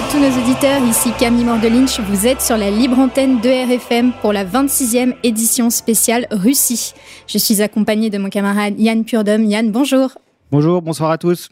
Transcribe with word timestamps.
À 0.00 0.10
tous 0.10 0.18
nos 0.18 0.42
auditeurs, 0.42 0.82
ici 0.84 1.10
Camille 1.18 1.44
Mordelinch, 1.44 2.00
vous 2.00 2.26
êtes 2.26 2.40
sur 2.40 2.56
la 2.56 2.70
libre 2.70 2.98
antenne 2.98 3.38
de 3.42 3.50
RFM 3.50 4.12
pour 4.22 4.32
la 4.32 4.46
26e 4.46 5.12
édition 5.22 5.68
spéciale 5.68 6.26
Russie. 6.30 6.94
Je 7.26 7.36
suis 7.36 7.60
accompagnée 7.60 8.08
de 8.08 8.16
mon 8.16 8.30
camarade 8.30 8.80
Yann 8.80 9.04
Purdom. 9.04 9.44
Yann, 9.44 9.70
bonjour. 9.70 10.12
Bonjour, 10.50 10.80
bonsoir 10.80 11.10
à 11.10 11.18
tous. 11.18 11.50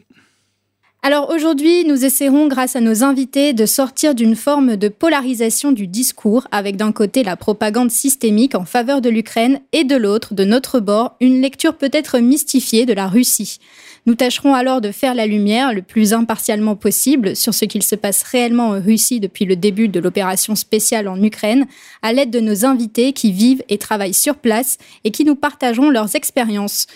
Alors 1.01 1.29
aujourd'hui, 1.29 1.85
nous 1.85 2.03
essaierons, 2.03 2.49
grâce 2.49 2.75
à 2.75 2.81
nos 2.81 3.05
invités, 3.05 3.53
de 3.53 3.65
sortir 3.65 4.13
d'une 4.13 4.35
forme 4.35 4.75
de 4.75 4.89
polarisation 4.89 5.71
du 5.71 5.87
discours, 5.87 6.45
avec 6.51 6.75
d'un 6.75 6.91
côté 6.91 7.23
la 7.23 7.37
propagande 7.37 7.89
systémique 7.89 8.53
en 8.53 8.65
faveur 8.65 8.99
de 8.99 9.09
l'Ukraine 9.09 9.61
et 9.71 9.85
de 9.85 9.95
l'autre, 9.95 10.33
de 10.33 10.43
notre 10.43 10.81
bord, 10.81 11.15
une 11.21 11.41
lecture 11.41 11.77
peut-être 11.77 12.19
mystifiée 12.19 12.85
de 12.85 12.91
la 12.91 13.07
Russie. 13.07 13.59
Nous 14.07 14.15
tâcherons 14.15 14.53
alors 14.53 14.81
de 14.81 14.91
faire 14.91 15.15
la 15.15 15.25
lumière 15.25 15.73
le 15.73 15.83
plus 15.83 16.11
impartialement 16.11 16.75
possible 16.75 17.33
sur 17.33 17.53
ce 17.53 17.63
qu'il 17.63 17.83
se 17.83 17.95
passe 17.95 18.21
réellement 18.23 18.71
en 18.71 18.81
Russie 18.81 19.21
depuis 19.21 19.45
le 19.45 19.55
début 19.55 19.87
de 19.87 20.01
l'opération 20.01 20.53
spéciale 20.55 21.07
en 21.07 21.23
Ukraine, 21.23 21.65
à 22.01 22.11
l'aide 22.11 22.29
de 22.29 22.41
nos 22.41 22.65
invités 22.65 23.13
qui 23.13 23.31
vivent 23.31 23.63
et 23.69 23.77
travaillent 23.77 24.13
sur 24.13 24.35
place 24.35 24.77
et 25.05 25.11
qui 25.11 25.23
nous 25.23 25.35
partageront 25.35 25.91
leurs 25.91 26.17
expériences. 26.17 26.87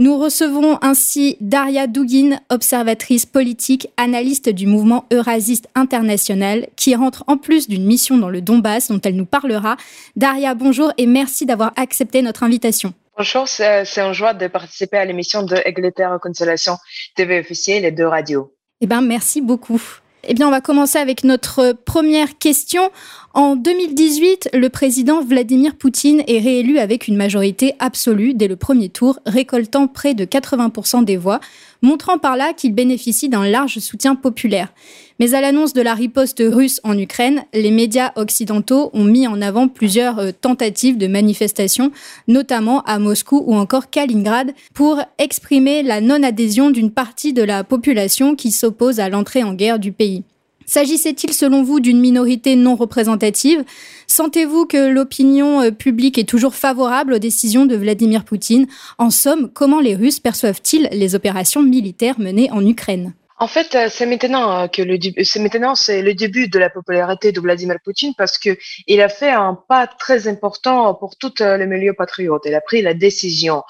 Nous 0.00 0.16
recevons 0.16 0.78
ainsi 0.80 1.36
Daria 1.40 1.88
Dugin, 1.88 2.38
observatrice 2.50 3.26
politique, 3.26 3.88
analyste 3.96 4.48
du 4.48 4.68
mouvement 4.68 5.06
eurasiste 5.12 5.68
international, 5.74 6.68
qui 6.76 6.94
rentre 6.94 7.24
en 7.26 7.36
plus 7.36 7.66
d'une 7.66 7.84
mission 7.84 8.16
dans 8.16 8.30
le 8.30 8.40
Donbass 8.40 8.92
dont 8.92 9.00
elle 9.00 9.16
nous 9.16 9.26
parlera. 9.26 9.76
Daria, 10.14 10.54
bonjour 10.54 10.92
et 10.98 11.06
merci 11.06 11.46
d'avoir 11.46 11.72
accepté 11.74 12.22
notre 12.22 12.44
invitation. 12.44 12.94
Bonjour, 13.16 13.48
c'est 13.48 13.98
un 13.98 14.12
joie 14.12 14.34
de 14.34 14.46
participer 14.46 14.98
à 14.98 15.04
l'émission 15.04 15.42
de 15.42 15.56
Égalité 15.64 16.06
Consolation 16.22 16.76
TV 17.16 17.40
officielle 17.40 17.84
et 17.84 17.90
de 17.90 18.04
radio. 18.04 18.54
Eh 18.80 18.86
bien, 18.86 19.00
merci 19.00 19.40
beaucoup. 19.40 19.82
Eh 20.24 20.34
bien, 20.34 20.48
on 20.48 20.50
va 20.50 20.60
commencer 20.60 20.98
avec 20.98 21.22
notre 21.24 21.72
première 21.84 22.38
question. 22.38 22.90
En 23.34 23.54
2018, 23.54 24.50
le 24.52 24.68
président 24.68 25.22
Vladimir 25.22 25.76
Poutine 25.76 26.22
est 26.26 26.40
réélu 26.40 26.78
avec 26.78 27.06
une 27.06 27.16
majorité 27.16 27.74
absolue 27.78 28.34
dès 28.34 28.48
le 28.48 28.56
premier 28.56 28.88
tour, 28.88 29.20
récoltant 29.26 29.86
près 29.86 30.14
de 30.14 30.24
80% 30.24 31.04
des 31.04 31.16
voix, 31.16 31.40
montrant 31.82 32.18
par 32.18 32.36
là 32.36 32.52
qu'il 32.52 32.74
bénéficie 32.74 33.28
d'un 33.28 33.46
large 33.46 33.78
soutien 33.78 34.14
populaire. 34.14 34.72
Mais 35.18 35.34
à 35.34 35.40
l'annonce 35.40 35.72
de 35.72 35.82
la 35.82 35.94
riposte 35.94 36.42
russe 36.44 36.80
en 36.84 36.96
Ukraine, 36.96 37.44
les 37.52 37.70
médias 37.70 38.12
occidentaux 38.16 38.90
ont 38.92 39.04
mis 39.04 39.26
en 39.26 39.40
avant 39.42 39.68
plusieurs 39.68 40.18
euh, 40.18 40.30
tentatives 40.32 40.98
de 40.98 41.06
manifestations, 41.06 41.90
notamment 42.28 42.82
à 42.82 42.98
Moscou 42.98 43.42
ou 43.46 43.54
encore 43.54 43.90
Kaliningrad, 43.90 44.52
pour 44.74 45.00
exprimer 45.18 45.82
la 45.82 46.00
non-adhésion 46.00 46.70
d'une 46.70 46.92
partie 46.92 47.32
de 47.32 47.42
la 47.42 47.64
population 47.64 48.36
qui 48.36 48.52
s'oppose 48.52 49.00
à 49.00 49.08
l'entrée 49.08 49.42
en 49.42 49.54
guerre 49.54 49.78
du 49.78 49.92
pays. 49.92 50.22
S'agissait-il 50.68 51.32
selon 51.32 51.62
vous 51.62 51.80
d'une 51.80 51.98
minorité 51.98 52.54
non 52.54 52.76
représentative? 52.76 53.64
Sentez-vous 54.06 54.66
que 54.66 54.90
l'opinion 54.90 55.62
euh, 55.62 55.70
publique 55.70 56.18
est 56.18 56.28
toujours 56.28 56.54
favorable 56.54 57.14
aux 57.14 57.18
décisions 57.18 57.64
de 57.64 57.74
Vladimir 57.74 58.22
Poutine? 58.22 58.66
En 58.98 59.08
somme, 59.08 59.48
comment 59.48 59.80
les 59.80 59.96
Russes 59.96 60.20
perçoivent-ils 60.20 60.90
les 60.92 61.14
opérations 61.14 61.62
militaires 61.62 62.20
menées 62.20 62.50
en 62.52 62.64
Ukraine? 62.64 63.14
En 63.40 63.46
fait, 63.46 63.74
euh, 63.76 63.88
c'est 63.88 64.06
maintenant 64.06 64.64
euh, 64.64 64.66
que 64.66 64.82
le 64.82 64.98
c'est 65.22 65.38
maintenant 65.38 65.76
c'est 65.76 66.02
le 66.02 66.12
début 66.14 66.48
de 66.48 66.58
la 66.58 66.70
popularité 66.70 67.30
de 67.30 67.40
Vladimir 67.40 67.76
Poutine 67.84 68.12
parce 68.16 68.36
que 68.36 68.58
il 68.88 69.00
a 69.00 69.08
fait 69.08 69.30
un 69.30 69.54
pas 69.54 69.86
très 69.86 70.26
important 70.26 70.94
pour 70.94 71.16
tout 71.16 71.32
euh, 71.40 71.56
le 71.56 71.66
milieu 71.66 71.92
patriote. 71.92 72.42
Il 72.46 72.54
a 72.54 72.60
pris 72.60 72.82
la 72.82 72.94
décision. 72.94 73.62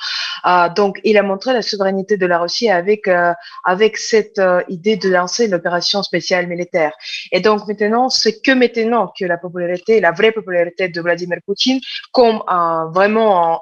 donc, 0.76 1.00
il 1.04 1.18
a 1.18 1.22
montré 1.22 1.52
la 1.52 1.62
souveraineté 1.62 2.16
de 2.16 2.26
la 2.26 2.38
Russie 2.38 2.70
avec 2.70 3.02
avec 3.64 3.96
cette 3.96 4.40
idée 4.68 4.96
de 4.96 5.08
lancer 5.08 5.48
l'opération 5.48 6.02
spéciale 6.02 6.46
militaire. 6.46 6.92
Et 7.32 7.40
donc 7.40 7.66
maintenant, 7.68 8.08
c'est 8.08 8.40
que 8.40 8.52
maintenant 8.52 9.12
que 9.18 9.24
la 9.26 9.36
popularité, 9.36 10.00
la 10.00 10.12
vraie 10.12 10.32
popularité 10.32 10.88
de 10.88 11.00
Vladimir 11.00 11.38
Poutine, 11.44 11.80
comme 12.12 12.42
un, 12.46 12.90
vraiment 12.94 13.60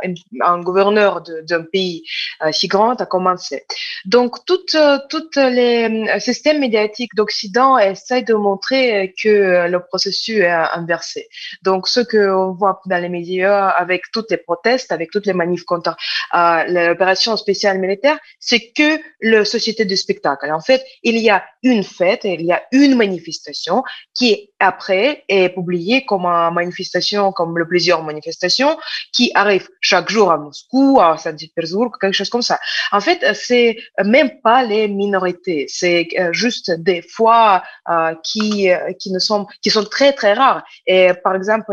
un, 0.53 0.59
gouverneur 0.61 1.23
d'un 1.49 1.65
pays 1.65 2.05
si 2.53 2.69
grand, 2.69 3.01
a 3.01 3.07
commencé. 3.07 3.65
Donc 4.05 4.45
toutes 4.45 4.77
toutes 5.09 5.37
les 5.37 5.89
le 6.05 6.21
système 6.21 6.61
médiatique 6.61 7.15
d'Occident 7.15 7.79
essaie 7.79 8.23
de 8.23 8.35
montrer 8.35 8.83
euh, 8.97 9.07
que 9.23 9.29
euh, 9.29 9.69
le 9.69 9.81
processus 9.81 10.39
est 10.39 10.51
inversé. 10.51 11.29
Donc, 11.63 11.89
ce 11.89 12.01
qu'on 12.01 12.53
voit 12.53 12.81
dans 12.87 13.01
les 13.01 13.09
médias 13.09 13.69
avec 13.69 14.03
toutes 14.13 14.31
les 14.31 14.37
protestes, 14.37 14.93
avec 14.93 15.11
toutes 15.11 15.27
les 15.27 15.33
manifs 15.33 15.65
contre 15.65 15.97
euh, 16.35 16.65
l'opération 16.65 17.37
spéciale 17.37 17.79
militaire, 17.79 18.19
c'est 18.39 18.73
que 18.73 18.99
la 19.21 19.45
société 19.45 19.85
du 19.85 19.97
spectacle. 19.97 20.51
En 20.53 20.61
fait, 20.61 20.85
il 21.03 21.19
y 21.19 21.31
a 21.31 21.45
une 21.63 21.85
fête, 21.85 22.25
il 22.25 22.43
y 22.43 22.53
a 22.53 22.63
une 22.73 22.95
manifestation 22.97 23.83
qui 24.15 24.51
après 24.61 25.25
est 25.29 25.49
publiée 25.51 26.05
comme 26.05 26.27
une 26.27 26.55
manifestation, 26.55 27.33
comme 27.33 27.59
le 27.59 27.67
plusieurs 27.67 28.03
manifestations 28.03 28.79
qui 29.13 29.31
arrivent 29.35 29.69
chaque 29.81 30.11
jour 30.11 30.31
à 30.31 30.39
Moscou, 30.39 31.01
à 31.01 31.17
Saint-Pétersbourg, 31.19 31.91
quelque 32.01 32.15
chose 32.15 32.31
comme 32.31 32.43
ça. 32.43 32.59
En 32.93 33.01
fait, 33.01 33.25
c'est 33.35 33.77
même 34.05 34.41
pas 34.41 34.63
les 34.63 34.89
minorités, 34.89 35.67
euh, 36.19 36.33
juste 36.33 36.71
des 36.71 37.03
fois 37.03 37.63
euh, 37.89 38.15
qui 38.25 38.71
euh, 38.71 38.93
qui 39.01 39.13
ne 39.13 39.19
sont 39.19 39.47
qui 39.63 39.71
sont 39.71 39.85
très 39.85 40.13
très 40.13 40.33
rares. 40.33 40.63
Et 40.87 41.11
par 41.25 41.35
exemple, 41.35 41.73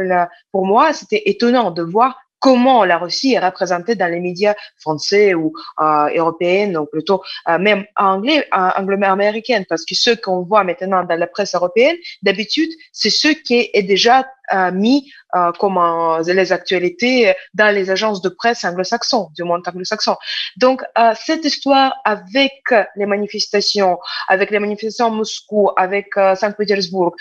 pour 0.51 0.65
moi, 0.65 0.93
c'était 0.93 1.23
étonnant 1.25 1.71
de 1.71 1.83
voir 1.83 2.11
comment 2.43 2.83
la 2.83 2.97
Russie 2.97 3.33
est 3.35 3.39
représentée 3.39 3.95
dans 3.95 4.11
les 4.11 4.19
médias 4.19 4.53
français 4.77 5.33
ou 5.33 5.53
euh, 5.79 6.09
européens, 6.13 6.75
ou 6.75 6.85
plutôt 6.85 7.23
euh, 7.47 7.57
même 7.57 7.85
anglais, 7.95 8.45
anglo-américains, 8.51 9.63
parce 9.69 9.85
que 9.85 9.95
ce 9.95 10.11
qu'on 10.11 10.41
voit 10.41 10.65
maintenant 10.65 11.05
dans 11.05 11.17
la 11.17 11.27
presse 11.27 11.55
européenne, 11.55 11.95
d'habitude, 12.21 12.69
c'est 12.91 13.09
ce 13.09 13.29
qui 13.29 13.69
est 13.73 13.83
déjà 13.83 14.25
mis 14.73 15.11
euh, 15.35 15.51
comme 15.53 15.79
les 16.27 16.51
actualités 16.51 17.33
dans 17.55 17.73
les 17.73 17.89
agences 17.89 18.21
de 18.21 18.29
presse 18.29 18.63
anglo-saxons, 18.63 19.29
du 19.35 19.43
monde 19.43 19.63
anglo-saxon. 19.67 20.15
Donc, 20.57 20.83
euh, 20.97 21.13
cette 21.15 21.43
histoire 21.43 21.95
avec 22.05 22.61
les 22.95 23.05
manifestations, 23.07 23.97
avec 24.27 24.51
les 24.51 24.59
manifestations 24.59 25.07
à 25.07 25.09
Moscou, 25.09 25.71
avec 25.75 26.15
euh, 26.17 26.35
Saint-Pétersbourg, 26.35 27.15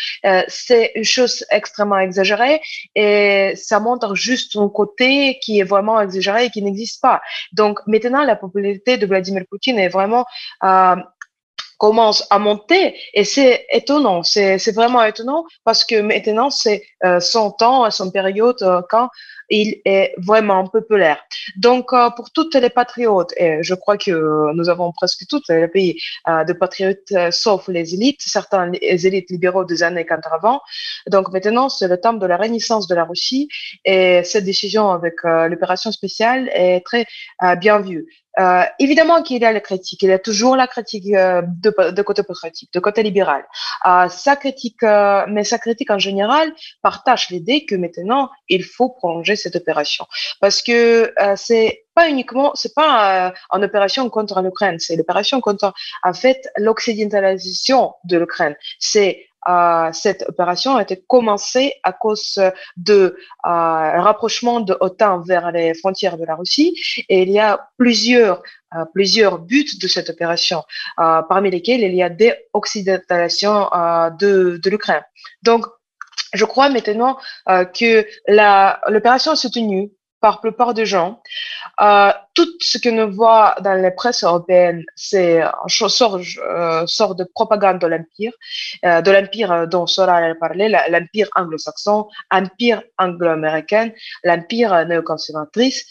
c'est 0.49 0.93
une 0.95 1.05
chose 1.05 1.45
extrêmement 1.51 1.99
exagérée 1.99 2.61
et 2.95 3.55
ça 3.57 3.81
montre 3.81 4.15
juste 4.15 4.57
un 4.57 4.69
côté 4.69 5.39
qui 5.43 5.61
est 5.61 5.65
vraiment 5.65 6.01
exagéré 6.01 6.47
et 6.47 6.51
qui 6.51 6.63
n'existe 6.63 7.01
pas. 7.01 7.23
Donc, 7.53 7.81
maintenant, 7.87 8.25
la 8.25 8.37
popularité 8.37 8.99
de 8.99 9.07
Vladimir 9.07 9.45
Poutine 9.49 9.79
est 9.79 9.89
vraiment 9.89 10.27
commence 11.83 12.25
à 12.31 12.39
monter 12.39 12.95
et 13.13 13.25
c'est 13.25 13.67
étonnant, 13.73 14.23
c'est 14.23 14.73
vraiment 14.73 15.03
étonnant 15.03 15.45
parce 15.65 15.85
que 15.85 16.01
maintenant 16.01 16.49
c'est 16.49 16.85
euh, 17.05 17.19
son 17.19 17.51
temps, 17.51 17.91
son 17.91 18.13
période 18.13 18.63
euh, 18.63 18.83
quand 18.89 19.09
il 19.51 19.81
est 19.85 20.15
vraiment 20.17 20.65
populaire. 20.69 21.19
Donc 21.57 21.93
euh, 21.93 22.09
pour 22.11 22.31
toutes 22.31 22.55
les 22.55 22.71
patriotes, 22.71 23.33
et 23.37 23.65
je 23.65 23.75
crois 23.75 23.97
que 23.97 24.13
nous 24.55 24.69
avons 24.69 24.93
presque 24.93 25.27
tous 25.29 25.43
les 25.49 25.67
pays 25.67 25.99
de 26.29 26.53
patriotes 26.53 27.13
sauf 27.33 27.67
les 27.67 27.95
élites, 27.95 28.21
certains 28.21 28.67
les 28.67 29.05
élites 29.09 29.31
libéraux 29.31 29.65
des 29.65 29.83
années 29.83 30.07
80. 30.07 30.61
Donc 31.09 31.33
maintenant 31.33 31.69
c'est 31.69 31.89
le 31.89 31.99
temps 32.01 32.13
de 32.13 32.27
la 32.27 32.37
renaissance 32.37 32.87
de 32.87 32.95
la 32.95 33.05
Russie 33.05 33.49
et 33.85 34.23
cette 34.23 34.45
décision 34.45 34.93
avec 34.93 35.15
l'opération 35.25 35.91
spéciale 35.91 36.49
est 36.55 36.83
très 36.85 37.07
bien 37.57 37.81
vue. 37.81 38.07
Euh, 38.39 38.63
évidemment 38.79 39.23
qu'il 39.23 39.43
y 39.43 39.45
a 39.45 39.53
la 39.53 39.61
critique, 39.61 40.03
il 40.03 40.09
y 40.09 40.13
a 40.13 40.19
toujours 40.19 40.57
la 40.57 40.67
critique 40.67 41.07
euh, 41.15 41.43
de, 41.43 41.91
de, 41.91 42.03
côté 42.03 42.23
patriotique, 42.23 42.73
de 42.73 42.81
côté 42.81 43.03
libéral. 43.03 43.45
Euh, 43.87 44.09
sa 44.09 44.37
critique, 44.37 44.83
euh, 44.83 45.25
mais 45.29 45.45
sa 45.45 45.59
critique 45.59 45.91
en 45.91 45.99
général 45.99 46.53
partage 46.81 47.29
l'idée 47.31 47.67
que 47.67 47.75
maintenant 47.75 48.31
il 48.49 48.65
faut 48.65 48.89
prolonger 48.89 49.37
cette 49.37 49.57
opération 49.57 50.07
parce 50.41 50.63
que 50.63 51.13
euh, 51.21 51.35
c'est 51.37 51.85
pas 51.95 52.09
uniquement, 52.09 52.53
c'est 52.55 52.75
pas 52.75 53.35
une 53.53 53.65
opération 53.65 54.09
contre 54.09 54.41
l'Ukraine, 54.41 54.79
c'est 54.79 54.97
l'opération 54.97 55.43
contre 55.43 55.75
en 56.03 56.15
fait 56.15 56.49
l'occidentalisation 56.57 57.93
de 58.05 58.17
l'Ukraine. 58.17 58.57
C'est 58.79 59.27
euh, 59.49 59.91
cette 59.93 60.25
opération 60.29 60.77
a 60.77 60.83
été 60.83 61.03
commencée 61.07 61.75
à 61.83 61.93
cause 61.93 62.41
de 62.77 62.95
euh, 62.95 63.15
rapprochement 63.45 64.61
de 64.61 64.77
l'OTAN 64.81 65.21
vers 65.21 65.51
les 65.53 65.75
frontières 65.75 66.19
de 66.19 66.25
la 66.25 66.37
Russie. 66.37 66.75
Et 67.09 67.23
il 67.23 67.31
y 67.31 67.39
a 67.39 67.69
plusieurs 67.77 68.43
euh, 68.75 68.87
plusieurs 68.95 69.39
buts 69.39 69.67
de 69.83 69.87
cette 69.87 70.09
opération, 70.09 70.63
euh, 70.99 71.21
parmi 71.29 71.51
lesquels 71.51 71.83
il 71.83 71.95
y 71.95 72.03
a 72.03 72.09
des 72.09 72.33
occidentalisations 72.55 73.71
euh, 73.71 74.09
de, 74.09 74.59
de 74.63 74.71
l'Ukraine. 74.71 75.03
Donc, 75.43 75.67
je 76.33 76.45
crois 76.47 76.71
maintenant 76.71 77.19
que 77.47 78.07
l'opération 78.89 79.33
est 79.35 79.37
soutenue 79.37 79.91
par 80.23 80.41
plupart 80.41 80.73
des 80.73 80.87
gens. 80.87 81.21
tout 82.35 82.53
ce 82.61 82.79
que 82.79 82.89
nous 82.89 83.13
voit 83.13 83.57
dans 83.61 83.75
les 83.75 83.91
presses 83.91 84.25
européennes, 84.25 84.85
c'est 84.95 85.43
sort, 85.67 86.19
euh, 86.39 86.87
sort 86.87 87.15
de 87.15 87.25
propagande 87.25 87.81
de 87.81 87.87
l'empire, 87.89 88.33
euh, 88.87 89.03
de 89.03 89.11
l'empire 89.11 89.67
dont 89.69 89.87
Sora 89.87 90.17
a 90.17 90.35
parlé, 90.37 90.69
l'empire 90.69 91.29
anglo-saxon, 91.35 92.09
empire 92.31 92.83
anglo-américain, 92.99 93.91
l'empire 94.25 94.87
néoconservatrice. 94.87 95.85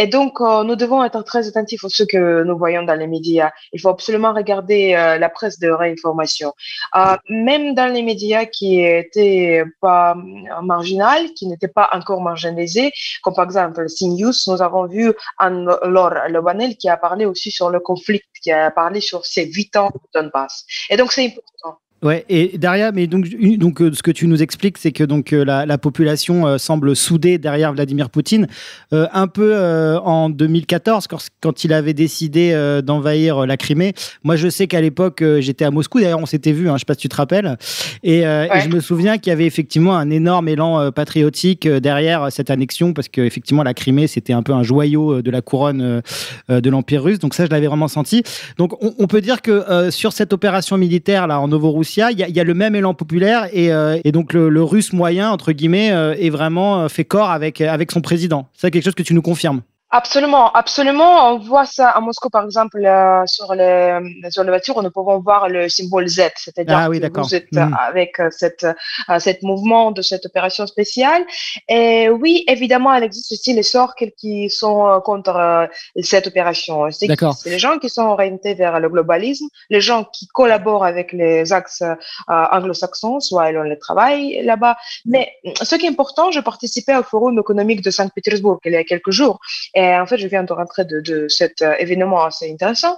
Et 0.00 0.06
donc, 0.06 0.40
euh, 0.40 0.64
nous 0.64 0.76
devons 0.76 1.04
être 1.04 1.22
très 1.24 1.46
attentifs 1.46 1.84
à 1.84 1.90
ce 1.90 2.04
que 2.04 2.42
nous 2.44 2.56
voyons 2.56 2.84
dans 2.84 2.94
les 2.94 3.06
médias. 3.06 3.50
Il 3.74 3.80
faut 3.82 3.90
absolument 3.90 4.32
regarder 4.32 4.94
euh, 4.94 5.18
la 5.18 5.28
presse 5.28 5.58
de 5.58 5.68
réinformation. 5.68 6.54
Euh, 6.96 7.18
même 7.28 7.74
dans 7.74 7.92
les 7.92 8.02
médias 8.02 8.46
qui 8.46 8.82
étaient 8.82 9.62
pas 9.82 10.16
marginales, 10.62 11.34
qui 11.34 11.46
n'étaient 11.48 11.68
pas 11.80 11.90
encore 11.92 12.22
marginalisés, 12.22 12.92
comme 13.22 13.34
par 13.34 13.44
exemple 13.44 13.84
CNews, 13.94 14.32
nous 14.46 14.62
avons 14.62 14.86
vu 14.86 15.12
Anne-Laure 15.36 16.14
Lebanel 16.30 16.78
qui 16.78 16.88
a 16.88 16.96
parlé 16.96 17.26
aussi 17.26 17.50
sur 17.50 17.68
le 17.68 17.78
conflit, 17.78 18.22
qui 18.42 18.52
a 18.52 18.70
parlé 18.70 19.02
sur 19.02 19.26
ces 19.26 19.44
huit 19.52 19.76
ans 19.76 19.90
de 19.92 20.00
Donbass. 20.14 20.64
Et 20.88 20.96
donc, 20.96 21.12
c'est 21.12 21.26
important. 21.26 21.78
Ouais, 22.02 22.24
et 22.30 22.56
derrière, 22.56 22.92
mais 22.94 23.06
donc, 23.06 23.28
donc 23.58 23.82
euh, 23.82 23.92
ce 23.92 24.02
que 24.02 24.10
tu 24.10 24.26
nous 24.26 24.42
expliques, 24.42 24.78
c'est 24.78 24.90
que 24.90 25.04
donc 25.04 25.34
euh, 25.34 25.44
la, 25.44 25.66
la, 25.66 25.76
population 25.76 26.46
euh, 26.46 26.56
semble 26.56 26.96
soudée 26.96 27.36
derrière 27.36 27.74
Vladimir 27.74 28.08
Poutine, 28.08 28.46
un 28.92 29.26
peu 29.26 29.56
en 30.02 30.30
2014 30.30 31.06
quand, 31.06 31.18
quand, 31.40 31.64
il 31.64 31.72
avait 31.72 31.92
décidé 31.92 32.80
d'envahir 32.82 33.46
la 33.46 33.56
Crimée. 33.56 33.92
Moi, 34.24 34.36
je 34.36 34.48
sais 34.48 34.66
qu'à 34.66 34.80
l'époque, 34.80 35.22
j'étais 35.38 35.64
à 35.64 35.70
Moscou. 35.70 36.00
D'ailleurs, 36.00 36.18
on 36.18 36.26
s'était 36.26 36.52
vu, 36.52 36.68
hein, 36.68 36.74
je 36.74 36.80
sais 36.80 36.84
pas 36.84 36.94
si 36.94 37.00
tu 37.00 37.08
te 37.08 37.16
rappelles. 37.16 37.56
Et, 38.02 38.20
et 38.20 38.60
je 38.62 38.68
me 38.68 38.80
souviens 38.80 39.18
qu'il 39.18 39.30
y 39.30 39.32
avait 39.32 39.46
effectivement 39.46 39.96
un 39.96 40.10
énorme 40.10 40.48
élan 40.48 40.90
patriotique 40.92 41.68
derrière 41.68 42.32
cette 42.32 42.50
annexion, 42.50 42.92
parce 42.92 43.08
que 43.08 43.20
effectivement, 43.20 43.62
la 43.62 43.74
Crimée, 43.74 44.06
c'était 44.06 44.32
un 44.32 44.42
peu 44.42 44.52
un 44.52 44.62
joyau 44.62 45.22
de 45.22 45.30
la 45.30 45.40
couronne 45.40 46.02
de 46.48 46.70
l'Empire 46.70 47.04
russe. 47.04 47.18
Donc 47.18 47.34
ça, 47.34 47.46
je 47.46 47.50
l'avais 47.50 47.68
vraiment 47.68 47.88
senti. 47.88 48.22
Donc, 48.58 48.72
on, 48.82 48.94
on 48.98 49.06
peut 49.06 49.20
dire 49.20 49.42
que 49.42 49.90
sur 49.90 50.12
cette 50.12 50.32
opération 50.32 50.76
militaire 50.76 51.26
là 51.26 51.40
en 51.40 51.48
Il 51.96 52.18
y, 52.18 52.40
a, 52.40 52.44
le 52.44 52.54
même 52.54 52.74
élan 52.74 52.94
populaire 52.94 53.48
et, 53.52 53.72
euh, 53.72 53.98
donc 54.06 54.32
le, 54.32 54.62
russe 54.62 54.92
moyen, 54.92 55.30
entre 55.30 55.52
guillemets, 55.52 55.92
euh, 55.92 56.14
est 56.18 56.30
vraiment 56.30 56.82
euh, 56.82 56.88
fait 56.88 57.04
corps 57.04 57.30
avec, 57.30 57.60
avec 57.60 57.90
son 57.90 58.00
président. 58.00 58.48
C'est 58.54 58.70
quelque 58.70 58.84
chose 58.84 58.94
que 58.94 59.02
tu 59.02 59.14
nous 59.14 59.22
confirmes 59.22 59.62
Absolument, 59.92 60.52
absolument. 60.52 61.32
On 61.32 61.38
voit 61.38 61.66
ça 61.66 61.90
à 61.90 62.00
Moscou, 62.00 62.30
par 62.30 62.44
exemple, 62.44 62.78
euh, 62.84 63.26
sur, 63.26 63.52
les, 63.56 63.98
sur 64.30 64.44
les 64.44 64.50
voitures, 64.50 64.80
nous 64.84 64.90
pouvons 64.92 65.18
voir 65.18 65.48
le 65.48 65.68
symbole 65.68 66.06
Z, 66.06 66.30
c'est-à-dire 66.36 66.78
ah 66.78 66.88
que 66.88 67.20
vous 67.20 67.34
êtes 67.34 67.50
hmm. 67.50 67.74
avec 67.76 68.20
euh, 68.20 68.28
cette, 68.30 68.62
euh, 68.62 69.18
cette 69.18 69.42
mouvement 69.42 69.90
de 69.90 70.00
cette 70.00 70.24
opération 70.26 70.64
spéciale. 70.68 71.24
Et 71.68 72.08
oui, 72.08 72.44
évidemment, 72.46 72.94
il 72.94 73.02
existe 73.02 73.32
aussi 73.32 73.52
les 73.52 73.64
sorts 73.64 73.96
qui 73.96 74.48
sont 74.48 75.00
contre 75.04 75.68
cette 76.00 76.28
opération. 76.28 76.88
C'est 76.92 77.08
les 77.46 77.58
gens 77.58 77.78
qui 77.78 77.90
sont 77.90 78.04
orientés 78.04 78.54
vers 78.54 78.78
le 78.78 78.88
globalisme, 78.88 79.46
les 79.70 79.80
gens 79.80 80.04
qui 80.04 80.28
collaborent 80.28 80.84
avec 80.84 81.12
les 81.12 81.52
axes 81.52 81.82
anglo-saxons, 82.28 83.18
soit 83.18 83.50
ils 83.50 83.58
ont 83.58 83.62
le 83.62 83.78
travail 83.78 84.40
là-bas. 84.44 84.76
Mais 85.04 85.32
ce 85.60 85.74
qui 85.74 85.86
est 85.86 85.88
important, 85.88 86.30
je 86.30 86.38
participais 86.38 86.96
au 86.96 87.02
forum 87.02 87.36
économique 87.40 87.82
de 87.82 87.90
Saint-Pétersbourg 87.90 88.60
il 88.64 88.72
y 88.72 88.76
a 88.76 88.84
quelques 88.84 89.10
jours. 89.10 89.40
Et 89.74 89.79
en 89.98 90.06
fait, 90.06 90.18
je 90.18 90.26
viens 90.26 90.42
de 90.42 90.52
rentrer 90.52 90.84
de, 90.84 91.28
cet 91.28 91.62
euh, 91.62 91.74
événement 91.78 92.24
assez 92.24 92.50
intéressant. 92.50 92.96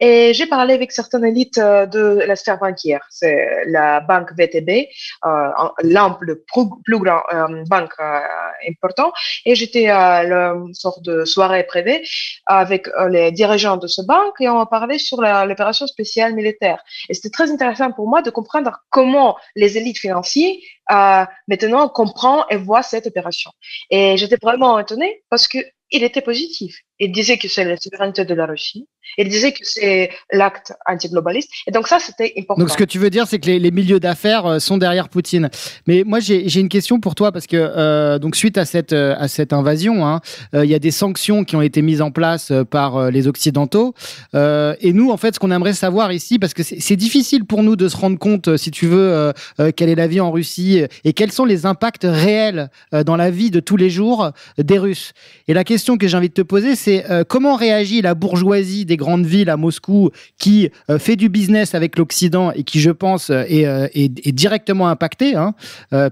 Et 0.00 0.32
j'ai 0.34 0.46
parlé 0.46 0.74
avec 0.74 0.92
certaines 0.92 1.24
élites 1.24 1.58
euh, 1.58 1.86
de 1.86 2.22
la 2.26 2.36
sphère 2.36 2.58
bancaire. 2.58 3.04
C'est 3.10 3.64
la 3.66 4.00
banque 4.00 4.32
VTB, 4.36 4.88
euh, 5.26 5.48
le 5.82 6.44
plus, 6.84 6.98
grand 6.98 7.22
euh, 7.32 7.64
banque 7.68 7.92
euh, 8.00 8.20
important. 8.68 9.12
Et 9.44 9.54
j'étais 9.54 9.88
à 9.88 10.24
une 10.24 10.74
sorte 10.74 11.02
de 11.02 11.24
soirée 11.24 11.64
privée 11.64 12.02
avec 12.46 12.88
les 13.10 13.32
dirigeants 13.32 13.76
de 13.76 13.86
ce 13.86 14.02
banque 14.02 14.40
et 14.40 14.48
on 14.48 14.60
a 14.60 14.66
parlé 14.66 14.98
sur 14.98 15.20
l'opération 15.20 15.86
spéciale 15.86 16.34
militaire. 16.34 16.82
Et 17.08 17.14
c'était 17.14 17.30
très 17.30 17.50
intéressant 17.50 17.92
pour 17.92 18.08
moi 18.08 18.22
de 18.22 18.30
comprendre 18.30 18.80
comment 18.90 19.36
les 19.56 19.76
élites 19.78 19.98
financières 19.98 20.54
euh, 20.90 21.24
maintenant 21.48 21.88
comprennent 21.88 22.44
et 22.50 22.56
voient 22.56 22.82
cette 22.82 23.06
opération. 23.06 23.50
Et 23.90 24.16
j'étais 24.16 24.36
vraiment 24.40 24.78
étonnée 24.78 25.22
parce 25.30 25.48
que 25.48 25.58
il 25.92 26.02
était 26.02 26.22
positif. 26.22 26.80
Il 27.04 27.10
disait 27.10 27.36
que 27.36 27.48
c'est 27.48 27.64
la 27.64 27.76
souveraineté 27.76 28.24
de 28.24 28.32
la 28.32 28.46
Russie. 28.46 28.86
Il 29.18 29.28
disait 29.28 29.50
que 29.50 29.58
c'est 29.62 30.10
l'acte 30.32 30.72
antiglobaliste. 30.86 31.50
Et 31.66 31.72
donc 31.72 31.88
ça, 31.88 31.98
c'était 31.98 32.32
important. 32.38 32.60
Donc 32.60 32.70
ce 32.70 32.76
que 32.76 32.84
tu 32.84 33.00
veux 33.00 33.10
dire, 33.10 33.26
c'est 33.26 33.40
que 33.40 33.50
les, 33.50 33.70
milieux 33.72 33.98
d'affaires 33.98 34.46
euh, 34.46 34.58
sont 34.60 34.78
derrière 34.78 35.08
Poutine. 35.08 35.50
Mais 35.88 36.04
moi, 36.06 36.20
j'ai 36.20 36.60
une 36.60 36.68
question 36.68 37.00
pour 37.00 37.16
toi 37.16 37.32
parce 37.32 37.48
que 37.48 37.56
euh, 37.56 38.20
donc 38.20 38.36
suite 38.36 38.56
à 38.56 38.64
cette 38.64 38.92
euh, 38.92 39.16
invasion, 39.50 40.06
hein, 40.06 40.20
il 40.54 40.64
y 40.64 40.74
a 40.74 40.78
des 40.78 40.92
sanctions 40.92 41.42
qui 41.42 41.56
ont 41.56 41.62
été 41.62 41.82
mises 41.82 42.00
en 42.00 42.12
place 42.12 42.52
par 42.70 43.10
les 43.10 43.26
occidentaux. 43.26 43.94
et 44.34 44.92
nous, 44.92 45.10
en 45.10 45.16
fait, 45.16 45.34
ce 45.34 45.40
qu'on 45.40 45.50
aimerait 45.50 45.72
savoir 45.72 46.12
ici, 46.12 46.38
parce 46.38 46.54
que 46.54 46.62
c'est 46.62 46.96
difficile 46.96 47.44
pour 47.44 47.64
nous 47.64 47.74
de 47.74 47.88
se 47.88 47.96
rendre 47.96 48.18
compte, 48.18 48.56
si 48.56 48.70
tu 48.70 48.86
veux, 48.86 49.32
quelle 49.76 49.88
est 49.88 49.94
la 49.94 50.06
vie 50.06 50.20
en 50.20 50.30
Russie 50.30 50.82
et 51.04 51.12
quels 51.12 51.32
sont 51.32 51.44
les 51.44 51.66
impacts 51.66 52.06
réels 52.08 52.70
dans 52.92 53.16
la 53.16 53.30
vie 53.30 53.50
de 53.50 53.60
tous 53.60 53.76
les 53.76 53.90
jours 53.90 54.30
des 54.58 54.78
Russes. 54.78 55.12
Et 55.48 55.54
la 55.54 55.64
question 55.64 55.98
que 55.98 56.06
j'ai 56.06 56.16
envie 56.16 56.28
de 56.28 56.34
te 56.34 56.42
poser, 56.42 56.76
c'est 56.76 56.91
comment 57.28 57.56
réagit 57.56 58.02
la 58.02 58.14
bourgeoisie 58.14 58.84
des 58.84 58.96
grandes 58.96 59.26
villes 59.26 59.50
à 59.50 59.56
Moscou 59.56 60.10
qui 60.38 60.70
euh, 60.90 60.98
fait 60.98 61.16
du 61.16 61.28
business 61.28 61.74
avec 61.74 61.98
l'Occident 61.98 62.52
et 62.52 62.64
qui, 62.64 62.80
je 62.80 62.90
pense, 62.90 63.30
euh, 63.30 63.44
euh, 63.50 63.88
est, 63.94 64.32
directement 64.32 64.88
impacté, 64.88 65.34
hein, 65.36 65.54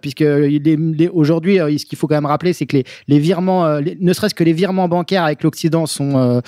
puisque 0.03 0.25
aujourd'hui, 1.13 1.57
ce 1.57 1.87
qu'il 1.87 1.97
faut 1.97 2.07
quand 2.07 2.15
même 2.15 2.27
rappeler, 2.27 2.53
c'est 2.53 2.67
que 2.67 2.83
les, 3.09 3.19
virements, 3.19 3.81
ne 3.81 4.13
serait-ce 4.13 4.35
que 4.35 4.45
les 4.45 4.53
virements 4.53 4.89
bancaires 4.89 5.25
avec 5.25 5.43
l'Occident 5.43 5.87
sont, 5.87 6.43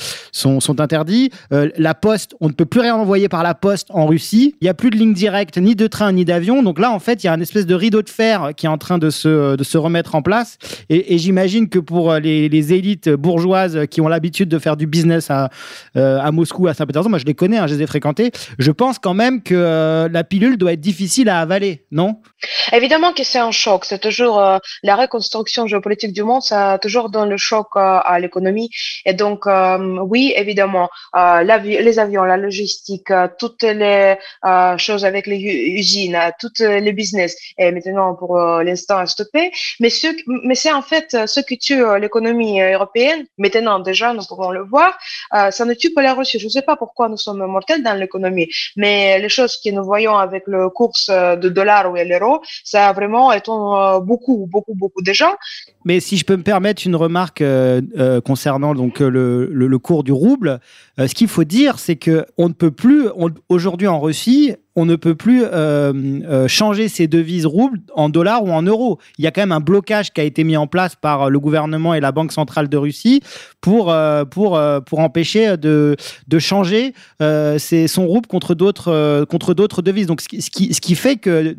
interdits. 0.79 1.31
la 1.51 1.95
poste, 1.95 2.35
on 2.41 2.49
ne 2.49 2.53
peut 2.53 2.67
plus 2.67 2.81
rien 2.81 2.95
envoyer 2.95 3.29
par 3.29 3.43
la 3.43 3.55
poste 3.55 3.89
en 3.91 4.07
Russie. 4.07 4.55
Il 4.61 4.65
n'y 4.65 4.69
a 4.69 4.75
plus 4.75 4.91
de 4.91 4.97
ligne 4.97 5.15
directe, 5.15 5.59
ni 5.59 5.75
de 5.75 5.87
train, 5.87 6.13
ni 6.13 6.25
d'avion. 6.25 6.63
Donc 6.63 6.79
là, 6.79 6.91
en 6.93 6.99
fait, 6.99 7.25
il 7.25 7.27
y 7.27 7.31
a 7.31 7.33
un 7.33 7.41
espèce 7.41 7.67
de 7.67 7.75
rideau 7.75 8.03
de 8.03 8.11
fer 8.11 8.51
qui 8.57 8.67
est 8.67 8.71
en 8.71 8.79
train 8.79 8.99
de 8.99 9.11
se, 9.11 9.77
remettre 9.77 10.15
en 10.15 10.23
place. 10.23 10.59
Et, 10.91 11.19
j'imagine 11.19 11.69
que 11.69 11.79
pour 11.79 12.15
les, 12.15 12.49
les, 12.49 12.73
élites 12.73 13.09
bourgeoises 13.09 13.87
qui 13.91 14.01
ont 14.01 14.09
l'habitude 14.23 14.49
de 14.49 14.61
faire 14.61 14.77
du 14.77 14.87
business 14.87 15.31
à, 15.31 15.51
à 15.97 16.31
Moscou, 16.31 16.69
à 16.69 16.75
Saint-Pétersbourg, 16.75 17.11
moi 17.11 17.19
je 17.19 17.25
les 17.25 17.35
connais, 17.35 17.59
hein, 17.59 17.67
je 17.67 17.75
les 17.75 17.83
ai 17.83 17.87
fréquentés, 17.89 18.31
je 18.59 18.71
pense 18.71 19.01
quand 19.01 19.15
même 19.15 19.43
que 19.43 19.55
euh, 19.55 20.09
la 20.09 20.23
pilule 20.23 20.57
doit 20.57 20.75
être 20.75 20.81
difficile 20.81 21.29
à 21.29 21.41
avaler, 21.41 21.85
non? 21.91 22.11
Évidemment 22.73 23.13
que 23.13 23.25
c'est 23.25 23.41
un 23.41 23.51
choc. 23.51 23.85
C'est 23.85 23.99
toujours 24.09 24.39
euh, 24.39 24.59
la 24.85 24.95
reconstruction 24.95 25.67
géopolitique 25.67 26.13
du 26.13 26.23
monde, 26.23 26.43
ça 26.43 26.79
toujours 26.81 27.11
donne 27.11 27.31
le 27.31 27.37
choc 27.37 27.67
euh, 27.75 27.99
à 28.13 28.21
l'économie. 28.21 28.71
Et 29.05 29.15
donc, 29.15 29.41
oui, 30.13 30.33
évidemment, 30.37 30.89
les 31.15 31.99
avions, 31.99 32.25
la 32.35 32.37
logistique, 32.37 33.11
toutes 33.41 33.65
les 33.83 34.15
choses 34.79 35.05
avec 35.05 35.27
les 35.27 35.41
usines, 35.81 36.19
toutes 36.41 36.61
les 36.61 36.93
business, 36.93 37.31
et 37.59 37.71
maintenant 37.73 38.15
pour 38.15 38.39
l'instant 38.67 39.05
stoppé. 39.07 39.51
Mais, 39.81 39.91
ce, 39.91 40.09
mais 40.47 40.57
c'est 40.63 40.73
en 40.73 40.83
fait 40.83 41.09
ce 41.35 41.41
qui 41.41 41.57
tue 41.59 41.83
l'économie 42.03 42.61
européenne. 42.61 43.25
Maintenant, 43.39 43.79
déjà, 43.91 44.02
nous 44.15 44.25
pouvons 44.29 44.51
le 44.51 44.65
voir. 44.65 44.93
ça 45.31 45.65
ne 45.65 45.75
tue 45.75 45.93
pas 45.93 46.03
la 46.03 46.13
je 46.23 46.45
ne 46.45 46.51
sais 46.51 46.63
pas 46.63 46.77
pourquoi 46.77 47.09
nous 47.09 47.17
sommes 47.17 47.45
mortels 47.47 47.83
dans 47.83 47.95
l'économie, 47.95 48.49
mais 48.77 49.19
les 49.19 49.29
choses 49.29 49.59
que 49.63 49.71
nous 49.71 49.85
voyons 49.85 50.17
avec 50.17 50.45
le 50.47 50.69
cours 50.69 50.93
euh, 51.09 51.37
de 51.37 51.49
dollar 51.49 51.91
ou 51.91 51.95
l'euro, 51.95 52.43
ça 52.65 52.93
vraiment 52.93 53.33
étonne 53.33 53.75
euh, 53.77 54.01
beaucoup, 54.01 54.47
beaucoup, 54.51 54.75
beaucoup 54.75 55.03
de 55.03 55.13
gens. 55.13 55.35
Mais 55.85 56.01
si 56.01 56.17
je 56.17 56.25
peux 56.25 56.37
me 56.37 56.43
permettre 56.43 56.83
une 56.87 56.97
remarque 56.97 57.41
euh, 57.41 58.21
concernant 58.21 58.75
donc 58.75 59.01
le, 59.01 59.47
le, 59.47 59.79
cours 59.79 60.05
du 60.05 60.13
rouble, 60.13 60.61
ce 60.99 61.15
qu'il 61.15 61.29
faut 61.29 61.45
dire, 61.45 61.79
c'est 61.79 61.97
que 61.97 62.27
on 62.39 62.49
ne 62.49 62.55
peut 62.55 62.71
plus 62.71 63.09
aujourd'hui 63.49 63.89
en 63.89 64.01
Russie 64.01 64.55
on 64.75 64.87
ne 64.87 64.97
peut 64.97 65.15
plus 65.15 65.45
euh, 65.45 65.93
euh, 66.25 66.49
changer 66.49 66.89
ces 66.89 67.07
devises 67.07 67.47
roubles 67.47 67.81
en 67.95 68.09
dollars 68.09 68.45
ou 68.45 68.51
en 68.51 68.63
euros. 68.63 68.99
Il 69.19 69.25
y 69.25 69.27
a 69.27 69.31
quand 69.31 69.43
même 69.43 69.53
un 69.53 69.61
blocage 69.61 70.13
qui 70.13 70.21
a 70.21 70.25
été 70.25 70.45
mis 70.45 70.57
en 70.57 70.67
place 70.67 70.95
par 70.97 71.29
le 71.29 71.41
gouvernement 71.41 71.95
et 71.95 72.01
la 72.01 72.13
Banque 72.13 72.33
centrale 72.33 72.69
de 72.69 72.77
Russie 72.77 73.23
pour, 73.61 73.91
euh, 73.91 74.25
empêcher 74.93 75.57
de, 75.57 75.97
de 76.29 76.39
changer 76.39 76.95
son 77.21 78.07
rouble 78.07 78.27
contre 78.27 78.55
d'autres 78.55 79.83
devises. 79.83 80.07
Donc, 80.07 80.21
ce 80.21 80.27
qui, 80.29 80.95
fait 80.95 81.17
que, 81.17 81.55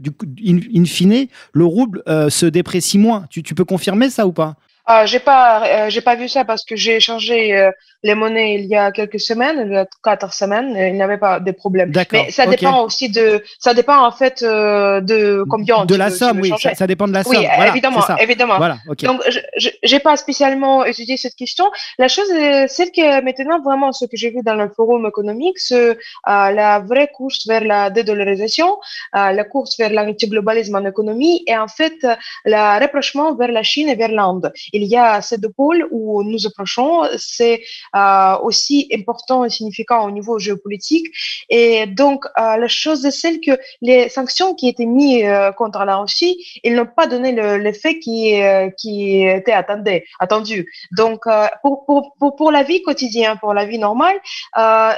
in, 0.45 0.85
fine, 0.85 1.27
le 1.53 1.65
rouble 1.65 2.03
se 2.07 2.45
déprécie 2.45 2.97
moins. 2.97 3.25
Tu, 3.29 3.43
peux 3.43 3.65
confirmer 3.65 4.09
ça 4.09 4.25
ou 4.25 4.31
pas? 4.31 4.55
Ah, 4.85 5.05
j'ai 5.05 5.19
pas, 5.19 5.89
pas 6.03 6.15
vu 6.15 6.27
ça 6.27 6.45
parce 6.45 6.65
que 6.65 6.75
j'ai 6.75 6.99
changé 6.99 7.69
les 8.03 8.15
monnaies 8.15 8.55
il 8.55 8.65
y 8.65 8.75
a 8.75 8.91
quelques 8.91 9.19
semaines, 9.19 9.63
il 9.65 9.73
y 9.73 9.77
a 9.77 9.87
quatre 10.03 10.33
semaines, 10.33 10.75
il 10.75 10.93
n'y 10.93 11.01
avait 11.01 11.17
pas 11.17 11.39
de 11.39 11.51
problème. 11.51 11.91
Mais 12.11 12.31
ça 12.31 12.45
dépend 12.45 12.83
aussi 12.83 13.09
de, 13.09 13.43
ça 13.59 13.73
dépend 13.73 14.05
en 14.05 14.11
fait 14.11 14.41
euh, 14.43 14.99
de 15.01 15.43
combien 15.49 15.85
de 15.85 15.95
la 15.95 16.09
somme, 16.09 16.39
oui, 16.41 16.51
ça, 16.73 16.87
dépend 16.87 17.07
de 17.07 17.13
la 17.13 17.23
somme. 17.23 17.37
Oui, 17.37 17.47
évidemment, 17.67 18.01
évidemment. 18.19 18.57
Voilà, 18.57 18.77
Donc, 19.03 19.21
je 19.57 19.69
n'ai 19.91 19.99
pas 19.99 20.15
spécialement 20.17 20.83
étudié 20.85 21.15
cette 21.17 21.35
question. 21.35 21.65
La 21.97 22.07
chose, 22.07 22.27
c'est 22.67 22.91
que 22.91 23.23
maintenant 23.23 23.61
vraiment 23.61 23.91
ce 23.91 24.05
que 24.05 24.17
j'ai 24.17 24.31
vu 24.31 24.41
dans 24.43 24.55
le 24.55 24.69
forum 24.69 25.05
économique, 25.07 25.59
c'est 25.59 25.91
euh, 25.91 25.95
la 26.25 26.79
vraie 26.79 27.09
course 27.13 27.47
vers 27.47 27.63
la 27.63 27.89
dédollarisation, 27.89 28.77
euh, 29.15 29.31
la 29.31 29.43
course 29.45 29.77
vers 29.77 29.91
l'antiglobalisme 29.91 30.75
en 30.75 30.85
économie 30.85 31.43
et 31.47 31.57
en 31.57 31.67
fait 31.67 31.97
le 32.45 32.79
rapprochement 32.81 33.35
vers 33.35 33.51
la 33.51 33.63
Chine 33.63 33.87
et 33.89 33.95
vers 33.95 34.11
l'Inde. 34.11 34.51
il 34.73 34.83
y 34.83 34.97
a 34.97 35.21
ces 35.21 35.37
deux 35.37 35.49
pôles 35.49 35.87
où 35.91 36.23
nous 36.23 36.45
approchons. 36.45 37.03
C'est 37.17 37.61
euh, 37.92 37.92
aussi 38.41 38.87
important 38.93 39.45
et 39.45 39.49
significant 39.49 40.05
au 40.05 40.11
niveau 40.11 40.39
géopolitique. 40.39 41.07
Et 41.49 41.85
donc, 41.85 42.25
euh, 42.37 42.57
la 42.57 42.67
chose 42.67 43.05
est 43.05 43.11
celle 43.11 43.39
que 43.39 43.51
les 43.81 44.09
sanctions 44.09 44.53
qui 44.55 44.67
étaient 44.67 44.85
mises 44.85 45.23
euh, 45.25 45.51
contre 45.51 45.83
la 45.85 45.97
Russie, 45.97 46.37
ils 46.63 46.75
n'ont 46.75 46.85
pas 46.85 47.07
donné 47.07 47.31
l'effet 47.31 47.99
qui, 47.99 48.41
euh, 48.41 48.69
qui 48.69 49.23
était 49.25 49.51
attendu. 49.51 50.01
attendu. 50.19 50.71
Donc, 50.91 51.27
euh, 51.27 51.47
pour, 51.61 51.85
pour, 51.85 52.35
pour, 52.35 52.51
la 52.51 52.63
vie 52.63 52.81
quotidienne, 52.81 53.37
pour 53.39 53.53
la 53.53 53.65
vie 53.65 53.79
normale, 53.79 54.19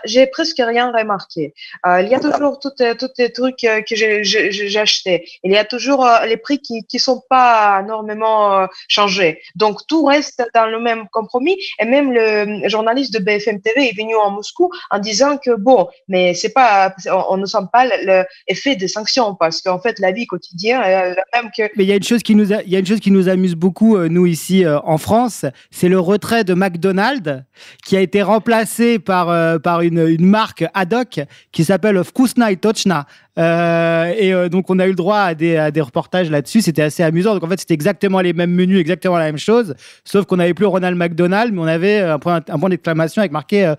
j'ai 0.06 0.28
presque 0.28 0.58
rien 0.58 0.92
remarqué. 0.92 1.54
il 1.86 2.08
y 2.10 2.16
a 2.16 2.20
toujours 2.20 2.60
tous 2.60 2.74
les 3.18 3.32
trucs 3.32 3.58
que 3.58 3.96
j'ai 3.96 4.78
achetés. 4.78 5.28
Il 5.44 5.52
y 5.52 5.58
a 5.58 5.66
toujours 5.66 6.08
les 6.26 6.38
prix 6.38 6.60
qui 6.60 6.86
qui 6.86 7.00
sont 7.00 7.22
pas 7.30 7.82
énormément 7.84 8.68
changés. 8.88 9.42
Donc, 9.56 9.86
tout 9.88 10.04
reste 10.06 10.44
dans 10.54 10.66
le 10.66 10.80
même 10.80 11.08
compromis. 11.10 11.58
Et 11.80 11.86
même 11.86 12.12
le 12.12 12.68
journaliste 12.86 13.14
de 13.14 13.20
BFM 13.20 13.62
TV 13.62 13.90
est 13.90 13.98
venu 13.98 14.16
en 14.16 14.32
Moscou 14.32 14.70
en 14.92 15.00
disant 15.00 15.38
que 15.38 15.56
bon, 15.56 15.88
mais 16.08 16.34
c'est 16.36 16.54
pas, 16.54 16.94
on, 17.30 17.38
ne 17.38 17.46
sent 17.46 17.66
pas 17.74 17.86
l'effet 17.86 18.76
des 18.76 18.88
sanctions 18.88 19.36
parce 19.36 19.62
qu'en 19.62 19.80
fait, 19.80 19.98
la 20.00 20.12
vie 20.12 20.28
quotidienne 20.28 20.82
est 20.82 21.16
la 21.16 21.42
même 21.42 21.52
que. 21.56 21.64
Mais 21.76 21.84
il 21.84 21.88
y 21.88 21.92
a 21.92 21.96
une 21.96 22.04
chose 22.04 22.22
qui 22.22 22.36
nous, 22.36 22.52
il 22.52 22.70
y 22.70 22.76
a 22.76 22.80
une 22.80 22.86
chose 22.86 23.00
qui 23.00 23.12
nous 23.12 23.28
amuse 23.28 23.56
beaucoup, 23.56 23.98
euh, 23.98 24.08
nous 24.08 24.28
ici 24.28 24.64
euh, 24.64 24.80
en 24.82 24.98
France, 24.98 25.46
c'est 25.72 25.90
le 25.90 26.00
retrait 26.00 26.44
de 26.44 26.54
McDonald's 26.54 27.44
qui 27.84 27.98
a 27.98 28.02
été 28.02 28.22
remplacé 28.22 29.00
par, 29.00 29.30
euh, 29.30 29.58
par 29.58 29.82
une, 29.82 30.06
marque 30.20 30.66
ad 30.74 30.94
hoc 30.94 31.22
qui 31.52 31.64
s'appelle 31.64 31.98
Vkusna 32.04 32.56
Tochna. 32.56 33.08
Euh, 33.38 34.14
et 34.18 34.34
euh, 34.34 34.50
donc, 34.50 34.70
on 34.70 34.80
a 34.80 34.86
eu 34.86 34.90
le 34.90 34.96
droit 34.96 35.20
à 35.20 35.36
des, 35.36 35.58
à 35.58 35.72
des 35.72 35.82
reportages 35.82 36.30
là-dessus. 36.30 36.62
C'était 36.62 36.84
assez 36.84 37.04
amusant. 37.04 37.34
Donc, 37.34 37.44
en 37.44 37.48
fait, 37.48 37.60
c'était 37.60 37.74
exactement 37.74 38.22
les 38.22 38.34
mêmes 38.34 38.54
menus, 38.54 38.80
exactement 38.80 39.18
la 39.18 39.26
même 39.26 39.38
chose. 39.38 39.76
Sauf 40.04 40.26
qu'on 40.26 40.38
n'avait 40.38 40.54
plus 40.54 40.66
Ronald 40.66 40.98
McDonald, 40.98 41.54
mais 41.54 41.60
on 41.60 41.68
avait 41.68 42.00
un 42.00 42.20
point, 42.20 42.42
un 42.48 42.60
point 42.60 42.70
d'exclamation 42.70 43.22
avec 43.22 43.32
marqué 43.32 43.66
euh, 43.66 43.76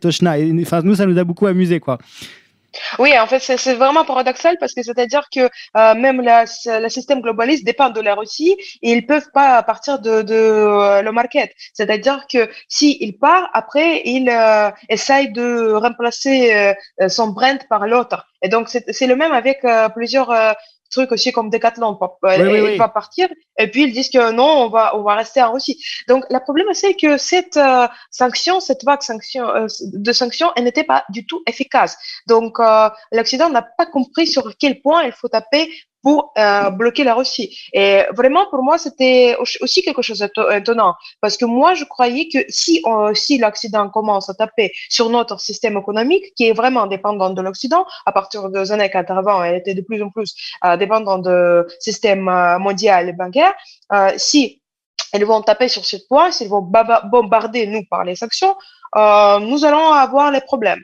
Toshna. 0.00 0.38
Et 0.38 0.54
enfin, 0.62 0.82
nous, 0.82 0.94
ça 0.94 1.06
nous 1.06 1.18
a 1.18 1.24
beaucoup 1.24 1.46
amusé, 1.46 1.80
quoi. 1.80 1.98
Oui, 2.98 3.18
en 3.18 3.26
fait, 3.26 3.38
c'est 3.40 3.74
vraiment 3.74 4.04
paradoxal 4.04 4.56
parce 4.58 4.72
que 4.74 4.82
c'est-à-dire 4.82 5.28
que 5.34 5.40
euh, 5.76 5.94
même 5.94 6.20
la, 6.20 6.44
le 6.66 6.88
système 6.88 7.20
globaliste 7.20 7.64
dépend 7.64 7.90
de 7.90 8.00
la 8.00 8.14
Russie 8.14 8.56
et 8.82 8.92
ils 8.92 9.06
peuvent 9.06 9.30
pas 9.32 9.62
partir 9.62 9.98
de, 9.98 10.22
de 10.22 10.34
euh, 10.34 11.02
le 11.02 11.12
market. 11.12 11.52
C'est-à-dire 11.74 12.26
que 12.32 12.48
si 12.68 12.96
il 13.00 13.18
part, 13.18 13.50
après, 13.52 14.02
il 14.04 14.28
euh, 14.30 14.70
essaye 14.88 15.32
de 15.32 15.72
remplacer 15.72 16.54
euh, 17.00 17.08
son 17.08 17.28
brand 17.28 17.58
par 17.68 17.86
l'autre. 17.86 18.26
Et 18.42 18.48
donc, 18.48 18.68
c'est 18.68 19.06
le 19.06 19.16
même 19.16 19.32
avec 19.32 19.64
plusieurs 19.94 20.32
trucs 20.92 21.10
aussi 21.10 21.32
comme 21.32 21.50
Decathlon. 21.50 21.98
il 22.24 22.78
va 22.78 22.88
partir 22.88 23.28
et 23.58 23.70
puis 23.70 23.84
ils 23.84 23.92
disent 23.92 24.10
que 24.10 24.32
non, 24.32 24.64
on 24.64 24.68
va, 24.68 24.96
on 24.96 25.02
va 25.02 25.14
rester 25.14 25.42
en 25.42 25.52
Russie. 25.52 25.82
Donc, 26.08 26.24
le 26.30 26.38
problème, 26.40 26.66
c'est 26.72 26.94
que 26.94 27.18
cette 27.18 27.56
euh, 27.56 27.86
sanction, 28.10 28.60
cette 28.60 28.84
vague 28.84 29.02
sanction, 29.02 29.48
euh, 29.48 29.66
de 29.92 30.12
sanctions, 30.12 30.50
elle 30.56 30.64
n'était 30.64 30.84
pas 30.84 31.04
du 31.10 31.26
tout 31.26 31.42
efficace. 31.46 31.96
Donc, 32.26 32.58
euh, 32.60 32.88
l'Occident 33.12 33.50
n'a 33.50 33.62
pas 33.62 33.86
compris 33.86 34.26
sur 34.26 34.56
quel 34.58 34.80
point 34.80 35.04
il 35.04 35.12
faut 35.12 35.28
taper 35.28 35.70
pour 36.02 36.32
euh, 36.38 36.70
bloquer 36.70 37.04
la 37.04 37.14
Russie. 37.14 37.56
Et 37.72 38.02
vraiment, 38.14 38.46
pour 38.50 38.62
moi, 38.62 38.78
c'était 38.78 39.36
aussi 39.38 39.82
quelque 39.82 40.02
chose 40.02 40.18
d'étonnant, 40.18 40.94
parce 41.20 41.36
que 41.36 41.44
moi, 41.44 41.74
je 41.74 41.84
croyais 41.84 42.28
que 42.32 42.38
si, 42.48 42.82
si 43.14 43.38
l'Occident 43.38 43.88
commence 43.88 44.28
à 44.28 44.34
taper 44.34 44.72
sur 44.88 45.10
notre 45.10 45.40
système 45.40 45.76
économique, 45.76 46.24
qui 46.36 46.48
est 46.48 46.52
vraiment 46.52 46.86
dépendant 46.86 47.30
de 47.30 47.42
l'Occident, 47.42 47.86
à 48.06 48.12
partir 48.12 48.48
des 48.50 48.72
années 48.72 48.90
80, 48.90 49.44
elle 49.44 49.56
était 49.56 49.74
de 49.74 49.82
plus 49.82 50.02
en 50.02 50.10
plus 50.10 50.34
euh, 50.64 50.76
dépendante 50.76 51.26
du 51.26 51.74
système 51.80 52.28
euh, 52.28 52.58
mondial 52.58 53.08
et 53.08 53.12
bancaire, 53.12 53.54
euh, 53.92 54.12
si 54.16 54.62
elles 55.12 55.24
vont 55.24 55.42
taper 55.42 55.68
sur 55.68 55.84
ce 55.84 55.96
point, 56.08 56.30
s'ils 56.30 56.48
vont 56.48 56.62
bombarder 57.10 57.66
nous 57.66 57.84
par 57.90 58.04
les 58.04 58.16
sanctions, 58.16 58.56
euh, 58.96 59.38
nous 59.40 59.64
allons 59.64 59.92
avoir 59.92 60.30
les 60.30 60.40
problèmes. 60.40 60.82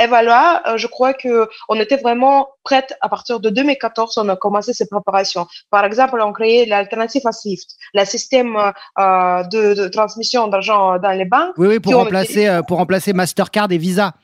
Et 0.00 0.06
voilà, 0.06 0.62
euh, 0.66 0.76
je 0.76 0.86
crois 0.86 1.12
que 1.12 1.48
on 1.68 1.74
était 1.74 1.96
vraiment 1.96 2.48
prête 2.62 2.94
à 3.00 3.08
partir 3.08 3.40
de 3.40 3.50
2014, 3.50 4.16
on 4.18 4.28
a 4.28 4.36
commencé 4.36 4.72
ces 4.72 4.86
préparations. 4.86 5.46
Par 5.70 5.84
exemple, 5.84 6.20
on 6.20 6.30
a 6.30 6.32
créé 6.32 6.66
l'alternative 6.66 7.22
à 7.26 7.32
SWIFT, 7.32 7.66
le 7.94 8.04
système 8.04 8.56
euh, 8.56 9.42
de, 9.44 9.74
de, 9.74 9.88
transmission 9.88 10.46
d'argent 10.46 10.98
dans 10.98 11.10
les 11.10 11.24
banques. 11.24 11.54
Oui, 11.56 11.66
oui, 11.66 11.80
pour 11.80 11.94
remplacer, 11.94 12.46
euh, 12.46 12.62
pour 12.62 12.78
remplacer 12.78 13.12
Mastercard 13.12 13.72
et 13.72 13.78
Visa. 13.78 14.14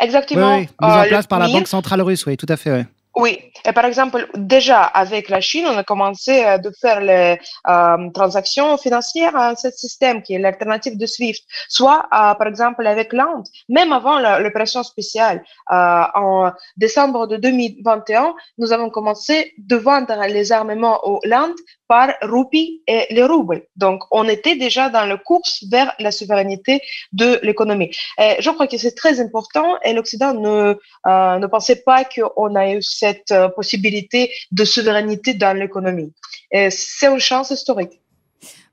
Exactement. 0.00 0.56
Oui, 0.56 0.68
oui. 0.80 0.88
Mise 0.88 0.96
en 0.96 1.04
place 1.04 1.26
par 1.26 1.38
la 1.38 1.48
Banque 1.48 1.68
centrale 1.68 2.02
russe, 2.02 2.26
oui, 2.26 2.36
tout 2.36 2.46
à 2.48 2.56
fait. 2.56 2.72
Oui. 2.72 2.84
Oui, 3.18 3.36
et 3.64 3.72
par 3.72 3.84
exemple, 3.84 4.28
déjà 4.36 4.84
avec 4.84 5.28
la 5.28 5.40
Chine, 5.40 5.66
on 5.66 5.76
a 5.76 5.82
commencé 5.82 6.44
euh, 6.44 6.56
de 6.56 6.70
faire 6.80 7.00
les 7.00 7.36
euh, 7.66 8.10
transactions 8.14 8.78
financières 8.78 9.34
à 9.34 9.56
ce 9.56 9.72
système 9.72 10.22
qui 10.22 10.34
est 10.34 10.38
l'alternative 10.38 10.96
de 10.96 11.04
SWIFT, 11.04 11.42
soit 11.68 12.06
euh, 12.12 12.34
par 12.34 12.46
exemple 12.46 12.86
avec 12.86 13.12
l'Inde, 13.12 13.44
même 13.68 13.92
avant 13.92 14.20
l'opération 14.38 14.84
spéciale. 14.84 15.42
En 15.68 16.52
décembre 16.76 17.26
de 17.26 17.36
2021, 17.36 18.34
nous 18.58 18.72
avons 18.72 18.88
commencé 18.88 19.52
de 19.58 19.74
vendre 19.74 20.14
les 20.28 20.52
armements 20.52 21.00
au 21.02 21.18
l'Inde 21.24 21.58
par 21.88 22.10
roupie 22.22 22.82
et 22.86 23.06
les 23.10 23.24
roubles. 23.24 23.62
Donc, 23.76 24.02
on 24.10 24.28
était 24.28 24.56
déjà 24.56 24.90
dans 24.90 25.06
la 25.06 25.16
course 25.16 25.64
vers 25.70 25.94
la 25.98 26.10
souveraineté 26.10 26.80
de 27.12 27.40
l'économie. 27.42 27.90
Je 28.18 28.50
crois 28.50 28.66
que 28.66 28.76
c'est 28.76 28.94
très 28.94 29.20
important 29.20 29.78
et 29.82 29.92
l'Occident 29.92 30.34
ne, 30.34 30.76
euh, 31.06 31.38
ne 31.38 31.46
pensait 31.46 31.82
pas 31.82 32.04
qu'on 32.04 32.54
a 32.54 32.72
eu 32.72 32.82
cette 32.82 33.32
euh, 33.32 33.48
possibilité 33.48 34.30
de 34.52 34.64
souveraineté 34.64 35.34
dans 35.34 35.56
l'économie. 35.56 36.12
C'est 36.52 37.06
une 37.06 37.18
chance 37.18 37.50
historique. 37.50 38.00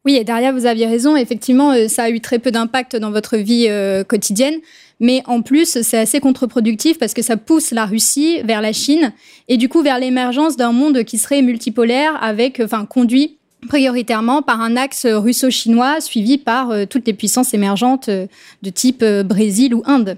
Oui, 0.05 0.17
et 0.17 0.23
Daria, 0.23 0.51
vous 0.51 0.67
aviez 0.67 0.85
raison. 0.85 1.15
Effectivement, 1.15 1.71
euh, 1.71 1.87
ça 1.87 2.03
a 2.03 2.09
eu 2.11 2.21
très 2.21 2.37
peu 2.37 2.51
d'impact 2.51 2.95
dans 2.95 3.09
votre 3.09 3.37
vie 3.37 3.65
euh, 3.69 4.03
quotidienne. 4.03 4.55
Mais 4.99 5.23
en 5.25 5.41
plus, 5.41 5.81
c'est 5.81 5.97
assez 5.97 6.19
contre-productif 6.19 6.99
parce 6.99 7.13
que 7.13 7.23
ça 7.23 7.37
pousse 7.37 7.71
la 7.71 7.85
Russie 7.85 8.39
vers 8.43 8.61
la 8.61 8.71
Chine 8.71 9.11
et 9.49 9.57
du 9.57 9.67
coup 9.67 9.81
vers 9.81 9.99
l'émergence 9.99 10.55
d'un 10.55 10.71
monde 10.71 11.03
qui 11.03 11.17
serait 11.17 11.41
multipolaire 11.41 12.17
avec, 12.23 12.61
enfin, 12.63 12.85
conduit 12.85 13.37
prioritairement 13.67 14.41
par 14.41 14.61
un 14.61 14.77
axe 14.77 15.05
russo-chinois 15.05 15.99
suivi 15.99 16.37
par 16.37 16.69
euh, 16.69 16.85
toutes 16.85 17.07
les 17.07 17.13
puissances 17.13 17.53
émergentes 17.53 18.09
de 18.09 18.69
type 18.69 19.03
Brésil 19.03 19.73
ou 19.73 19.81
Inde. 19.85 20.17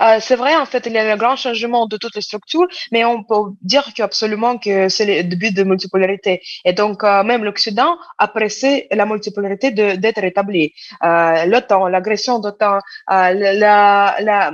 Euh, 0.00 0.18
c'est 0.20 0.36
vrai, 0.36 0.54
en 0.56 0.66
fait, 0.66 0.86
il 0.86 0.92
y 0.92 0.98
a 0.98 1.12
un 1.12 1.16
grand 1.16 1.36
changement 1.36 1.86
de 1.86 1.96
toutes 1.96 2.14
les 2.14 2.22
structures, 2.22 2.66
mais 2.92 3.04
on 3.04 3.22
peut 3.22 3.34
dire 3.62 3.84
qu'absolument 3.94 4.58
que 4.58 4.88
c'est 4.88 5.04
le 5.06 5.22
début 5.24 5.50
de 5.52 5.62
multipolarité. 5.62 6.42
Et 6.64 6.72
donc, 6.72 7.04
euh, 7.04 7.22
même 7.22 7.44
l'Occident 7.44 7.96
apprécie 8.18 8.84
la 8.90 9.06
multipolarité 9.06 9.70
d'être 9.70 10.24
établie. 10.24 10.72
Euh, 11.02 11.44
L'OTAN, 11.46 11.86
l'agression 11.88 12.38
d'OTAN, 12.38 12.76
euh, 12.76 13.32
la, 13.54 14.16
la, 14.20 14.52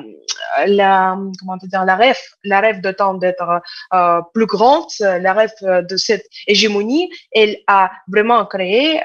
la, 0.66 1.16
comment 1.38 1.56
dire, 1.56 1.84
la 1.84 1.96
rêve, 1.96 2.18
la 2.44 2.60
rêve 2.60 2.80
d'OTAN 2.80 3.14
d'être 3.14 3.62
plus 4.34 4.46
grande, 4.46 4.86
la 5.00 5.32
rêve 5.32 5.52
de 5.62 5.96
cette 5.96 6.26
hégémonie, 6.46 7.10
elle 7.32 7.58
a 7.66 7.90
vraiment 8.08 8.44
créé 8.46 9.00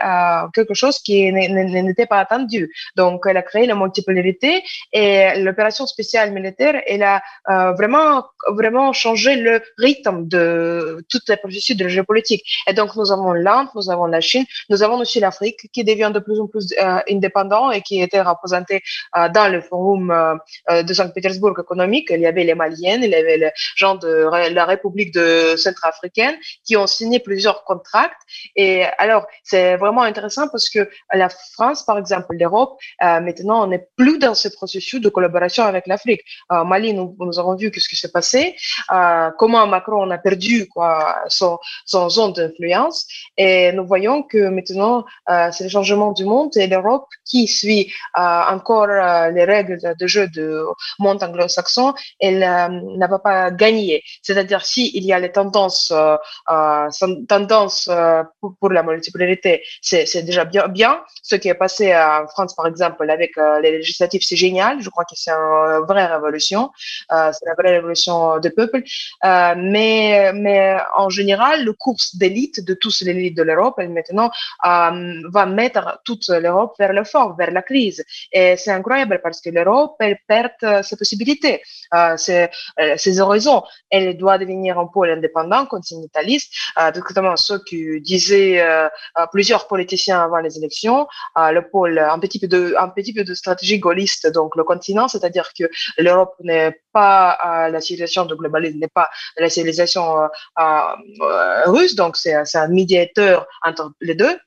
quelque 0.53 0.73
chose 0.73 0.99
qui 0.99 1.31
n'était 1.31 2.05
pas 2.05 2.19
attendu. 2.19 2.71
Donc, 2.95 3.23
elle 3.27 3.37
a 3.37 3.41
créé 3.41 3.65
la 3.65 3.75
multipolarité 3.75 4.63
et 4.93 5.39
l'opération 5.39 5.85
militaire, 6.31 6.81
elle 6.87 7.03
a 7.03 7.21
euh, 7.49 7.71
vraiment, 7.73 8.25
vraiment 8.49 8.93
changé 8.93 9.35
le 9.35 9.61
rythme 9.77 10.27
de 10.27 11.03
toutes 11.09 11.27
les 11.29 11.37
processus 11.37 11.75
de 11.75 11.83
la 11.83 11.89
géopolitique. 11.89 12.43
Et 12.67 12.73
donc, 12.73 12.95
nous 12.95 13.11
avons 13.11 13.33
l'Inde, 13.33 13.67
nous 13.75 13.89
avons 13.89 14.05
la 14.05 14.21
Chine, 14.21 14.45
nous 14.69 14.83
avons 14.83 14.97
aussi 14.99 15.19
l'Afrique 15.19 15.69
qui 15.73 15.83
devient 15.83 16.11
de 16.13 16.19
plus 16.19 16.39
en 16.39 16.47
plus 16.47 16.73
euh, 16.79 16.99
indépendant 17.09 17.71
et 17.71 17.81
qui 17.81 18.01
était 18.01 18.21
représenté 18.21 18.81
euh, 19.17 19.29
dans 19.29 19.51
le 19.51 19.61
forum 19.61 20.11
euh, 20.11 20.83
de 20.83 20.93
Saint-Pétersbourg 20.93 21.57
économique. 21.59 22.07
Il 22.11 22.21
y 22.21 22.25
avait 22.25 22.43
les 22.43 22.55
Maliens, 22.55 22.99
il 23.01 23.09
y 23.09 23.15
avait 23.15 23.37
les 23.37 23.51
gens 23.75 23.95
de 23.95 24.29
la 24.53 24.65
République 24.65 25.13
de 25.13 25.55
Centrafricaine 25.57 26.35
qui 26.65 26.75
ont 26.77 26.87
signé 26.87 27.19
plusieurs 27.19 27.63
contrats. 27.63 28.11
Et 28.55 28.83
alors, 28.97 29.25
c'est 29.43 29.77
vraiment 29.77 30.01
intéressant 30.01 30.47
parce 30.49 30.69
que 30.69 30.89
la 31.13 31.29
France, 31.29 31.83
par 31.83 31.97
exemple, 31.97 32.35
l'Europe, 32.37 32.77
maintenant, 33.01 33.63
on 33.63 33.67
n'est 33.67 33.87
plus 33.95 34.17
dans 34.17 34.33
ce 34.33 34.47
processus 34.49 35.01
de 35.01 35.09
collaboration 35.09 35.63
avec 35.63 35.87
l'Afrique 35.87 36.00
l'Afrique. 36.01 36.21
Euh, 36.51 36.63
Mali, 36.63 36.93
nous, 36.93 37.39
avons 37.39 37.55
vu 37.55 37.71
ce 37.75 37.87
qui 37.87 37.95
s'est 37.95 38.11
passé, 38.11 38.55
euh, 38.91 39.29
comment 39.37 39.65
Macron 39.67 40.09
a 40.09 40.17
perdu 40.17 40.67
quoi, 40.67 41.17
son, 41.27 41.59
zone 42.09 42.33
d'influence. 42.33 43.07
Et 43.37 43.71
nous 43.71 43.85
voyons 43.85 44.23
que 44.23 44.49
maintenant, 44.49 45.05
euh, 45.29 45.49
c'est 45.51 45.63
le 45.63 45.69
changement 45.69 46.11
du 46.11 46.25
monde 46.25 46.55
et 46.57 46.67
l'Europe 46.67 47.07
qui 47.25 47.47
suit 47.47 47.91
euh, 48.17 48.21
encore 48.21 48.87
les 48.87 49.45
règles 49.45 49.79
de 49.99 50.07
jeu 50.07 50.27
du 50.27 50.47
monde 50.99 51.21
anglo-saxon, 51.23 51.93
elle 52.19 52.39
n'a 52.39 53.19
pas 53.19 53.51
gagné. 53.51 54.03
C'est-à-dire, 54.21 54.65
s'il 54.65 54.95
il 54.95 55.05
y 55.05 55.13
a 55.13 55.19
les 55.19 55.31
tendances, 55.31 55.93
tendances 57.27 57.89
pour, 58.39 58.55
pour, 58.59 58.69
la 58.69 58.83
multipolarité, 58.83 59.63
c'est 59.81 60.23
déjà 60.23 60.45
bien, 60.45 60.67
bien. 60.67 61.01
Ce 61.23 61.35
qui 61.35 61.47
est 61.47 61.53
passé 61.55 61.95
en 61.95 62.27
France, 62.27 62.55
par 62.55 62.67
exemple, 62.67 63.09
avec 63.09 63.31
les 63.61 63.71
législatives, 63.71 64.21
c'est 64.23 64.35
génial. 64.35 64.81
Je 64.81 64.89
crois 64.89 65.05
que 65.05 65.15
c'est 65.15 65.31
un 65.31 65.80
vraie 65.85 66.05
révolution, 66.05 66.71
c'est 67.09 67.45
la 67.45 67.55
vraie 67.57 67.71
révolution 67.77 68.39
du 68.39 68.51
peuple. 68.51 68.83
mais, 69.23 70.31
mais 70.33 70.77
en 70.95 71.09
général, 71.09 71.63
le 71.63 71.73
course 71.73 72.15
d'élite 72.15 72.65
de 72.65 72.73
tous 72.73 73.01
les 73.01 73.11
élites 73.11 73.37
de 73.37 73.43
l'Europe, 73.43 73.77
maintenant, 73.79 74.31
va 74.63 75.45
mettre 75.45 76.01
toute 76.05 76.27
l'Europe 76.29 76.75
vers 76.79 76.93
le 76.93 77.03
fort, 77.03 77.35
vers 77.35 77.51
la 77.51 77.61
crise. 77.61 78.03
Et 78.31 78.57
c'est 78.57 78.71
incroyable 78.71 79.19
parce 79.23 79.41
que 79.41 79.49
l'Europe, 79.49 79.95
elle 79.99 80.17
perd 80.27 80.51
ses 80.83 80.95
possibilités, 80.95 81.61
ses, 82.17 82.49
ses 82.97 83.19
horizons. 83.19 83.63
Elle 83.89 84.17
doit 84.17 84.37
devenir 84.37 84.79
un 84.79 84.87
pôle 84.87 85.11
indépendant, 85.11 85.65
continentaliste, 85.65 86.53
exactement 86.77 87.35
ce 87.35 87.53
que 87.53 87.99
disaient 87.99 88.63
plusieurs 89.31 89.67
politiciens 89.67 90.21
avant 90.21 90.37
les 90.37 90.57
élections, 90.57 91.07
le 91.35 91.61
pôle, 91.61 91.99
un 91.99 92.19
petit 92.19 92.39
peu 92.39 92.47
de, 92.47 92.75
un 92.77 92.89
petit 92.89 93.13
peu 93.13 93.23
de 93.23 93.33
stratégie 93.33 93.79
gaulliste, 93.79 94.31
donc 94.31 94.55
le 94.55 94.63
continent, 94.63 95.07
c'est-à-dire 95.07 95.51
que 95.57 95.65
l'Europe 95.97 96.35
n'est 96.41 96.79
pas 96.91 97.69
la 97.69 97.81
civilisation 97.81 98.25
de 98.25 98.35
globalisme, 98.35 98.79
n'est 98.79 98.87
pas 98.87 99.09
la 99.37 99.49
civilisation 99.49 100.21
euh, 100.21 100.27
euh, 100.59 101.63
russe, 101.65 101.95
donc 101.95 102.17
c'est 102.17 102.33
un 102.33 102.67
médiateur 102.67 103.47
entre 103.63 103.91
les 104.01 104.15
deux 104.15 104.37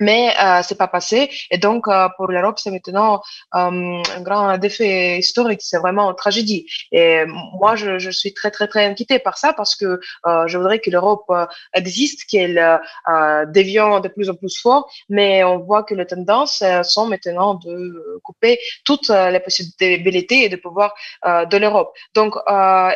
mais 0.00 0.34
euh, 0.40 0.62
c'est 0.62 0.78
pas 0.78 0.88
passé. 0.88 1.30
Et 1.50 1.58
donc 1.58 1.88
euh, 1.88 2.08
pour 2.16 2.28
l'Europe 2.28 2.58
c'est 2.58 2.70
maintenant 2.70 3.20
euh, 3.54 4.02
un 4.16 4.22
grand 4.22 4.58
défi 4.58 4.84
historique. 5.18 5.60
C'est 5.62 5.78
vraiment 5.78 6.10
une 6.10 6.16
tragédie. 6.16 6.66
Et 6.92 7.24
moi 7.58 7.76
je, 7.76 7.98
je, 7.98 8.10
suis 8.10 8.34
très 8.34 8.50
très 8.50 8.68
très 8.68 8.84
inquiétée 8.86 9.18
par 9.18 9.38
ça 9.38 9.52
parce 9.52 9.76
que 9.76 10.00
euh, 10.26 10.46
je 10.46 10.58
voudrais 10.58 10.78
que 10.78 10.90
l'Europe 10.90 11.24
euh, 11.30 11.46
existe 11.74 12.24
qu'elle 12.28 12.58
euh, 12.58 13.46
devienne 13.46 14.00
de 14.00 14.08
plus 14.08 14.30
en 14.30 14.34
plus 14.34 14.58
fort. 14.58 14.90
Mais 15.08 15.44
on 15.44 15.58
voit 15.58 15.82
que 15.82 15.94
les 15.94 16.06
tendances 16.06 16.62
sont 16.82 17.06
maintenant 17.06 17.54
de 17.54 18.20
couper 18.24 18.58
toutes 18.84 19.08
les 19.08 19.40
possibilités 19.40 20.44
et 20.44 20.48
de 20.48 20.56
pouvoir 20.56 20.94
de 21.24 21.56
l'Europe. 21.56 21.92
Donc 22.14 22.34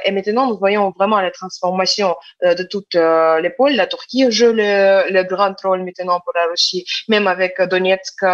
et 0.04 0.10
maintenant 0.10 0.48
nous 0.48 0.58
voyons 0.58 0.90
vraiment 0.90 1.20
la 1.20 1.30
transformation 1.30 2.16
de 2.42 2.62
toutes 2.64 2.94
les 2.94 3.50
pôles. 3.50 3.72
La 3.72 3.86
Turquie 3.86 4.30
joue 4.30 4.52
le, 4.52 5.10
le 5.10 5.22
grand 5.24 5.54
rôle 5.62 5.84
maintenant 5.84 6.20
pour 6.20 6.32
la 6.34 6.46
Russie 6.46 6.84
même 7.08 7.26
avec 7.26 7.60
Donetsk, 7.60 8.24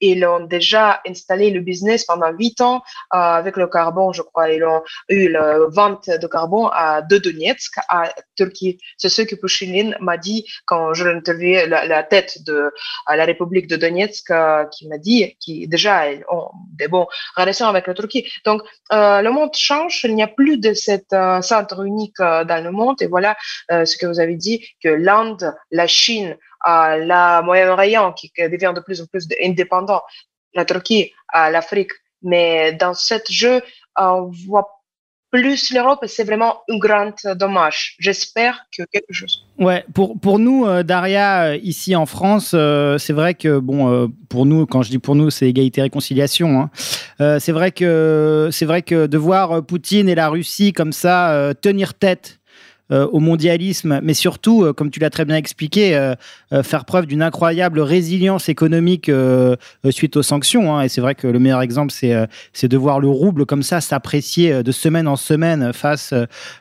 ils 0.00 0.24
ont 0.24 0.40
déjà 0.40 1.00
installé 1.06 1.50
le 1.50 1.60
business 1.60 2.04
pendant 2.04 2.30
huit 2.30 2.60
ans 2.60 2.82
euh, 3.14 3.18
avec 3.18 3.56
le 3.56 3.66
carbone, 3.66 4.12
je 4.14 4.22
crois. 4.22 4.50
Ils 4.50 4.64
ont 4.64 4.82
eu 5.08 5.28
la 5.28 5.58
vente 5.68 6.08
de 6.08 6.26
carbone 6.26 6.70
à, 6.72 7.02
de 7.02 7.18
Donetsk 7.18 7.74
à 7.88 8.12
Turquie. 8.36 8.78
C'est 8.96 9.08
ce 9.08 9.22
que 9.22 9.34
Pushilin 9.34 9.92
m'a 10.00 10.16
dit 10.16 10.46
quand 10.66 10.94
je 10.94 11.06
l'ai 11.06 11.14
interviewé, 11.14 11.66
la, 11.66 12.02
tête 12.02 12.44
de 12.46 12.72
la 13.08 13.24
République 13.24 13.66
de 13.66 13.76
Donetsk, 13.76 14.30
euh, 14.30 14.64
qui 14.66 14.88
m'a 14.88 14.98
dit 14.98 15.36
qu'ils 15.40 15.68
déjà 15.68 16.10
ils 16.10 16.24
ont 16.30 16.50
des 16.78 16.88
bonnes 16.88 17.06
relations 17.36 17.66
avec 17.66 17.86
la 17.86 17.94
Turquie. 17.94 18.26
Donc, 18.44 18.62
euh, 18.92 19.22
le 19.22 19.30
monde 19.30 19.50
change. 19.54 20.00
Il 20.04 20.14
n'y 20.14 20.22
a 20.22 20.28
plus 20.28 20.58
de 20.58 20.72
cette 20.74 21.14
centre 21.42 21.84
unique 21.84 22.18
dans 22.18 22.64
le 22.64 22.70
monde. 22.70 23.00
Et 23.02 23.06
voilà 23.06 23.36
ce 23.70 23.96
que 23.96 24.06
vous 24.06 24.20
avez 24.20 24.36
dit, 24.36 24.64
que 24.82 24.88
l'Inde, 24.88 25.54
la 25.70 25.86
Chine, 25.86 26.36
à 26.60 26.96
la 26.96 27.42
Moyen-Orient 27.42 28.12
qui 28.12 28.32
devient 28.36 28.72
de 28.74 28.80
plus 28.80 29.00
en 29.00 29.06
plus 29.06 29.26
indépendant, 29.42 30.02
la 30.54 30.64
Turquie, 30.64 31.12
l'Afrique. 31.32 31.92
Mais 32.22 32.72
dans 32.72 32.94
ce 32.94 33.14
jeu, 33.28 33.62
on 33.96 34.30
voit 34.46 34.78
plus 35.30 35.72
l'Europe 35.72 36.04
c'est 36.06 36.24
vraiment 36.24 36.62
un 36.70 36.78
grand 36.78 37.14
dommage. 37.34 37.96
J'espère 37.98 38.64
que 38.76 38.82
quelque 38.90 39.12
chose. 39.12 39.46
Ouais, 39.58 39.84
pour, 39.94 40.18
pour 40.18 40.38
nous, 40.38 40.64
euh, 40.64 40.82
Daria, 40.82 41.50
euh, 41.50 41.56
ici 41.62 41.94
en 41.94 42.06
France, 42.06 42.52
euh, 42.54 42.98
c'est 42.98 43.12
vrai 43.12 43.34
que, 43.34 43.58
bon, 43.58 44.10
pour 44.28 44.46
nous, 44.46 44.66
quand 44.66 44.82
je 44.82 44.90
dis 44.90 44.98
pour 44.98 45.14
nous, 45.14 45.30
c'est 45.30 45.48
égalité-réconciliation. 45.48 46.60
Hein. 46.60 47.38
c'est 47.40 47.52
vrai, 47.52 47.72
que, 47.72 48.48
vrai 48.62 48.82
que 48.82 49.06
de 49.06 49.18
voir 49.18 49.64
Poutine 49.64 50.08
et 50.08 50.14
la 50.14 50.28
Russie 50.28 50.72
comme 50.72 50.92
ça 50.92 51.52
tenir 51.60 51.94
tête 51.94 52.38
euh, 52.38 52.38
au 52.90 53.20
mondialisme, 53.20 54.00
mais 54.02 54.14
surtout, 54.14 54.64
euh, 54.64 54.72
comme 54.72 54.90
tu 54.90 55.00
l'as 55.00 55.10
très 55.10 55.24
bien 55.24 55.36
expliqué, 55.36 55.94
euh, 55.94 56.14
faire 56.62 56.84
preuve 56.84 57.06
d'une 57.06 57.22
incroyable 57.22 57.80
résilience 57.80 58.48
économique 58.48 59.10
suite 59.90 60.16
aux 60.16 60.22
sanctions. 60.22 60.74
Hein. 60.74 60.82
Et 60.82 60.88
c'est 60.88 61.00
vrai 61.00 61.14
que 61.14 61.26
le 61.26 61.38
meilleur 61.38 61.60
exemple, 61.60 61.92
c'est 61.92 62.68
de 62.68 62.76
voir 62.76 63.00
le 63.00 63.08
rouble 63.08 63.44
comme 63.44 63.62
ça 63.62 63.80
s'apprécier 63.80 64.62
de 64.62 64.72
semaine 64.72 65.06
en 65.06 65.16
semaine 65.16 65.72
face 65.72 66.14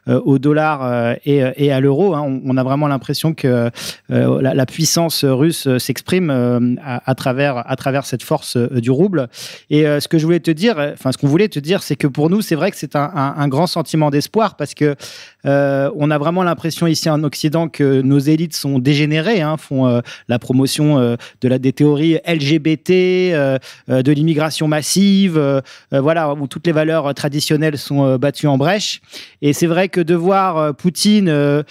au 0.08 0.40
dollar 0.40 1.16
et, 1.26 1.42
et 1.56 1.72
à 1.72 1.80
l'euro. 1.80 2.16
Hein. 2.16 2.42
On, 2.46 2.58
a 2.58 2.64
vraiment 2.64 2.88
l'impression 2.88 3.34
que 3.34 3.70
la, 4.10 4.66
puissance 4.66 5.24
russe 5.24 5.68
s'exprime 5.78 6.78
à, 6.84 7.02
à, 7.10 7.16
travers, 7.16 7.70
à 7.70 7.76
travers 7.76 8.06
cette 8.06 8.24
force 8.24 8.58
du 8.58 8.92
rouble. 8.92 9.30
Et 9.70 9.84
ce 9.84 10.08
que 10.08 10.18
je 10.18 10.26
voulais 10.26 10.40
te 10.42 10.52
dire, 10.52 10.78
enfin 10.94 11.12
ce 11.12 11.18
qu'on 11.18 11.28
voulait 11.28 11.50
te 11.50 11.60
dire, 11.60 11.82
c'est 11.84 11.96
que 11.96 12.08
pour 12.08 12.30
nous, 12.30 12.42
c'est 12.42 12.56
vrai 12.56 12.72
que 12.72 12.78
c'est 12.78 12.96
un, 12.96 13.12
un, 13.16 13.36
un, 13.38 13.48
grand 13.48 13.68
sentiment 13.68 14.10
d'espoir 14.10 14.56
parce 14.58 14.74
que 14.74 14.96
on 15.48 16.12
a 16.12 16.18
vraiment 16.18 16.44
l'impression 16.44 16.88
ici 16.88 17.10
en 17.10 17.24
Occident 17.24 17.68
que 17.70 18.02
nos 18.02 18.20
élites 18.20 18.56
sont 18.56 18.80
dégénérées, 18.80 19.42
hein, 19.42 19.58
font 19.58 19.88
euh, 19.88 20.02
la 20.28 20.40
promotion 20.40 21.00
euh, 21.00 21.16
de 21.42 21.48
la 21.48 21.60
des 21.60 21.74
théories 21.74 22.20
LGBT, 22.28 22.92
euh, 22.92 23.58
de 23.88 24.12
l'immigration 24.12 24.68
massive, 24.68 25.62
voilà 25.92 26.34
où 26.34 26.48
toutes 26.48 26.66
les 26.66 26.72
valeurs 26.72 27.14
traditionnelles 27.14 27.78
sont 27.78 28.18
battues 28.18 28.48
en 28.48 28.58
brèche. 28.58 29.02
Et 29.42 29.54
c'est 29.54 29.68
vrai 29.68 29.90
que 29.90 30.02
de 30.02 30.16
voir 30.16 30.76
Poutine 30.76 31.64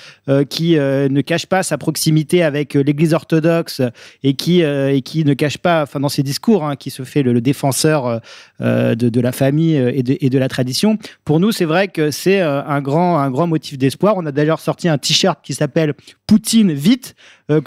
qui 0.49 0.75
ne 0.77 1.21
cache 1.21 1.47
pas 1.47 1.62
sa 1.62 1.79
proximité 1.79 2.43
avec 2.43 2.75
l'Église 2.75 3.15
orthodoxe 3.15 3.83
et 4.23 4.35
qui 4.35 4.61
et 4.62 5.03
qui 5.03 5.25
ne 5.25 5.35
cache 5.35 5.59
pas, 5.59 5.83
enfin 5.83 6.01
dans 6.01 6.09
ses 6.09 6.23
discours, 6.23 6.65
hein, 6.65 6.77
qui 6.77 6.91
se 6.91 7.03
fait 7.05 7.23
le, 7.23 7.41
défenseur 7.41 8.21
de, 8.61 8.95
de, 8.95 9.21
la 9.21 9.33
famille 9.33 9.77
et 9.77 10.03
de, 10.03 10.17
et 10.21 10.31
de 10.31 10.39
la 10.39 10.49
tradition. 10.49 10.99
Pour 11.25 11.41
nous, 11.41 11.53
c'est 11.53 11.65
vrai 11.65 11.89
que 11.89 12.11
c'est 12.11 12.41
un 12.41 12.81
grand 12.81 13.19
un 13.19 13.31
grand 13.31 13.47
motif 13.47 13.66
d'espoir. 13.75 14.15
On 14.17 14.27
a 14.27 14.33
d'ailleurs 14.33 14.61
sorti 14.61 14.89
un 14.89 14.99
t-shirt 14.99 15.41
qui 15.43 15.55
s'appelle 15.55 15.95
Poutine 16.27 16.73
vite, 16.73 17.15
euh, 17.51 17.61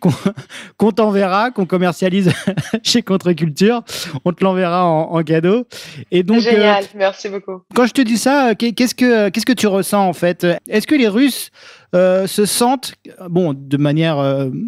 qu'on 0.76 0.92
t'enverra, 0.92 1.50
qu'on 1.50 1.66
commercialise 1.66 2.32
chez 2.82 3.02
Contre-Culture. 3.02 3.82
On 4.24 4.32
te 4.32 4.44
l'enverra 4.44 4.84
en, 4.86 5.22
cadeau. 5.22 5.66
Et 6.10 6.22
donc, 6.22 6.40
Génial, 6.40 6.84
euh, 6.84 6.86
merci 6.96 7.28
beaucoup. 7.28 7.62
Quand 7.74 7.86
je 7.86 7.92
te 7.92 8.00
dis 8.00 8.18
ça, 8.18 8.54
qu'est-ce 8.54 8.94
que, 8.94 9.28
qu'est-ce 9.28 9.46
que 9.46 9.52
tu 9.52 9.66
ressens 9.66 10.06
en 10.06 10.12
fait? 10.12 10.46
Est-ce 10.68 10.86
que 10.86 10.94
les 10.94 11.08
Russes 11.08 11.50
euh, 11.94 12.26
se 12.26 12.46
sentent, 12.46 12.94
bon, 13.28 13.54
de 13.54 13.76
manière 13.76 14.18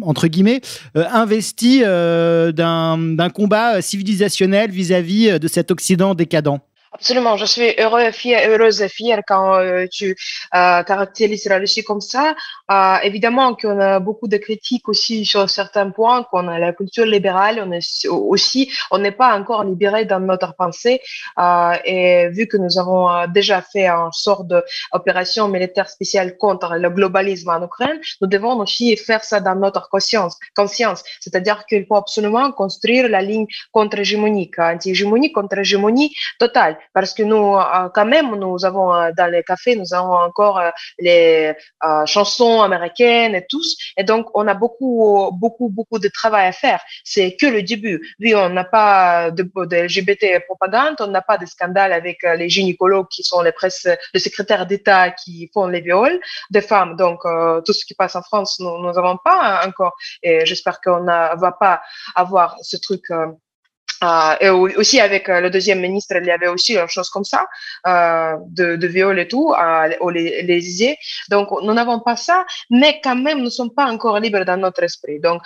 entre 0.01 0.27
guillemets, 0.27 0.61
investis 0.95 1.81
d'un 1.81 3.29
combat 3.33 3.81
civilisationnel 3.81 4.71
vis-à-vis 4.71 5.39
de 5.39 5.47
cet 5.47 5.71
Occident 5.71 6.15
décadent? 6.15 6.59
Absolument, 6.95 7.37
je 7.37 7.45
suis 7.45 7.73
heureux, 7.79 8.11
fier, 8.11 8.47
heureuse 8.47 8.83
et 8.83 8.87
fière 8.87 9.21
quand 9.27 9.55
euh, 9.55 9.87
tu 9.91 10.15
euh, 10.53 10.83
caractérises 10.83 11.45
la 11.45 11.57
Russie 11.57 11.83
comme 11.83 12.01
ça. 12.01 12.35
Euh, 12.71 12.97
évidemment 13.01 13.55
qu'on 13.55 13.79
a 13.79 13.99
beaucoup 13.99 14.27
de 14.27 14.37
critiques 14.37 14.87
aussi 14.87 15.25
sur 15.25 15.49
certains 15.49 15.89
points, 15.89 16.21
qu'on 16.23 16.47
a 16.47 16.59
la 16.59 16.71
culture 16.71 17.07
libérale, 17.07 17.63
on 17.65 17.71
est 17.71 18.07
aussi, 18.07 18.71
on 18.91 18.99
n'est 18.99 19.11
pas 19.11 19.35
encore 19.35 19.63
libéré 19.63 20.05
dans 20.05 20.19
notre 20.19 20.55
pensée. 20.55 21.01
Euh, 21.39 21.73
et 21.83 22.29
vu 22.29 22.47
que 22.47 22.57
nous 22.57 22.77
avons 22.77 23.09
euh, 23.09 23.25
déjà 23.25 23.63
fait 23.63 23.87
une 23.87 24.11
sorte 24.11 24.47
d'opération 24.47 25.47
militaire 25.47 25.89
spéciale 25.89 26.37
contre 26.37 26.75
le 26.75 26.91
globalisme 26.91 27.49
en 27.49 27.65
Ukraine, 27.65 27.99
nous 28.21 28.27
devons 28.27 28.59
aussi 28.59 28.95
faire 28.97 29.23
ça 29.23 29.39
dans 29.39 29.55
notre 29.55 29.89
conscience. 29.89 30.37
conscience. 30.55 31.03
C'est-à-dire 31.19 31.65
qu'il 31.65 31.87
faut 31.87 31.95
absolument 31.95 32.51
construire 32.51 33.09
la 33.09 33.23
ligne 33.23 33.47
contre-hégémonique, 33.71 34.59
anti-hégémonie 34.59 35.31
contre-hégémonie 35.31 36.13
totale 36.37 36.77
parce 36.93 37.13
que 37.13 37.23
nous, 37.23 37.55
euh, 37.55 37.89
quand 37.93 38.05
même, 38.05 38.35
nous 38.35 38.65
avons 38.65 38.93
euh, 38.93 39.11
dans 39.17 39.31
les 39.31 39.43
cafés, 39.43 39.75
nous 39.75 39.93
avons 39.93 40.13
encore 40.13 40.59
euh, 40.59 40.69
les 40.99 41.53
chansons 42.05 42.61
américaines 42.61 43.35
et 43.35 43.45
tous, 43.47 43.77
et 43.97 44.03
donc 44.03 44.27
on 44.33 44.47
a 44.47 44.53
beaucoup, 44.53 45.29
beaucoup, 45.33 45.69
beaucoup 45.69 45.99
de 45.99 46.07
travail 46.07 46.47
à 46.47 46.51
faire. 46.51 46.81
C'est 47.03 47.35
que 47.35 47.45
le 47.45 47.63
début. 47.63 48.01
Oui, 48.19 48.35
on 48.35 48.49
n'a 48.49 48.63
pas 48.63 49.31
de, 49.31 49.43
LGBT 49.43 50.45
propagande, 50.45 50.95
on 50.99 51.07
n'a 51.07 51.21
pas 51.21 51.37
de 51.37 51.45
scandale 51.45 51.93
avec 51.93 52.23
les 52.23 52.49
gynécologues 52.49 53.07
qui 53.09 53.23
sont 53.23 53.41
les 53.41 53.51
presses, 53.51 53.87
les 54.13 54.19
secrétaires 54.19 54.65
d'État 54.65 55.11
qui 55.11 55.49
font 55.53 55.67
les 55.67 55.81
viols 55.81 56.19
des 56.49 56.61
femmes. 56.61 56.95
Donc 56.95 57.21
tout 57.65 57.73
ce 57.73 57.85
qui 57.85 57.93
passe 57.93 58.15
en 58.15 58.21
France, 58.21 58.59
nous 58.59 58.91
n'avons 58.91 59.17
pas 59.23 59.61
encore, 59.65 59.95
et 60.21 60.45
j'espère 60.45 60.81
qu'on 60.81 61.01
ne 61.01 61.39
va 61.39 61.51
pas 61.51 61.81
avoir 62.15 62.57
ce 62.61 62.77
truc 62.77 63.05
et 64.39 64.49
aussi 64.49 64.99
avec 64.99 65.29
euh, 65.29 65.39
le 65.41 65.49
deuxième 65.49 65.79
ministre, 65.79 66.15
il 66.17 66.25
y 66.25 66.31
avait 66.31 66.47
aussi 66.47 66.75
une 66.77 66.87
chose 66.87 67.09
comme 67.09 67.23
ça, 67.23 67.47
euh, 67.87 68.35
de, 68.49 68.75
de, 68.75 68.87
viol 68.87 69.19
et 69.19 69.27
tout, 69.27 69.53
au 69.99 70.09
les 70.09 70.97
Donc, 71.29 71.49
nous 71.63 71.73
n'avons 71.73 71.99
pas 71.99 72.15
ça, 72.15 72.45
mais 72.69 72.99
quand 73.03 73.15
même, 73.15 73.39
nous 73.39 73.45
ne 73.45 73.49
sommes 73.49 73.73
pas 73.73 73.85
encore 73.85 74.19
libres 74.19 74.45
dans 74.45 74.57
notre 74.57 74.83
esprit. 74.83 75.19
Donc, 75.19 75.41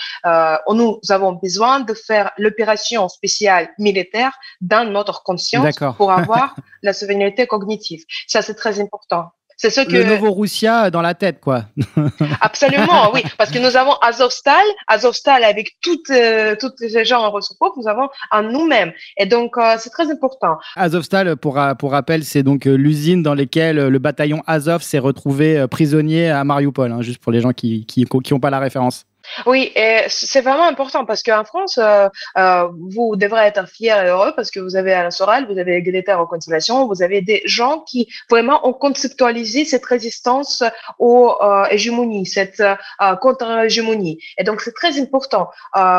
nous 0.69 0.99
avons 1.09 1.33
besoin 1.33 1.79
de 1.81 1.93
faire 1.93 2.31
l'opération 2.37 3.07
spéciale 3.09 3.69
militaire 3.77 4.33
dans 4.61 4.89
notre 4.89 5.23
conscience 5.23 5.75
pour 5.97 6.11
avoir 6.21 6.55
la 6.83 6.93
souveraineté 6.93 7.47
cognitive. 7.47 8.03
Ça, 8.27 8.41
c'est 8.41 8.55
très 8.55 8.79
important. 8.79 9.31
C'est 9.57 9.71
ce 9.71 9.81
que 9.81 9.91
le 9.91 10.03
Novorussia 10.03 10.91
dans 10.91 11.01
la 11.01 11.15
tête, 11.15 11.39
quoi. 11.41 11.65
Absolument, 12.41 13.11
oui, 13.11 13.23
parce 13.39 13.49
que 13.49 13.57
nous 13.57 13.75
avons 13.75 13.93
Azovstal, 14.01 14.63
Azovstal 14.87 15.43
avec 15.43 15.77
toutes 15.81 16.11
euh, 16.11 16.55
toutes 16.59 16.77
ces 16.77 17.05
gens 17.05 17.21
en 17.21 17.31
ressources 17.31 17.57
nous 17.75 17.87
avons 17.87 18.07
en 18.31 18.43
nous-mêmes, 18.43 18.93
et 19.17 19.25
donc 19.25 19.57
euh, 19.57 19.75
c'est 19.79 19.89
très 19.89 20.09
important. 20.11 20.57
Azovstal, 20.75 21.35
pour 21.37 21.59
pour 21.79 21.91
rappel, 21.91 22.23
c'est 22.23 22.43
donc 22.43 22.65
l'usine 22.65 23.23
dans 23.23 23.33
laquelle 23.33 23.87
le 23.87 23.99
bataillon 23.99 24.43
Azov 24.45 24.83
s'est 24.83 24.99
retrouvé 24.99 25.65
prisonnier 25.67 26.29
à 26.29 26.43
Mariupol, 26.43 26.91
hein, 26.91 27.01
juste 27.01 27.17
pour 27.17 27.31
les 27.31 27.41
gens 27.41 27.51
qui 27.51 27.85
qui 27.87 28.05
qui 28.05 28.33
n'ont 28.33 28.39
pas 28.39 28.51
la 28.51 28.59
référence. 28.59 29.06
Oui, 29.45 29.73
c'est 30.07 30.41
vraiment 30.41 30.67
important 30.67 31.05
parce 31.05 31.23
qu'en 31.23 31.43
France, 31.43 31.77
euh, 31.77 32.09
euh, 32.37 32.67
vous 32.91 33.15
devrez 33.15 33.45
être 33.47 33.67
fiers 33.67 33.89
et 33.89 34.07
heureux 34.07 34.33
parce 34.35 34.51
que 34.51 34.59
vous 34.59 34.75
avez 34.75 34.93
Alain 34.93 35.11
Soral, 35.11 35.45
vous 35.51 35.57
avez 35.57 35.81
Greta 35.81 36.17
Reconciliation, 36.17 36.87
vous 36.87 37.01
avez 37.01 37.21
des 37.21 37.41
gens 37.45 37.79
qui 37.81 38.07
vraiment 38.29 38.67
ont 38.67 38.73
conceptualisé 38.73 39.65
cette 39.65 39.85
résistance 39.85 40.63
aux 40.99 41.35
euh, 41.41 41.65
hégémonies, 41.69 42.25
cette 42.25 42.59
euh, 42.61 43.15
contre-hégémonie. 43.21 44.19
Et 44.37 44.43
donc, 44.43 44.61
c'est 44.61 44.73
très 44.73 44.99
important. 44.99 45.49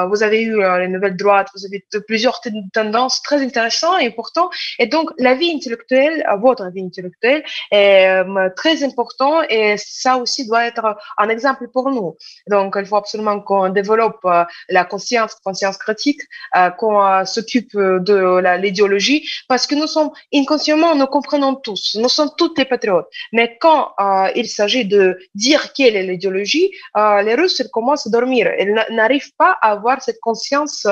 Vous 0.09 0.23
avez 0.23 0.43
eu 0.43 0.61
les 0.79 0.89
nouvelles 0.89 1.17
droites, 1.17 1.49
vous 1.55 1.65
avez 1.67 1.85
plusieurs 2.07 2.41
tendances 2.73 3.23
très 3.23 3.43
intéressantes 3.43 4.01
et 4.01 4.07
importantes. 4.07 4.53
Et 4.79 4.87
donc, 4.87 5.11
la 5.19 5.35
vie 5.35 5.53
intellectuelle, 5.55 6.25
votre 6.41 6.71
vie 6.71 6.83
intellectuelle 6.83 7.45
est 7.71 8.23
très 8.57 8.83
importante 8.83 9.45
et 9.51 9.77
ça 9.77 10.17
aussi 10.17 10.47
doit 10.47 10.67
être 10.67 10.97
un 11.17 11.29
exemple 11.29 11.69
pour 11.69 11.91
nous. 11.91 12.17
Donc, 12.49 12.75
il 12.79 12.87
faut 12.87 12.97
absolument 12.97 13.18
qu'on 13.45 13.69
développe 13.69 14.21
euh, 14.25 14.45
la 14.69 14.85
conscience, 14.85 15.35
conscience 15.45 15.77
critique, 15.77 16.21
euh, 16.57 16.71
qu'on 16.71 17.01
euh, 17.01 17.25
s'occupe 17.25 17.77
de 17.77 18.19
l'idéologie, 18.63 19.29
parce 19.49 19.67
que 19.67 19.75
nous 19.75 19.87
sommes 19.87 20.11
inconsciemment, 20.35 20.95
nous 20.95 21.07
comprenons 21.07 21.55
tous, 21.55 21.97
nous 22.01 22.09
sommes 22.09 22.31
tous 22.37 22.55
les 22.57 22.65
patriotes. 22.65 23.09
Mais 23.33 23.57
quand 23.61 23.93
il 24.35 24.49
s'agit 24.49 24.85
de 24.85 25.19
dire 25.35 25.73
quelle 25.73 25.97
est 25.97 26.03
l'idéologie, 26.03 26.71
les 26.97 27.35
Russes 27.35 27.59
ils 27.61 27.71
commencent 27.71 28.07
à 28.07 28.11
dormir. 28.11 28.51
Ils 28.59 28.75
n'arrivent 28.91 29.33
pas 29.37 29.57
à 29.61 29.73
avoir 29.73 30.03
cette 30.03 30.21
conscience 30.21 30.87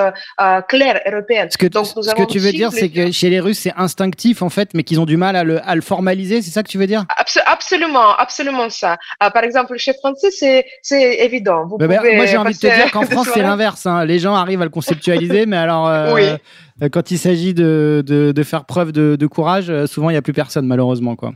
claire 0.68 1.00
européenne. 1.06 1.48
Ce 1.50 1.58
que, 1.58 1.66
Donc, 1.66 1.86
ce 1.86 2.14
que 2.14 2.26
tu 2.26 2.38
veux 2.38 2.52
dire, 2.52 2.72
c'est 2.72 2.88
que 2.88 3.10
chez 3.10 3.30
les 3.30 3.40
Russes, 3.40 3.60
c'est 3.60 3.74
instinctif 3.76 4.42
en 4.42 4.50
fait, 4.50 4.70
mais 4.74 4.82
qu'ils 4.82 5.00
ont 5.00 5.06
du 5.06 5.16
mal 5.16 5.36
à 5.36 5.44
le, 5.44 5.66
à 5.66 5.74
le 5.74 5.80
formaliser, 5.80 6.42
c'est 6.42 6.50
ça 6.50 6.62
que 6.62 6.68
tu 6.68 6.78
veux 6.78 6.86
dire? 6.86 7.04
Absolument, 7.46 8.16
absolument 8.16 8.68
ça. 8.70 8.96
par 9.18 9.44
exemple, 9.44 9.76
chez 9.76 9.94
Français, 9.94 10.64
c'est 10.82 11.14
évident. 11.26 11.66
Vous 11.66 11.78
pouvez 11.78 12.15
moi, 12.16 12.26
j'ai 12.26 12.36
envie 12.36 12.54
de 12.54 12.58
te 12.58 12.66
dire 12.66 12.90
qu'en 12.92 13.02
France, 13.10 13.28
c'est 13.32 13.42
l'inverse. 13.42 13.86
Hein. 13.86 14.04
Les 14.04 14.18
gens 14.18 14.34
arrivent 14.34 14.60
à 14.60 14.64
le 14.64 14.70
conceptualiser, 14.70 15.46
mais 15.46 15.56
alors, 15.56 15.86
euh, 15.88 16.36
euh, 16.82 16.88
quand 16.90 17.10
il 17.10 17.18
s'agit 17.18 17.54
de, 17.54 18.02
de, 18.06 18.42
faire 18.42 18.64
preuve 18.64 18.92
de, 18.92 19.16
de 19.16 19.26
courage, 19.26 19.70
euh, 19.70 19.86
souvent, 19.86 20.10
il 20.10 20.14
n'y 20.14 20.18
a 20.18 20.22
plus 20.22 20.32
personne, 20.32 20.66
malheureusement. 20.66 21.16
Quoi. 21.16 21.34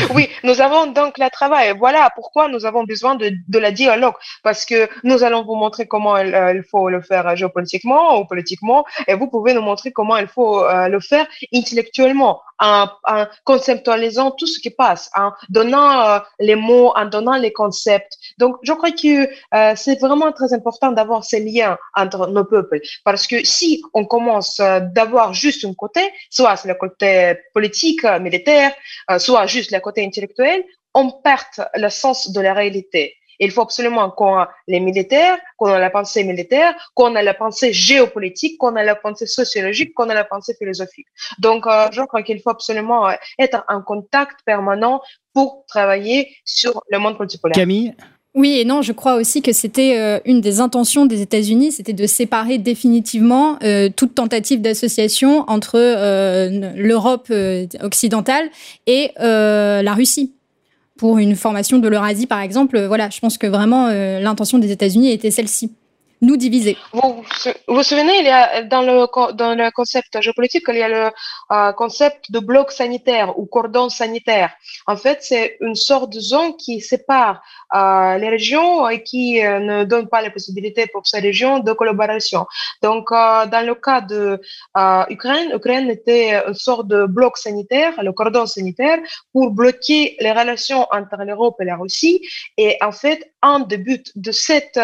oui, 0.14 0.28
nous 0.44 0.60
avons 0.60 0.86
donc 0.86 1.18
le 1.18 1.28
travail. 1.30 1.74
Voilà 1.78 2.10
pourquoi 2.14 2.48
nous 2.48 2.66
avons 2.66 2.84
besoin 2.84 3.14
de, 3.14 3.32
de 3.48 3.58
la 3.58 3.70
dialogue, 3.70 4.14
parce 4.42 4.64
que 4.64 4.88
nous 5.04 5.22
allons 5.24 5.44
vous 5.44 5.56
montrer 5.56 5.86
comment 5.86 6.16
il, 6.18 6.64
faut 6.70 6.88
le 6.88 7.00
faire 7.02 7.36
géopolitiquement 7.36 8.18
ou 8.18 8.26
politiquement, 8.26 8.84
et 9.06 9.14
vous 9.14 9.28
pouvez 9.28 9.54
nous 9.54 9.62
montrer 9.62 9.92
comment 9.92 10.16
il 10.16 10.26
faut 10.26 10.64
le 10.64 11.00
faire 11.00 11.26
intellectuellement 11.54 12.40
en, 12.60 12.88
conceptualisant 13.44 14.30
tout 14.32 14.46
ce 14.46 14.60
qui 14.60 14.70
passe, 14.70 15.10
en 15.16 15.32
donnant 15.48 16.06
euh, 16.06 16.18
les 16.38 16.54
mots, 16.54 16.92
en 16.94 17.06
donnant 17.06 17.36
les 17.36 17.52
concepts. 17.52 18.16
Donc, 18.38 18.56
je 18.62 18.72
crois 18.72 18.90
que 18.90 19.28
euh, 19.54 19.72
c'est 19.76 19.98
vraiment 20.00 20.30
très 20.32 20.52
important 20.52 20.92
d'avoir 20.92 21.24
ces 21.24 21.40
liens 21.40 21.78
entre 21.96 22.26
nos 22.28 22.44
peuples, 22.44 22.80
parce 23.04 23.26
que 23.26 23.44
si 23.44 23.82
on 23.94 24.04
commence 24.04 24.60
euh, 24.60 24.80
d'avoir 24.80 25.32
juste 25.32 25.64
un 25.64 25.74
côté, 25.74 26.00
soit 26.30 26.56
c'est 26.56 26.68
le 26.68 26.74
côté 26.74 27.34
politique, 27.54 28.04
militaire, 28.20 28.72
soit 29.18 29.46
juste 29.46 29.72
le 29.72 29.80
côté 29.80 29.89
intellectuel, 29.98 30.64
on 30.94 31.10
perd 31.10 31.68
le 31.74 31.88
sens 31.88 32.32
de 32.32 32.40
la 32.40 32.54
réalité. 32.54 33.16
Il 33.40 33.50
faut 33.50 33.62
absolument 33.62 34.10
qu'on 34.10 34.42
ait 34.42 34.46
les 34.68 34.80
militaires, 34.80 35.38
qu'on 35.56 35.74
ait 35.74 35.80
la 35.80 35.88
pensée 35.88 36.24
militaire, 36.24 36.74
qu'on 36.94 37.16
ait 37.16 37.22
la 37.22 37.32
pensée 37.32 37.72
géopolitique, 37.72 38.58
qu'on 38.58 38.76
ait 38.76 38.84
la 38.84 38.94
pensée 38.94 39.26
sociologique, 39.26 39.94
qu'on 39.94 40.10
ait 40.10 40.14
la 40.14 40.24
pensée 40.24 40.54
philosophique. 40.54 41.06
Donc, 41.38 41.66
euh, 41.66 41.88
je 41.90 42.02
crois 42.02 42.22
qu'il 42.22 42.40
faut 42.42 42.50
absolument 42.50 43.08
euh, 43.08 43.14
être 43.38 43.64
en 43.68 43.80
contact 43.80 44.40
permanent 44.44 45.00
pour 45.32 45.64
travailler 45.66 46.36
sur 46.44 46.82
le 46.90 46.98
monde 46.98 47.18
multipolaire. 47.18 47.54
Camille? 47.54 47.94
Oui 48.34 48.58
et 48.58 48.64
non, 48.64 48.82
je 48.82 48.92
crois 48.92 49.16
aussi 49.16 49.42
que 49.42 49.52
c'était 49.52 49.98
euh, 49.98 50.20
une 50.24 50.40
des 50.40 50.60
intentions 50.60 51.06
des 51.06 51.20
États-Unis, 51.20 51.72
c'était 51.72 51.92
de 51.92 52.06
séparer 52.06 52.58
définitivement 52.58 53.58
toute 53.96 54.14
tentative 54.14 54.60
d'association 54.60 55.44
entre 55.48 55.78
l'Europe 56.76 57.32
occidentale 57.82 58.50
et 58.86 59.12
la 59.18 59.94
Russie 59.94 60.32
pour 61.00 61.16
une 61.16 61.34
formation 61.34 61.78
de 61.78 61.88
l'Eurasie, 61.88 62.26
par 62.26 62.42
exemple. 62.42 62.76
Euh, 62.76 62.86
voilà, 62.86 63.08
je 63.08 63.20
pense 63.20 63.38
que 63.38 63.46
vraiment 63.46 63.86
euh, 63.86 64.20
l'intention 64.20 64.58
des 64.58 64.70
États-Unis 64.70 65.10
était 65.10 65.30
celle-ci 65.30 65.72
nous 66.20 66.36
diviser. 66.36 66.76
Vous 66.92 67.24
vous, 67.68 67.82
souvenez, 67.82 68.18
il 68.18 68.26
y 68.26 68.28
a 68.28 68.62
dans 68.62 68.82
le, 68.82 69.32
dans 69.32 69.54
le 69.54 69.70
concept 69.70 70.20
géopolitique, 70.20 70.64
il 70.68 70.76
y 70.76 70.82
a 70.82 70.88
le 70.88 71.10
euh, 71.52 71.72
concept 71.72 72.30
de 72.30 72.40
bloc 72.40 72.72
sanitaire 72.72 73.38
ou 73.38 73.46
cordon 73.46 73.88
sanitaire. 73.88 74.50
En 74.86 74.96
fait, 74.96 75.18
c'est 75.22 75.56
une 75.60 75.74
sorte 75.74 76.12
de 76.12 76.20
zone 76.20 76.56
qui 76.56 76.80
sépare 76.80 77.42
euh, 77.74 78.18
les 78.18 78.28
régions 78.28 78.88
et 78.88 79.02
qui 79.02 79.44
euh, 79.44 79.60
ne 79.60 79.84
donne 79.84 80.08
pas 80.08 80.20
la 80.20 80.30
possibilité 80.30 80.86
pour 80.86 81.06
ces 81.06 81.20
régions 81.20 81.60
de 81.60 81.72
collaboration. 81.72 82.46
Donc, 82.82 83.10
dans 83.10 83.66
le 83.66 83.74
cas 83.74 84.00
de 84.00 84.40
Ukraine, 85.08 85.52
Ukraine 85.54 85.90
était 85.90 86.42
une 86.46 86.54
sorte 86.54 86.86
de 86.88 87.06
bloc 87.06 87.38
sanitaire, 87.38 87.92
le 88.02 88.12
cordon 88.12 88.46
sanitaire, 88.46 88.98
pour 89.32 89.50
bloquer 89.50 90.16
les 90.20 90.32
relations 90.32 90.86
entre 90.90 91.16
l'Europe 91.24 91.56
et 91.60 91.64
la 91.64 91.76
Russie. 91.76 92.20
Et 92.56 92.76
en 92.82 92.92
fait, 92.92 93.32
un 93.42 93.60
des 93.60 93.78
buts 93.78 94.04
de 94.16 94.32
cette 94.32 94.78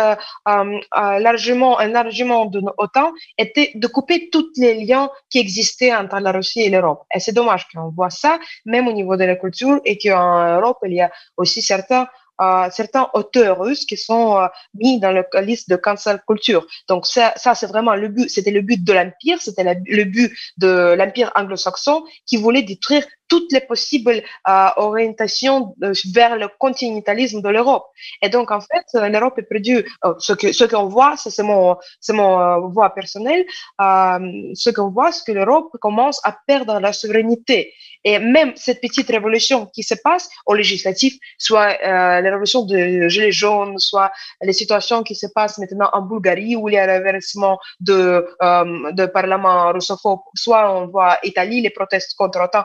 largement, 1.28 1.72
un 1.78 1.90
largement 2.00 2.42
de 2.54 2.60
l'OTAN 2.66 3.08
était 3.44 3.68
de 3.82 3.86
couper 3.86 4.18
tous 4.32 4.50
les 4.56 4.74
liens 4.84 5.06
qui 5.30 5.38
existaient 5.38 5.94
entre 5.94 6.18
la 6.26 6.32
Russie 6.38 6.62
et 6.66 6.70
l'Europe. 6.74 7.02
Et 7.14 7.20
c'est 7.20 7.36
dommage 7.40 7.62
qu'on 7.68 7.90
voit 7.98 8.14
ça, 8.22 8.32
même 8.64 8.86
au 8.90 8.94
niveau 9.00 9.14
de 9.16 9.24
la 9.24 9.36
culture, 9.36 9.76
et 9.84 9.96
qu'en 10.02 10.34
Europe, 10.58 10.78
il 10.84 10.94
y 11.00 11.02
a 11.06 11.10
aussi 11.36 11.60
certains 11.62 12.06
euh, 12.40 12.68
certains 12.70 13.08
auteurs 13.14 13.58
russes 13.58 13.86
qui 13.86 13.96
sont 13.96 14.36
euh, 14.36 14.46
mis 14.74 15.00
dans 15.00 15.10
la 15.10 15.24
liste 15.40 15.70
de 15.70 15.76
cancel 15.76 16.20
culture. 16.28 16.66
Donc 16.86 17.06
ça, 17.06 17.32
ça 17.36 17.54
c'est 17.54 17.66
vraiment 17.66 17.94
le 17.94 18.08
but. 18.08 18.28
C'était 18.28 18.50
le 18.50 18.60
but 18.60 18.84
de 18.84 18.92
l'empire, 18.92 19.38
c'était 19.40 19.64
le 19.64 20.04
but 20.04 20.30
de 20.58 20.94
l'empire 20.98 21.32
anglo-saxon 21.34 22.04
qui 22.26 22.36
voulait 22.36 22.62
détruire 22.62 23.04
toutes 23.28 23.50
les 23.52 23.60
possibles 23.60 24.22
euh, 24.48 24.68
orientations 24.76 25.74
vers 26.12 26.36
le 26.36 26.48
continentalisme 26.58 27.42
de 27.42 27.48
l'Europe. 27.48 27.86
Et 28.22 28.28
donc, 28.28 28.50
en 28.50 28.60
fait, 28.60 28.86
l'Europe 29.08 29.38
est 29.38 29.42
perdue. 29.42 29.84
ce 30.18 30.32
que 30.32 30.52
ce 30.52 30.64
qu'on 30.64 30.86
voit, 30.86 31.16
c'est 31.16 31.42
mon 31.42 31.76
mon 32.10 32.68
voix 32.68 32.90
personnelle. 32.94 33.44
ce 33.78 34.70
qu'on 34.70 34.90
voit, 34.90 35.12
c'est 35.12 35.24
que 35.26 35.32
l'Europe 35.32 35.70
commence 35.80 36.20
à 36.24 36.36
perdre 36.46 36.78
la 36.80 36.92
souveraineté. 36.92 37.72
Et 38.06 38.20
même 38.20 38.52
cette 38.54 38.80
petite 38.80 39.08
révolution 39.08 39.66
qui 39.66 39.82
se 39.82 39.94
passe 39.94 40.28
au 40.46 40.54
législatif, 40.54 41.14
soit 41.38 41.76
euh, 41.84 42.20
la 42.20 42.30
révolution 42.30 42.64
de 42.64 43.08
Gilets 43.08 43.32
jaunes, 43.32 43.78
soit 43.78 44.12
les 44.42 44.52
situations 44.52 45.02
qui 45.02 45.16
se 45.16 45.26
passent 45.26 45.58
maintenant 45.58 45.90
en 45.92 46.02
Bulgarie 46.02 46.54
où 46.54 46.68
il 46.68 46.74
y 46.74 46.78
a 46.78 46.86
le 46.86 47.04
renversement 47.04 47.58
de, 47.80 48.24
euh, 48.42 48.92
de 48.92 49.06
parlement 49.06 49.72
russophobe, 49.72 50.20
soit 50.34 50.72
on 50.72 50.86
voit 50.86 51.18
Italie, 51.24 51.60
les 51.62 51.70
protestes 51.70 52.14
contre 52.16 52.38
l'OTAN. 52.38 52.62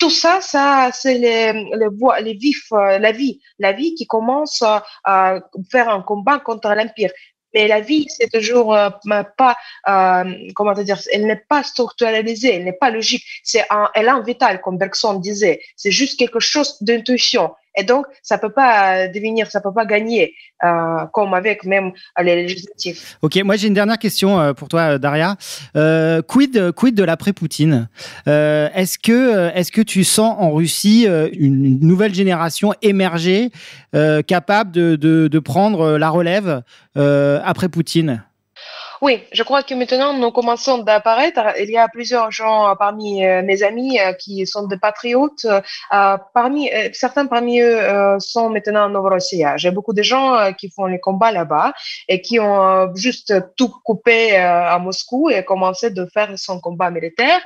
Tout 0.00 0.10
ça, 0.10 0.40
ça, 0.40 0.90
c'est 0.92 1.18
les, 1.18 1.52
les, 1.52 2.22
les 2.22 2.34
vifs, 2.34 2.72
euh, 2.72 2.98
la 2.98 3.12
vie, 3.12 3.40
la 3.58 3.72
vie 3.72 3.94
qui 3.94 4.06
commence 4.06 4.62
à 4.62 5.40
faire 5.70 5.88
un 5.90 6.02
combat 6.02 6.38
contre 6.40 6.74
l'empire. 6.74 7.10
Mais 7.54 7.66
la 7.68 7.80
vie, 7.80 8.06
c'est 8.08 8.30
toujours 8.30 8.74
euh, 8.74 8.90
pas, 9.36 9.56
euh, 9.88 10.24
comment 10.54 10.74
te 10.74 10.82
dire, 10.82 11.00
elle 11.12 11.26
n'est 11.26 11.44
pas 11.48 11.62
structuralisée, 11.62 12.54
elle 12.54 12.64
n'est 12.64 12.72
pas 12.72 12.90
logique. 12.90 13.24
C'est 13.42 13.64
un 13.70 13.90
élan 13.94 14.22
vital, 14.22 14.60
comme 14.60 14.78
Bergson 14.78 15.14
disait. 15.14 15.60
C'est 15.76 15.90
juste 15.90 16.18
quelque 16.18 16.40
chose 16.40 16.76
d'intuition. 16.80 17.52
Et 17.76 17.84
donc, 17.84 18.06
ça 18.22 18.38
peut 18.38 18.50
pas 18.50 19.06
devenir, 19.08 19.50
ça 19.50 19.60
peut 19.60 19.72
pas 19.72 19.86
gagner, 19.86 20.34
euh, 20.64 21.06
comme 21.12 21.34
avec 21.34 21.64
même 21.64 21.92
les 22.20 22.42
législatifs. 22.42 23.16
Ok, 23.22 23.36
moi 23.44 23.56
j'ai 23.56 23.68
une 23.68 23.74
dernière 23.74 23.98
question 23.98 24.40
euh, 24.40 24.52
pour 24.52 24.68
toi, 24.68 24.98
Daria. 24.98 25.36
Euh, 25.76 26.20
quid, 26.22 26.72
quid 26.72 26.94
de 26.94 27.04
l'après-Poutine? 27.04 27.88
Euh, 28.26 28.68
Est-ce 28.74 28.98
que, 28.98 29.50
est-ce 29.54 29.70
que 29.70 29.82
tu 29.82 30.02
sens 30.02 30.34
en 30.38 30.50
Russie 30.50 31.06
une 31.06 31.78
nouvelle 31.80 32.14
génération 32.14 32.74
émerger, 32.82 33.50
capable 34.26 34.72
de, 34.72 34.96
de, 34.96 35.38
prendre 35.38 35.96
la 35.96 36.10
relève 36.10 36.62
après 36.94 37.68
Poutine? 37.68 38.24
Oui, 39.02 39.22
je 39.32 39.42
crois 39.42 39.62
que 39.62 39.72
maintenant 39.72 40.12
nous 40.12 40.30
commençons 40.30 40.76
d'apparaître. 40.76 41.40
Il 41.58 41.70
y 41.70 41.78
a 41.78 41.88
plusieurs 41.88 42.30
gens 42.30 42.76
parmi 42.76 43.24
euh, 43.24 43.40
mes 43.42 43.62
amis 43.62 43.98
euh, 43.98 44.12
qui 44.12 44.46
sont 44.46 44.66
des 44.66 44.76
patriotes. 44.76 45.46
Euh, 45.46 46.18
parmi 46.34 46.68
certains 46.92 47.24
parmi 47.24 47.60
eux 47.60 47.78
sont 48.18 48.50
maintenant 48.50 48.84
en 48.84 48.88
Novorossiya. 48.90 49.56
J'ai 49.56 49.70
beaucoup 49.70 49.94
de 49.94 50.02
gens 50.02 50.52
qui 50.52 50.70
font 50.70 50.84
les 50.84 51.00
combats 51.00 51.32
là-bas 51.32 51.72
et 52.08 52.20
qui 52.20 52.38
ont 52.38 52.94
juste 52.94 53.32
tout 53.56 53.72
coupé 53.84 54.36
à 54.36 54.78
Moscou 54.78 55.30
et 55.30 55.44
commencé 55.44 55.90
de 55.90 56.04
faire 56.12 56.30
son 56.36 56.60
combat 56.60 56.90
militaire. 56.90 57.40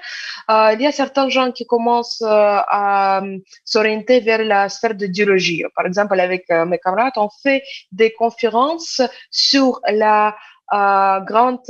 il 0.49 0.81
y 0.81 0.87
a 0.87 0.93
certains 0.93 1.29
gens 1.29 1.53
qui 1.53 1.67
commencent 1.67 2.25
à 2.27 3.23
s'orienter 3.65 4.21
vers 4.21 4.43
la 4.43 4.69
sphère 4.69 4.95
de 4.95 5.07
biologie. 5.07 5.65
Par 5.77 5.87
exemple, 5.87 6.19
avec 6.19 6.49
mes 6.51 6.79
camarades, 6.79 7.13
on 7.17 7.29
fait 7.43 7.63
des 7.93 8.13
conférences 8.13 9.01
sur 9.31 9.81
la 9.89 10.35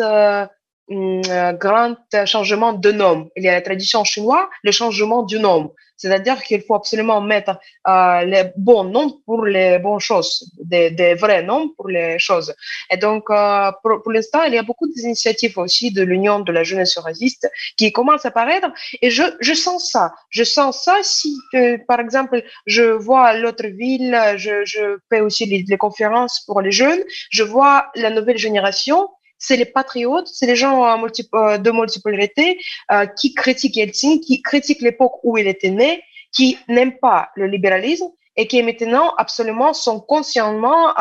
euh, 0.01 0.47
mm, 0.89 1.23
euh, 1.29 1.53
grand 1.53 1.97
changement 2.27 2.73
de 2.73 2.93
nom. 2.93 3.31
Il 3.37 3.45
y 3.45 3.49
a 3.49 3.53
la 3.53 3.63
tradition 3.63 4.05
chinoise, 4.05 4.47
le 4.63 4.73
changement 4.73 5.23
du 5.23 5.39
nom. 5.39 5.73
C'est-à-dire 5.97 6.43
qu'il 6.43 6.61
faut 6.63 6.75
absolument 6.75 7.21
mettre 7.21 7.57
euh, 7.87 8.25
les 8.25 8.51
bons 8.57 8.85
noms 8.85 9.21
pour 9.25 9.45
les 9.45 9.79
bonnes 9.79 10.01
choses, 10.01 10.51
des, 10.59 11.15
vrais 11.15 11.43
noms 11.45 11.69
pour 11.77 11.89
les 11.89 12.19
choses. 12.19 12.53
Et 12.91 12.97
donc, 12.97 13.31
euh, 13.31 13.71
pour, 13.83 14.11
l'instant, 14.11 14.43
il 14.43 14.55
y 14.55 14.59
a 14.59 14.65
beaucoup 14.65 14.89
d'initiatives 14.89 15.57
aussi 15.57 15.93
de 15.93 16.03
l'Union 16.03 16.41
de 16.41 16.51
la 16.51 16.65
jeunesse 16.65 16.99
raciste 16.99 17.49
qui 17.77 17.93
commencent 17.93 18.25
à 18.25 18.29
apparaître. 18.29 18.69
Et 19.03 19.11
je, 19.11 19.23
je 19.41 19.55
sens 19.55 19.91
ça. 19.93 20.13
Je 20.31 20.43
sens 20.43 20.83
ça 20.83 20.97
si, 21.03 21.39
par 21.87 22.01
exemple, 22.01 22.43
je 22.67 22.83
vois 22.83 23.35
l'autre 23.35 23.67
ville, 23.69 24.19
je, 24.37 24.99
fais 25.09 25.21
aussi 25.21 25.47
les 25.47 25.79
conférences 25.79 26.41
pour 26.45 26.61
les 26.61 26.73
jeunes, 26.73 27.03
je 27.31 27.45
vois 27.45 27.87
la 27.95 28.11
nouvelle 28.11 28.39
génération 28.39 29.09
c'est 29.39 29.57
les 29.57 29.65
patriotes, 29.65 30.29
c'est 30.29 30.47
les 30.47 30.57
gens 30.57 30.85
euh, 30.85 31.09
euh, 31.35 31.59
de 31.59 31.71
multipolarité 31.71 32.59
euh, 32.91 33.07
qui 33.07 33.35
critiquent 33.35 33.77
Yeltsin, 33.77 34.19
qui 34.19 34.43
critiquent 34.43 34.83
l'époque 34.83 35.15
où 35.23 35.37
il 35.39 35.47
était 35.47 35.71
né, 35.71 36.03
qui 36.33 36.59
n'aiment 36.69 36.99
pas 36.99 37.31
le 37.37 37.47
libéralisme 37.47 38.09
et 38.37 38.49
qui 38.49 38.61
maintenant 38.65 39.15
absolument 39.17 39.73
sont 39.75 40.01
consciemment 40.01 40.93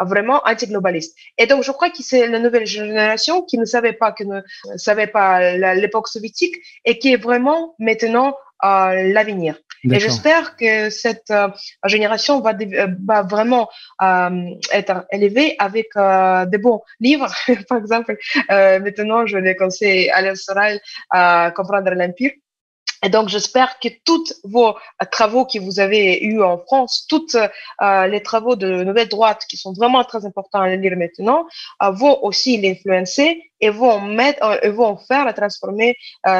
vraiment 0.00 0.42
anti-globalistes. 0.44 1.16
Et 1.38 1.46
donc 1.46 1.62
je 1.62 1.70
crois 1.70 1.90
que 1.90 2.02
c'est 2.02 2.26
la 2.26 2.40
nouvelle 2.40 2.66
génération 2.66 3.42
qui 3.42 3.56
ne 3.56 3.64
savait 3.64 3.92
pas 3.92 4.10
que 4.10 4.24
ne 4.24 4.40
savait 4.76 5.06
pas 5.06 5.54
l'époque 5.76 6.08
soviétique 6.08 6.56
et 6.84 6.98
qui 6.98 7.12
est 7.12 7.22
vraiment 7.22 7.76
maintenant 7.78 8.34
l'avenir. 8.62 9.56
Et 9.92 10.00
j'espère 10.00 10.56
que 10.56 10.90
cette 10.90 11.30
euh, 11.30 11.48
génération 11.84 12.40
va, 12.40 12.50
euh, 12.50 12.88
va 13.06 13.22
vraiment 13.22 13.68
euh, 14.02 14.50
être 14.72 15.06
élevée 15.10 15.54
avec 15.58 15.88
des 16.50 16.58
bons 16.58 16.82
livres. 17.00 17.32
Par 17.68 17.78
exemple, 17.78 18.16
maintenant, 18.48 19.26
je 19.26 19.38
les 19.38 19.56
conseille 19.56 20.10
à 20.10 20.34
Soral 20.34 20.80
à 21.10 21.52
comprendre 21.54 21.90
l'Empire. 21.90 22.32
Et 23.04 23.10
donc, 23.10 23.28
j'espère 23.28 23.78
que 23.78 23.88
tous 24.04 24.34
vos 24.42 24.74
travaux 25.12 25.44
que 25.44 25.58
vous 25.58 25.80
avez 25.80 26.24
eus 26.24 26.42
en 26.42 26.58
France, 26.58 27.06
tous 27.08 27.36
les 27.80 28.22
travaux 28.22 28.56
de 28.56 28.84
nouvelle 28.84 29.08
droite 29.08 29.42
qui 29.48 29.58
sont 29.58 29.74
vraiment 29.74 30.02
très 30.02 30.24
importants 30.24 30.62
à 30.62 30.74
lire 30.74 30.96
maintenant, 30.96 31.46
vont 31.80 32.24
aussi 32.24 32.56
l'influencer 32.56 33.42
et 33.60 33.68
vont 33.68 34.00
mettre, 34.00 34.66
vont 34.68 34.96
faire 34.96 35.32
transformer 35.34 35.94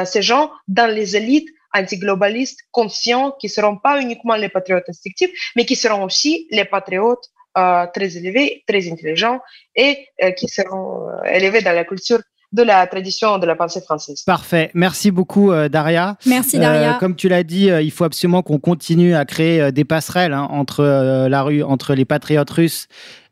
ces 0.05 0.23
gens 0.23 0.51
dans 0.67 0.91
les 0.91 1.15
élites 1.15 1.47
antiglobalistes 1.73 2.59
conscients 2.71 3.31
qui 3.39 3.47
ne 3.47 3.51
seront 3.51 3.77
pas 3.77 4.01
uniquement 4.01 4.35
les 4.35 4.49
patriotes 4.49 4.87
instinctifs, 4.87 5.31
mais 5.55 5.65
qui 5.65 5.75
seront 5.75 6.03
aussi 6.03 6.47
les 6.51 6.65
patriotes 6.65 7.29
euh, 7.57 7.87
très 7.91 8.15
élevés, 8.17 8.63
très 8.67 8.87
intelligents 8.91 9.39
et 9.75 10.07
euh, 10.23 10.29
qui 10.29 10.47
seront 10.47 11.09
euh, 11.09 11.23
élevés 11.23 11.61
dans 11.61 11.73
la 11.73 11.85
culture 11.85 12.19
de 12.51 12.61
la 12.61 12.85
tradition 12.85 13.39
de 13.39 13.47
la 13.47 13.55
pensée 13.55 13.81
française. 13.81 14.21
Parfait. 14.23 14.69
Merci 14.75 15.09
beaucoup, 15.09 15.51
Daria. 15.67 16.17
Merci, 16.25 16.59
Daria. 16.59 16.97
comme 16.99 17.15
tu 17.15 17.27
l'as 17.27 17.43
dit, 17.43 17.65
il 17.65 17.91
faut 17.91 18.05
absolument 18.05 18.41
qu'on 18.41 18.59
continue 18.59 19.15
à 19.15 19.25
créer 19.25 19.71
des 19.73 19.83
passerelles 19.83 20.33
hein, 20.33 20.47
entre, 20.49 21.27
la 21.27 21.41
rue, 21.41 21.61
entre 21.61 21.93
les 21.93 22.05
patriotes 22.05 22.49
russes 22.49 22.87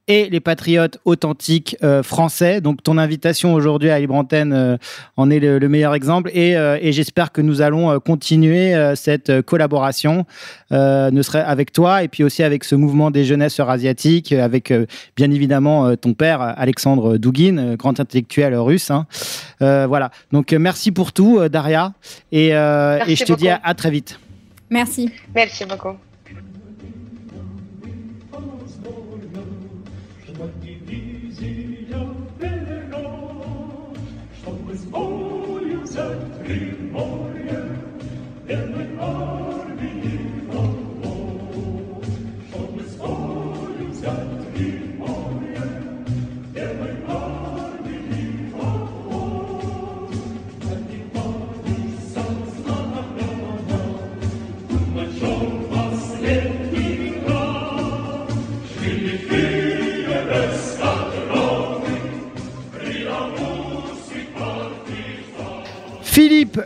et 0.07 0.29
les 0.29 0.39
patriotes 0.39 0.99
authentiques 1.05 1.75
euh, 1.83 2.03
français. 2.03 2.61
Donc 2.61 2.83
ton 2.83 2.97
invitation 2.97 3.53
aujourd'hui 3.53 3.89
à 3.89 3.99
Libre 3.99 4.15
Antenne 4.15 4.53
euh, 4.53 4.77
en 5.17 5.29
est 5.29 5.39
le, 5.39 5.67
meilleur 5.67 5.95
exemple 5.95 6.29
et, 6.33 6.55
euh, 6.55 6.77
et 6.79 6.91
j'espère 6.91 7.31
que 7.31 7.41
nous 7.41 7.61
allons 7.61 7.99
continuer 7.99 8.73
cette 8.95 9.41
collaboration, 9.41 10.25
ne 10.71 11.21
serait 11.21 11.41
avec 11.41 11.71
toi 11.71 12.03
et 12.03 12.07
puis 12.07 12.23
aussi 12.23 12.43
avec 12.43 12.63
ce 12.63 12.75
mouvement 12.75 13.11
des 13.11 13.25
jeunesses 13.25 13.59
eurasiatiques, 13.59 14.31
avec 14.31 14.71
bien 15.15 15.31
évidemment 15.31 15.95
ton 15.95 16.13
père 16.13 16.41
Alexandre 16.41 17.17
Douguin, 17.17 17.75
grand 17.75 17.99
intellectuel 17.99 18.55
russe. 18.55 18.91
Hein. 18.91 19.07
voilà. 19.59 20.11
Donc 20.31 20.53
merci 20.53 20.91
pour 20.91 21.13
tout, 21.13 21.47
Daria, 21.49 21.93
et, 22.31 22.47
et 22.49 22.51
je 23.15 23.23
te 23.25 23.33
dis 23.33 23.49
à 23.49 23.73
très 23.73 23.91
vite. 23.91 24.19
Merci. 24.69 25.11
Merci 25.33 25.65
beaucoup. 25.65 25.95
Good 36.47 36.91
morgen, 36.91 37.47
der 38.47 38.67
mit. 38.67 39.44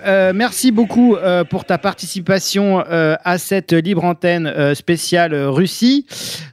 Euh, 0.10 0.32
merci 0.34 0.72
beaucoup 0.72 1.16
euh, 1.16 1.44
pour 1.44 1.66
ta 1.66 1.78
participation 1.78 2.84
euh, 2.90 3.16
à 3.24 3.38
cette 3.38 3.74
libre 3.74 4.04
antenne 4.04 4.74
spéciale 4.74 5.36
Russie. 5.36 6.08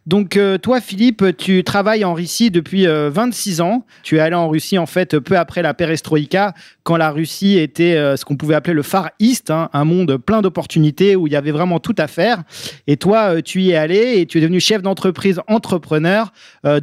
Donc 0.07 0.39
toi, 0.63 0.81
Philippe, 0.81 1.25
tu 1.37 1.65
travailles 1.65 2.05
en 2.05 2.15
Russie 2.15 2.51
depuis 2.51 2.87
26 2.87 3.61
ans. 3.61 3.85
Tu 4.03 4.19
es 4.19 4.21
allé 4.21 4.37
en 4.37 4.49
Russie 4.49 4.79
en 4.79 4.87
fait 4.87 5.19
peu 5.19 5.37
après 5.37 5.63
la 5.63 5.75
perestroïka, 5.75 6.55
quand 6.85 6.97
la 6.97 7.11
Russie 7.11 7.59
était 7.59 7.95
ce 8.17 8.25
qu'on 8.25 8.37
pouvait 8.37 8.55
appeler 8.55 8.75
le 8.75 8.83
Far 8.83 9.11
East, 9.19 9.51
hein, 9.51 9.69
un 9.73 9.85
monde 9.85 10.17
plein 10.19 10.43
d'opportunités 10.43 11.17
où 11.17 11.27
il 11.27 11.33
y 11.33 11.37
avait 11.37 11.51
vraiment 11.51 11.81
tout 11.81 11.95
à 11.99 12.07
faire. 12.07 12.45
Et 12.87 12.97
toi, 12.97 13.43
tu 13.43 13.63
y 13.63 13.71
es 13.71 13.77
allé 13.77 14.21
et 14.21 14.27
tu 14.27 14.39
es 14.39 14.41
devenu 14.41 14.61
chef 14.61 14.81
d'entreprise, 14.81 15.41
entrepreneur 15.49 16.33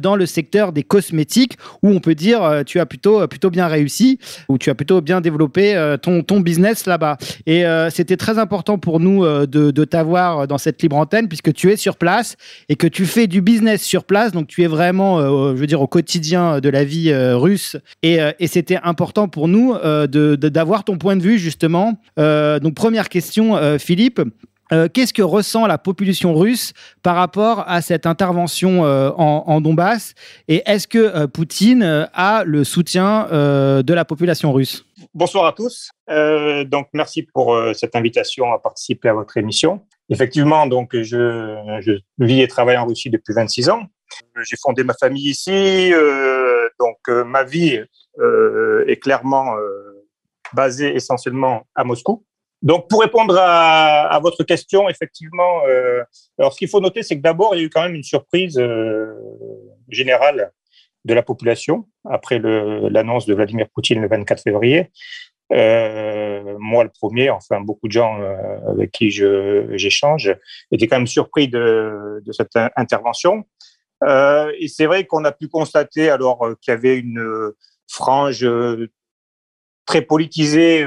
dans 0.02 0.16
le 0.16 0.26
secteur 0.26 0.72
des 0.72 0.82
cosmétiques, 0.82 1.56
où 1.82 1.88
on 1.88 2.00
peut 2.00 2.14
dire 2.14 2.62
tu 2.66 2.78
as 2.78 2.86
plutôt 2.86 3.26
plutôt 3.26 3.48
bien 3.48 3.66
réussi, 3.66 4.18
où 4.50 4.58
tu 4.58 4.68
as 4.68 4.74
plutôt 4.74 5.00
bien 5.00 5.22
développé 5.22 5.96
ton, 6.02 6.22
business 6.40 6.63
là-bas. 6.86 7.16
Et 7.46 7.66
euh, 7.66 7.90
c'était 7.90 8.16
très 8.16 8.38
important 8.38 8.78
pour 8.78 9.00
nous 9.00 9.24
euh, 9.24 9.46
de, 9.46 9.84
t'avoir 9.84 10.46
dans 10.46 10.58
cette 10.58 10.82
libre 10.82 10.96
antenne 10.96 11.28
puisque 11.28 11.52
tu 11.52 11.70
es 11.70 11.76
sur 11.76 11.96
place 11.96 12.36
et 12.68 12.76
que 12.76 12.86
tu 12.86 13.04
fais 13.04 13.26
du 13.26 13.42
business 13.42 13.82
sur 13.82 14.04
place. 14.04 14.32
Donc 14.32 14.46
tu 14.46 14.62
es 14.62 14.66
vraiment, 14.66 15.18
euh, 15.18 15.54
je 15.54 15.60
veux 15.60 15.66
dire, 15.66 15.82
au 15.82 15.86
quotidien 15.86 16.60
de 16.60 16.68
la 16.68 16.84
vie 16.84 17.14
russe. 17.14 17.76
Et, 18.02 18.18
c'était 18.46 18.78
important 18.84 19.26
pour 19.26 19.48
nous 19.48 19.74
d'avoir 19.74 20.84
ton 20.84 20.96
point 20.96 21.16
de 21.16 21.22
vue 21.22 21.38
justement. 21.38 21.98
donc 22.16 22.74
première 22.74 23.08
question, 23.08 23.58
Philippe. 23.78 24.20
Qu'est-ce 24.92 25.12
que 25.12 25.22
ressent 25.22 25.66
la 25.66 25.78
population 25.78 26.34
russe 26.34 26.72
par 27.02 27.16
rapport 27.16 27.64
à 27.66 27.82
cette 27.82 28.06
intervention 28.06 28.82
en, 28.82 29.44
en, 29.46 29.60
Donbass? 29.60 30.14
Et 30.46 30.62
est-ce 30.66 30.86
que 30.86 31.26
Poutine 31.26 32.08
a 32.14 32.44
le 32.44 32.64
soutien 32.64 33.26
de 33.30 33.92
la 33.92 34.04
population 34.04 34.52
russe? 34.52 34.84
Bonsoir 35.16 35.46
à 35.46 35.52
tous. 35.52 35.90
Euh, 36.10 36.64
donc, 36.64 36.88
merci 36.92 37.22
pour 37.22 37.54
euh, 37.54 37.72
cette 37.72 37.94
invitation 37.94 38.52
à 38.52 38.58
participer 38.58 39.10
à 39.10 39.12
votre 39.12 39.36
émission. 39.36 39.86
Effectivement, 40.08 40.66
donc, 40.66 40.90
je, 40.92 42.00
vis 42.18 42.42
et 42.42 42.48
travaille 42.48 42.76
en 42.76 42.84
Russie 42.84 43.10
depuis 43.10 43.32
26 43.32 43.68
ans. 43.68 43.84
J'ai 44.42 44.56
fondé 44.60 44.82
ma 44.82 44.94
famille 44.94 45.30
ici. 45.30 45.92
Euh, 45.92 46.68
donc, 46.80 46.98
ma 47.06 47.44
vie 47.44 47.80
est 48.88 48.96
clairement 48.96 49.54
basée 50.52 50.96
essentiellement 50.96 51.62
à 51.76 51.84
Moscou. 51.84 52.24
Donc, 52.60 52.88
pour 52.88 53.00
répondre 53.00 53.36
à, 53.38 54.08
à 54.08 54.18
votre 54.18 54.42
question, 54.42 54.88
effectivement, 54.88 55.62
alors 56.40 56.52
ce 56.52 56.58
qu'il 56.58 56.68
faut 56.68 56.80
noter, 56.80 57.04
c'est 57.04 57.16
que 57.16 57.22
d'abord, 57.22 57.54
il 57.54 57.58
y 57.60 57.62
a 57.62 57.66
eu 57.66 57.70
quand 57.70 57.82
même 57.82 57.94
une 57.94 58.02
surprise 58.02 58.60
générale 59.88 60.52
de 61.04 61.14
la 61.14 61.22
population 61.22 61.86
après 62.08 62.38
l'annonce 62.38 63.26
de 63.26 63.34
Vladimir 63.34 63.66
Poutine 63.74 64.00
le 64.00 64.08
24 64.08 64.42
février. 64.42 64.90
Euh, 65.52 66.56
moi, 66.58 66.84
le 66.84 66.90
premier, 66.90 67.30
enfin 67.30 67.60
beaucoup 67.60 67.86
de 67.86 67.92
gens 67.92 68.20
euh, 68.20 68.36
avec 68.70 68.92
qui 68.92 69.10
j'échange 69.10 70.34
étaient 70.72 70.86
quand 70.86 70.96
même 70.96 71.06
surpris 71.06 71.48
de, 71.48 72.22
cette 72.32 72.56
intervention. 72.76 73.44
Euh, 74.02 74.50
et 74.58 74.68
c'est 74.68 74.86
vrai 74.86 75.04
qu'on 75.04 75.24
a 75.24 75.32
pu 75.32 75.48
constater 75.48 76.10
alors 76.10 76.46
qu'il 76.60 76.72
y 76.72 76.76
avait 76.76 76.98
une, 76.98 77.52
frange 77.86 78.48
très 79.86 80.00
politisée 80.00 80.84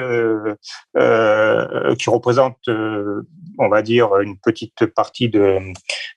qui 0.96 2.10
représente, 2.10 2.58
on 2.68 3.70
va 3.70 3.82
dire, 3.84 4.18
une 4.18 4.38
petite 4.40 4.88
partie 4.88 5.30
de, 5.30 5.60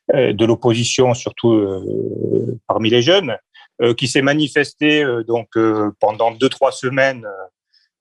de 0.08 0.44
l'opposition, 0.46 1.12
surtout 1.12 2.58
parmi 2.66 2.88
les 2.88 3.02
jeunes, 3.02 3.36
qui 3.96 4.08
s'est 4.08 4.22
manifestée 4.22 5.04
donc 5.26 5.48
pendant 5.98 6.30
deux 6.32 6.48
trois 6.48 6.72
semaines 6.72 7.26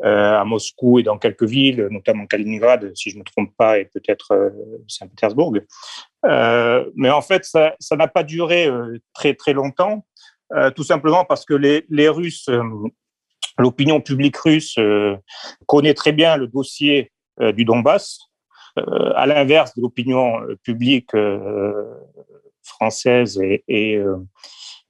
à 0.01 0.43
Moscou 0.45 0.99
et 0.99 1.03
dans 1.03 1.17
quelques 1.17 1.43
villes, 1.43 1.87
notamment 1.91 2.25
Kaliningrad, 2.25 2.91
si 2.95 3.09
je 3.09 3.15
ne 3.15 3.19
me 3.19 3.25
trompe 3.25 3.55
pas, 3.57 3.79
et 3.79 3.85
peut-être 3.85 4.51
Saint-Pétersbourg. 4.87 5.53
mais 6.23 7.09
en 7.09 7.21
fait, 7.21 7.45
ça 7.45 7.95
n'a 7.97 8.07
pas 8.07 8.23
duré 8.23 8.69
très 9.13 9.33
très 9.35 9.53
longtemps, 9.53 10.05
tout 10.75 10.83
simplement 10.83 11.25
parce 11.25 11.45
que 11.45 11.53
les, 11.53 12.09
Russes 12.09 12.49
L'opinion 13.59 13.99
publique 13.99 14.37
russe 14.37 14.77
euh, 14.77 15.17
connaît 15.67 15.93
très 15.93 16.13
bien 16.13 16.37
le 16.37 16.47
dossier 16.47 17.11
euh, 17.41 17.51
du 17.51 17.65
Donbass, 17.65 18.19
euh, 18.77 19.11
à 19.15 19.25
l'inverse 19.25 19.75
de 19.75 19.81
l'opinion 19.81 20.39
publique 20.63 21.11
française 22.63 23.39
et, 23.67 24.01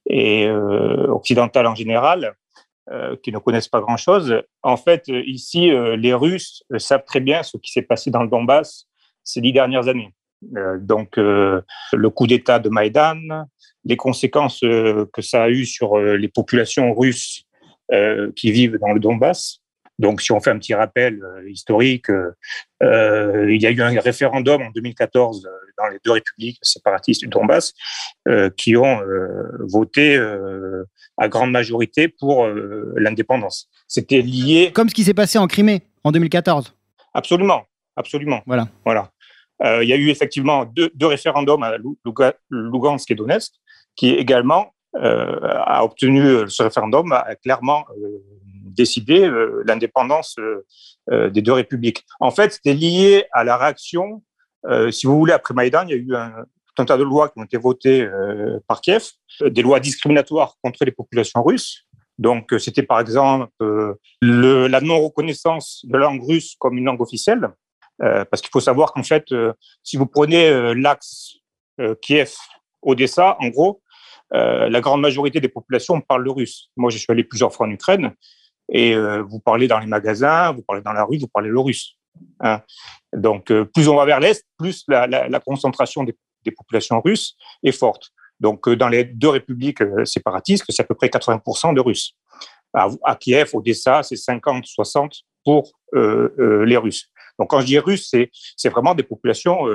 occidentale 0.09 1.67
en 1.67 1.75
général, 1.75 2.33
qui 3.21 3.31
ne 3.31 3.37
connaissent 3.37 3.67
pas 3.67 3.81
grand-chose. 3.81 4.41
En 4.63 4.77
fait, 4.77 5.03
ici, 5.07 5.69
les 5.97 6.13
Russes 6.13 6.63
savent 6.77 7.03
très 7.05 7.19
bien 7.19 7.43
ce 7.43 7.57
qui 7.57 7.71
s'est 7.71 7.83
passé 7.83 8.09
dans 8.09 8.23
le 8.23 8.29
Donbass 8.29 8.87
ces 9.23 9.41
dix 9.41 9.53
dernières 9.53 9.87
années. 9.87 10.11
donc, 10.79 11.17
le 11.17 11.63
coup 12.09 12.25
d'État 12.25 12.57
de 12.57 12.69
Maïdan, 12.69 13.45
les 13.85 13.97
conséquences 13.97 14.61
que 14.61 15.21
ça 15.21 15.43
a 15.43 15.49
eu 15.49 15.65
sur 15.65 15.99
les 15.99 16.27
populations 16.27 16.95
russes 16.95 17.45
euh, 17.91 18.31
qui 18.35 18.51
vivent 18.51 18.77
dans 18.77 18.93
le 18.93 18.99
Donbass. 18.99 19.58
Donc, 19.99 20.21
si 20.21 20.31
on 20.31 20.39
fait 20.39 20.49
un 20.49 20.57
petit 20.57 20.73
rappel 20.73 21.21
euh, 21.21 21.49
historique, 21.49 22.09
euh, 22.09 22.31
il 23.49 23.61
y 23.61 23.67
a 23.67 23.71
eu 23.71 23.81
un 23.81 23.99
référendum 23.99 24.61
en 24.61 24.71
2014 24.71 25.47
dans 25.77 25.87
les 25.87 25.99
deux 26.03 26.11
républiques 26.11 26.57
séparatistes 26.61 27.21
du 27.21 27.27
Donbass 27.27 27.73
qui 28.57 28.75
ont 28.75 29.01
voté 29.59 30.17
à 31.17 31.27
grande 31.29 31.51
majorité 31.51 32.09
pour 32.09 32.47
l'indépendance. 32.97 33.69
C'était 33.87 34.21
lié. 34.21 34.71
Comme 34.73 34.89
ce 34.89 34.93
qui 34.93 35.03
s'est 35.03 35.13
passé 35.13 35.37
en 35.37 35.47
Crimée 35.47 35.81
en 36.03 36.11
2014. 36.11 36.73
Absolument, 37.13 37.63
absolument. 37.95 38.41
Voilà. 38.45 38.67
Voilà. 38.83 39.11
il 39.81 39.87
y 39.87 39.93
a 39.93 39.95
eu 39.95 40.09
effectivement 40.09 40.65
deux, 40.65 40.89
deux 40.95 41.07
référendums 41.07 41.63
à 41.63 41.77
Lugansk 42.49 43.11
et 43.11 43.15
Donetsk 43.15 43.53
qui 43.95 44.09
également 44.11 44.73
euh, 44.95 45.37
a 45.65 45.83
obtenu 45.83 46.21
euh, 46.21 46.47
ce 46.47 46.63
référendum, 46.63 47.11
a 47.11 47.35
clairement 47.35 47.85
euh, 48.69 48.73
décidé 48.75 49.29
l'indépendance 49.65 50.35
des 51.09 51.41
deux 51.41 51.53
républiques. 51.53 52.05
En 52.19 52.31
fait, 52.31 52.53
c'était 52.53 52.73
lié 52.73 53.25
à 53.31 53.43
la 53.43 53.57
réaction, 53.57 54.23
si 54.91 55.07
vous 55.07 55.17
voulez, 55.17 55.33
après 55.33 55.53
Maïdan, 55.53 55.85
il 55.87 55.89
y 55.89 55.93
a 55.93 55.97
eu 55.97 56.15
un, 56.15 56.45
tas 56.85 56.97
de 56.97 57.03
lois 57.03 57.29
qui 57.29 57.39
ont 57.39 57.43
été 57.43 57.57
votées 57.57 58.07
par 58.67 58.79
Kiev, 58.79 59.09
des 59.41 59.61
lois 59.61 59.79
discriminatoires 59.79 60.55
contre 60.63 60.85
les 60.85 60.91
populations 60.91 61.43
russes. 61.43 61.85
Donc, 62.17 62.53
c'était 62.57 62.83
par 62.83 62.99
exemple 62.99 63.51
le, 63.59 64.67
la 64.67 64.79
non-reconnaissance 64.79 65.81
de 65.85 65.97
la 65.97 66.05
langue 66.05 66.23
russe 66.23 66.55
comme 66.59 66.77
une 66.77 66.85
langue 66.85 67.01
officielle, 67.01 67.49
parce 67.97 68.41
qu'il 68.41 68.51
faut 68.51 68.61
savoir 68.61 68.93
qu'en 68.93 69.03
fait, 69.03 69.25
si 69.83 69.97
vous 69.97 70.05
prenez 70.05 70.73
l'axe 70.75 71.37
Kiev-Odessa, 72.01 73.35
en 73.39 73.47
gros, 73.49 73.81
euh, 74.33 74.69
la 74.69 74.81
grande 74.81 75.01
majorité 75.01 75.39
des 75.39 75.49
populations 75.49 75.99
parlent 76.01 76.23
le 76.23 76.31
russe. 76.31 76.69
Moi, 76.77 76.91
je 76.91 76.97
suis 76.97 77.07
allé 77.09 77.23
plusieurs 77.23 77.53
fois 77.53 77.67
en 77.67 77.71
Ukraine 77.71 78.13
et 78.71 78.95
euh, 78.95 79.21
vous 79.21 79.39
parlez 79.39 79.67
dans 79.67 79.79
les 79.79 79.87
magasins, 79.87 80.51
vous 80.51 80.61
parlez 80.61 80.81
dans 80.81 80.93
la 80.93 81.03
rue, 81.03 81.17
vous 81.17 81.27
parlez 81.27 81.49
le 81.49 81.59
russe. 81.59 81.95
Hein. 82.41 82.61
Donc, 83.13 83.51
euh, 83.51 83.65
plus 83.65 83.87
on 83.87 83.95
va 83.95 84.05
vers 84.05 84.19
l'est, 84.19 84.45
plus 84.57 84.83
la, 84.87 85.39
concentration 85.39 86.03
des, 86.03 86.15
populations 86.57 86.99
russes 87.01 87.35
est 87.63 87.71
forte. 87.71 88.09
Donc, 88.39 88.69
dans 88.69 88.87
les 88.87 89.03
deux 89.03 89.29
républiques 89.29 89.83
séparatistes, 90.05 90.65
c'est 90.69 90.81
à 90.81 90.85
peu 90.85 90.95
près 90.95 91.07
80% 91.07 91.75
de 91.75 91.81
Russes. 91.81 92.13
À, 92.73 92.87
à 93.03 93.15
Kiev, 93.15 93.49
Odessa, 93.53 94.01
c'est 94.01 94.15
50-60% 94.15 95.21
pour 95.43 95.71
les 95.93 96.77
Russes. 96.77 97.07
Donc, 97.37 97.49
quand 97.49 97.61
je 97.61 97.65
dis 97.65 97.77
Russes, 97.77 98.09
c'est 98.55 98.69
vraiment 98.69 98.95
des 98.95 99.03
populations 99.03 99.67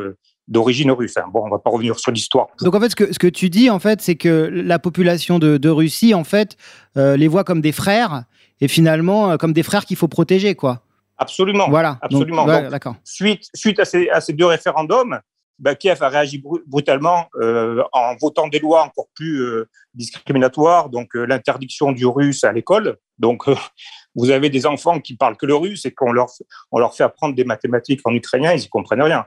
d'origine 0.48 0.90
russe. 0.90 1.16
Hein. 1.16 1.24
Bon, 1.32 1.44
on 1.44 1.50
va 1.50 1.58
pas 1.58 1.70
revenir 1.70 1.98
sur 1.98 2.12
l'histoire. 2.12 2.48
Donc 2.60 2.74
en 2.74 2.80
fait, 2.80 2.90
ce 2.90 3.18
que, 3.18 3.26
tu 3.28 3.50
dis, 3.50 3.70
en 3.70 3.78
fait, 3.78 4.00
c'est 4.00 4.16
que 4.16 4.48
la 4.52 4.78
population 4.78 5.38
de, 5.38 5.68
Russie, 5.68 6.14
en 6.14 6.24
fait, 6.24 6.56
euh, 6.96 7.16
les 7.16 7.28
voit 7.28 7.44
comme 7.44 7.60
des 7.60 7.72
frères 7.72 8.24
et 8.64 8.68
finalement 8.68 9.30
euh, 9.30 9.36
comme 9.36 9.52
des 9.52 9.62
frères 9.62 9.84
qu'il 9.84 9.96
faut 9.96 10.08
protéger, 10.08 10.54
quoi. 10.54 10.80
Absolument. 11.18 11.68
Voilà. 11.68 11.98
Absolument. 12.02 12.46
d'accord. 12.46 12.96
Suite, 13.04 13.48
suite 13.54 13.78
à, 13.78 13.84
ces, 13.84 14.08
à 14.08 14.20
ces 14.20 14.32
deux 14.32 14.46
référendums, 14.46 15.20
bah, 15.60 15.76
Kiev 15.76 16.02
a 16.02 16.08
réagi 16.08 16.42
brutalement 16.66 17.26
euh, 17.40 17.84
en 17.92 18.16
votant 18.20 18.48
des 18.48 18.58
lois 18.58 18.82
encore 18.82 19.06
plus 19.14 19.46
discriminatoires, 19.94 20.88
donc 20.88 21.14
l'interdiction 21.14 21.92
du 21.92 22.06
russe 22.06 22.42
à 22.42 22.52
l'école. 22.52 22.96
Donc, 23.18 23.44
vous 24.16 24.30
avez 24.30 24.50
des 24.50 24.66
enfants 24.66 24.98
qui 24.98 25.16
parlent 25.16 25.36
que 25.36 25.46
le 25.46 25.54
russe 25.54 25.84
et 25.84 25.92
qu'on 25.92 26.10
leur, 26.10 26.26
on 26.72 26.80
leur 26.80 26.96
fait 26.96 27.04
apprendre 27.04 27.36
des 27.36 27.44
mathématiques 27.44 28.00
en 28.04 28.12
ukrainien, 28.12 28.52
ils 28.52 28.62
y 28.62 28.68
comprennent 28.68 29.02
rien. 29.02 29.24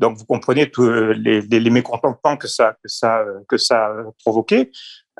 Donc, 0.00 0.16
vous 0.16 0.24
comprenez 0.24 0.70
tous 0.70 0.88
euh, 0.88 1.12
les, 1.12 1.42
les, 1.42 1.70
mécontentements 1.70 2.38
que 2.38 2.48
ça, 2.48 2.74
que 2.82 2.88
ça, 2.88 3.22
que 3.46 3.58
ça 3.58 3.84
a 3.84 4.04
provoqué. 4.24 4.70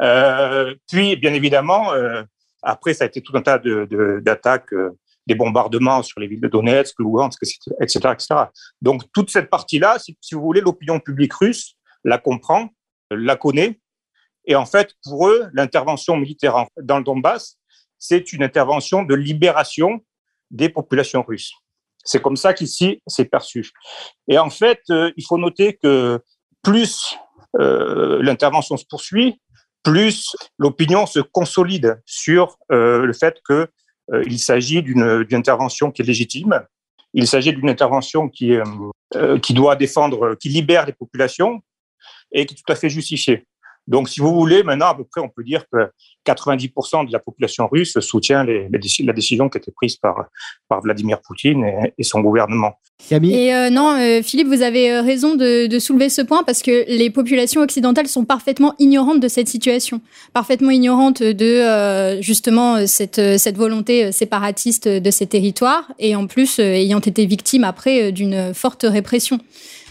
Euh, 0.00 0.74
puis, 0.88 1.16
bien 1.16 1.34
évidemment, 1.34 1.92
euh, 1.92 2.22
après, 2.62 2.94
ça 2.94 3.04
a 3.04 3.06
été 3.06 3.22
tout 3.22 3.36
un 3.36 3.42
tas 3.42 3.58
d'attaques, 3.58 4.72
de, 4.72 4.96
des 5.26 5.34
bombardements 5.34 6.02
sur 6.02 6.20
les 6.20 6.26
villes 6.26 6.40
de 6.40 6.48
Donetsk, 6.48 6.98
Lugansk, 6.98 7.42
etc., 7.80 8.00
etc. 8.12 8.26
Donc, 8.82 9.04
toute 9.12 9.30
cette 9.30 9.50
partie-là, 9.50 9.98
si, 9.98 10.16
vous 10.34 10.40
voulez, 10.40 10.60
l'opinion 10.60 11.00
publique 11.00 11.32
russe 11.34 11.76
la 12.04 12.18
comprend, 12.18 12.70
la 13.10 13.36
connaît. 13.36 13.80
Et 14.46 14.56
en 14.56 14.66
fait, 14.66 14.94
pour 15.04 15.28
eux, 15.28 15.48
l'intervention 15.52 16.16
militaire 16.16 16.66
dans 16.82 16.98
le 16.98 17.04
Donbass, 17.04 17.58
c'est 17.98 18.32
une 18.32 18.42
intervention 18.42 19.02
de 19.02 19.14
libération 19.14 20.00
des 20.50 20.68
populations 20.68 21.22
russes. 21.22 21.52
C'est 22.02 22.22
comme 22.22 22.36
ça 22.36 22.54
qu'ici, 22.54 23.02
c'est 23.06 23.26
perçu. 23.26 23.70
Et 24.26 24.38
en 24.38 24.48
fait, 24.48 24.80
euh, 24.90 25.12
il 25.16 25.24
faut 25.24 25.36
noter 25.36 25.76
que 25.76 26.18
plus 26.62 27.14
euh, 27.58 28.22
l'intervention 28.22 28.76
se 28.78 28.86
poursuit, 28.88 29.40
plus 29.82 30.34
l'opinion 30.58 31.06
se 31.06 31.20
consolide 31.20 32.00
sur 32.06 32.58
euh, 32.70 33.04
le 33.04 33.12
fait 33.12 33.40
qu'il 33.46 33.68
il 34.26 34.38
s'agit 34.38 34.82
d'une 34.82 35.26
intervention 35.32 35.90
qui 35.90 36.02
est 36.02 36.04
légitime. 36.04 36.60
Il 37.14 37.26
s'agit 37.26 37.52
d'une 37.52 37.68
intervention 37.68 38.28
qui, 38.28 38.54
qui 39.42 39.54
doit 39.54 39.76
défendre, 39.76 40.36
qui 40.36 40.48
libère 40.48 40.86
les 40.86 40.92
populations 40.92 41.60
et 42.32 42.46
qui 42.46 42.54
est 42.54 42.56
tout 42.56 42.72
à 42.72 42.76
fait 42.76 42.88
justifiée. 42.88 43.46
Donc, 43.90 44.08
si 44.08 44.20
vous 44.20 44.32
voulez, 44.32 44.62
maintenant, 44.62 44.86
à 44.86 44.94
peu 44.94 45.04
près, 45.04 45.20
on 45.20 45.28
peut 45.28 45.42
dire 45.42 45.64
que 45.70 45.90
90% 46.24 47.08
de 47.08 47.12
la 47.12 47.18
population 47.18 47.68
russe 47.70 47.98
soutient 47.98 48.44
les, 48.44 48.68
la 48.70 49.12
décision 49.12 49.48
qui 49.48 49.58
a 49.58 49.60
été 49.60 49.72
prise 49.72 49.96
par, 49.96 50.26
par 50.68 50.80
Vladimir 50.80 51.20
Poutine 51.20 51.64
et, 51.98 52.02
son 52.04 52.20
gouvernement. 52.20 52.74
Et 53.10 53.54
euh, 53.54 53.70
non, 53.70 53.96
euh, 53.98 54.22
Philippe, 54.22 54.46
vous 54.46 54.62
avez 54.62 54.92
euh, 54.92 55.02
raison 55.02 55.34
de, 55.34 55.78
soulever 55.80 56.08
ce 56.08 56.22
point 56.22 56.44
parce 56.44 56.62
que 56.62 56.84
les 56.86 57.10
populations 57.10 57.62
occidentales 57.62 58.06
sont 58.06 58.24
parfaitement 58.24 58.74
ignorantes 58.78 59.18
de 59.20 59.28
cette 59.28 59.48
situation, 59.48 60.00
parfaitement 60.34 60.70
ignorantes 60.70 61.22
de 61.22 62.20
justement 62.20 62.86
cette, 62.86 63.38
cette 63.38 63.56
volonté 63.56 64.12
séparatiste 64.12 64.86
de 64.86 65.10
ces 65.10 65.26
territoires 65.26 65.90
et 65.98 66.14
en 66.14 66.26
plus 66.26 66.58
ayant 66.58 67.00
été 67.00 67.24
victimes 67.26 67.64
après 67.64 68.12
d'une 68.12 68.52
forte 68.54 68.84
répression. 68.88 69.40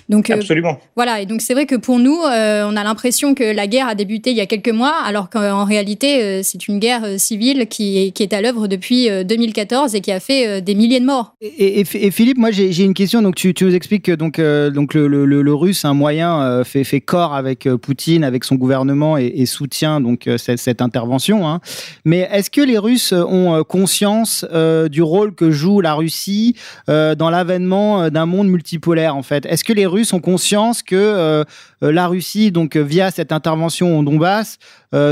Donc, 0.10 0.32
euh, 0.32 0.36
Absolument. 0.36 0.80
voilà, 0.96 1.22
et 1.22 1.28
donc 1.28 1.42
c'est 1.42 1.54
vrai 1.54 1.68
que 1.68 1.76
pour 1.76 2.00
nous, 2.00 2.18
euh, 2.24 2.68
on 2.68 2.76
a 2.76 2.84
l'impression 2.84 3.36
que 3.36 3.44
la 3.44 3.68
guerre 3.68 3.88
a 3.88 3.94
débuté 3.94 4.32
il 4.32 4.38
y 4.38 4.42
a 4.42 4.48
quelques 4.48 4.72
mois, 4.72 4.96
alors 5.06 5.30
qu'en 5.30 5.66
réalité, 5.66 6.24
euh, 6.24 6.40
c'est 6.44 6.68
une 6.68 6.80
guerre 6.80 7.20
civile 7.20 7.68
qui 7.68 8.00
est, 8.00 8.12
qui 8.12 8.24
est 8.24 8.34
à 8.34 8.42
l'œuvre 8.42 8.68
depuis 8.68 9.08
2014 9.24 9.94
et 9.94 10.02
qui 10.02 10.12
a 10.12 10.20
fait 10.20 10.62
des 10.62 10.74
milliers 10.74 11.00
de 11.00 11.06
morts. 11.06 11.36
Et, 11.42 11.84
Philippe, 11.86 12.40
moi 12.40 12.50
j'ai 12.50 12.84
une 12.84 12.96
question. 12.96 13.22
Donc 13.22 13.36
tu, 13.36 13.54
tu, 13.54 13.66
nous 13.66 13.76
expliques 13.76 14.06
que 14.06 14.12
donc, 14.12 14.42
donc 14.42 14.96
le, 14.96 15.08
le, 15.08 15.26
le, 15.26 15.54
russe, 15.54 15.86
un 15.86 15.94
moyen, 15.94 16.64
fait, 16.64 16.84
fait 16.84 17.02
corps 17.02 17.36
avec 17.36 17.70
Poutine, 17.76 18.24
avec 18.24 18.44
son 18.44 18.56
gouvernement 18.56 19.18
et, 19.18 19.46
soutient 19.46 20.02
donc 20.02 20.28
cette, 20.38 20.60
cette 20.60 20.82
intervention. 20.82 21.48
Hein. 21.48 21.60
Mais 22.04 22.28
est-ce 22.32 22.50
que 22.50 22.62
les 22.62 22.78
Russes 22.78 23.14
ont 23.14 23.64
conscience 23.64 24.46
du 24.90 25.04
rôle 25.04 25.36
que 25.36 25.52
joue 25.52 25.82
la 25.82 25.94
Russie 25.94 26.56
dans 26.88 27.30
l'avènement 27.30 28.10
d'un 28.10 28.26
monde 28.26 28.48
multipolaire 28.48 29.16
en 29.16 29.24
fait? 29.24 29.46
Est-ce 29.46 29.64
que 29.64 29.74
les 29.74 29.86
Russes 29.86 29.99
Russes 30.00 30.14
ont 30.14 30.20
conscience 30.20 30.82
que 30.82 31.44
la 31.82 32.08
Russie, 32.08 32.52
donc 32.52 32.78
via 32.78 33.12
cette 33.12 33.34
intervention 33.34 34.00
au 34.00 34.04
Donbass, 34.04 34.58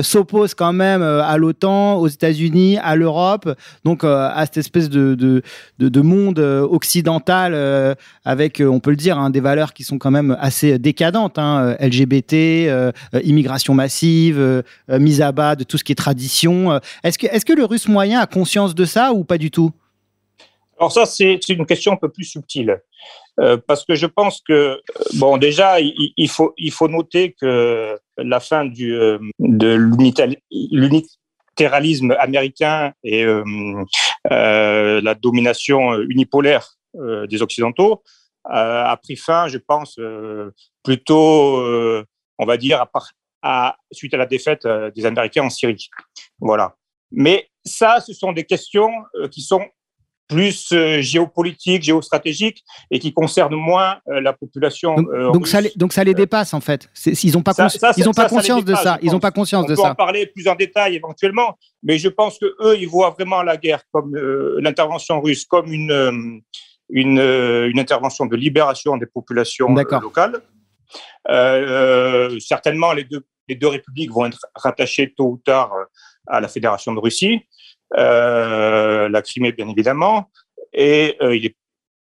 s'oppose 0.01 0.53
quand 0.53 0.71
même 0.71 1.01
à 1.01 1.37
l'OTAN, 1.37 1.95
aux 1.95 2.07
États-Unis, 2.07 2.77
à 2.77 2.95
l'Europe, 2.95 3.53
donc 3.83 4.05
à 4.05 4.41
cette 4.45 4.57
espèce 4.57 4.89
de, 4.89 5.15
de, 5.15 5.43
de, 5.77 6.01
monde 6.01 6.39
occidental 6.39 7.97
avec, 8.23 8.63
on 8.65 8.79
peut 8.79 8.91
le 8.91 8.95
dire, 8.95 9.17
hein, 9.17 9.29
des 9.29 9.41
valeurs 9.41 9.73
qui 9.73 9.83
sont 9.83 9.97
quand 9.97 10.11
même 10.11 10.37
assez 10.39 10.79
décadentes, 10.79 11.37
hein, 11.37 11.75
LGBT, 11.81 12.81
immigration 13.23 13.73
massive, 13.73 14.63
mise 14.89 15.21
à 15.21 15.33
bas 15.33 15.57
de 15.57 15.65
tout 15.65 15.77
ce 15.77 15.83
qui 15.83 15.91
est 15.91 15.95
tradition. 15.95 16.79
Est-ce 17.03 17.17
que, 17.17 17.27
est 17.27 17.39
-ce 17.39 17.45
que 17.45 17.53
le 17.53 17.65
Russe 17.65 17.89
moyen 17.89 18.21
a 18.21 18.25
conscience 18.25 18.73
de 18.73 18.85
ça 18.85 19.11
ou 19.11 19.25
pas 19.25 19.37
du 19.37 19.51
tout? 19.51 19.73
Alors 20.79 20.91
ça, 20.91 21.05
c'est 21.05 21.49
une 21.49 21.65
question 21.65 21.93
un 21.93 21.97
peu 21.97 22.09
plus 22.09 22.25
subtile, 22.25 22.81
euh, 23.39 23.57
parce 23.57 23.83
que 23.83 23.95
je 23.95 24.05
pense 24.05 24.41
que, 24.41 24.53
euh, 24.53 24.81
bon, 25.15 25.37
déjà, 25.37 25.79
il, 25.79 26.29
faut, 26.29 26.53
il 26.57 26.71
faut 26.71 26.87
noter 26.87 27.33
que 27.39 27.97
la 28.17 28.39
fin 28.39 28.65
du, 28.65 28.93
euh, 28.93 29.17
de 29.39 29.73
l'unitéralisme 30.71 32.15
américain 32.19 32.93
et 33.03 33.25
la 34.29 35.15
domination 35.15 35.95
unipolaire 36.01 36.67
des 36.93 37.41
Occidentaux 37.41 38.03
a 38.45 38.97
pris 39.01 39.15
fin, 39.15 39.47
je 39.47 39.57
pense, 39.57 39.99
plutôt, 40.83 41.59
on 42.37 42.45
va 42.45 42.57
dire, 42.57 42.81
à, 42.81 42.89
à, 43.41 43.77
suite 43.91 44.13
à 44.13 44.17
la 44.17 44.25
défaite 44.25 44.67
des 44.95 45.05
Américains 45.05 45.43
en 45.43 45.49
Syrie. 45.49 45.89
Voilà. 46.39 46.75
Mais 47.11 47.49
ça, 47.65 47.99
ce 47.99 48.13
sont 48.13 48.31
des 48.31 48.45
questions 48.45 48.91
qui 49.31 49.41
sont 49.41 49.65
plus 50.27 50.71
euh, 50.73 51.01
géopolitique, 51.01 51.83
géostratégique 51.83 52.63
et 52.91 52.99
qui 52.99 53.13
concerne 53.13 53.55
moins 53.55 53.97
euh, 54.09 54.19
la 54.19 54.33
population. 54.33 54.95
Donc, 54.95 55.07
euh, 55.09 55.31
donc 55.31 55.47
ça, 55.47 55.61
les, 55.61 55.71
donc 55.75 55.93
ça 55.93 56.03
les 56.03 56.13
dépasse 56.13 56.53
en 56.53 56.61
fait. 56.61 56.89
Ils 57.05 57.33
n'ont 57.33 57.41
pas, 57.41 57.53
ils 57.95 58.09
ont 58.09 58.13
pas 58.13 58.27
conscience 58.27 58.65
de 58.65 58.75
ça. 58.75 58.97
Ils 59.01 59.11
n'ont 59.11 59.19
pas 59.19 59.31
conscience 59.31 59.65
de 59.65 59.75
ça. 59.75 59.81
On 59.81 59.85
peut 59.85 59.91
en 59.91 59.95
parler 59.95 60.27
plus 60.27 60.47
en 60.47 60.55
détail 60.55 60.95
éventuellement, 60.95 61.57
mais 61.83 61.97
je 61.97 62.09
pense 62.09 62.37
que 62.37 62.45
eux, 62.61 62.77
ils 62.77 62.87
voient 62.87 63.11
vraiment 63.11 63.41
la 63.41 63.57
guerre 63.57 63.81
comme 63.91 64.15
l'intervention 64.59 65.21
russe 65.21 65.45
comme 65.45 65.71
une, 65.71 66.41
une, 66.89 67.19
une 67.19 67.79
intervention 67.79 68.25
de 68.25 68.35
libération 68.35 68.97
des 68.97 69.05
populations 69.05 69.73
locales. 69.73 70.41
certainement, 72.39 72.93
les 72.93 73.05
deux, 73.05 73.25
les 73.47 73.55
deux 73.55 73.67
républiques 73.67 74.11
vont 74.11 74.25
être 74.25 74.45
rattachées 74.55 75.13
tôt 75.15 75.31
ou 75.31 75.37
tard 75.37 75.71
à 76.27 76.41
la 76.41 76.47
Fédération 76.47 76.93
de 76.93 76.99
Russie. 76.99 77.41
Euh, 77.95 79.07
la 79.09 79.21
Crimée 79.21 79.51
bien 79.51 79.67
évidemment, 79.69 80.29
et 80.73 81.15
euh, 81.21 81.35
il 81.35 81.43
n'est 81.43 81.55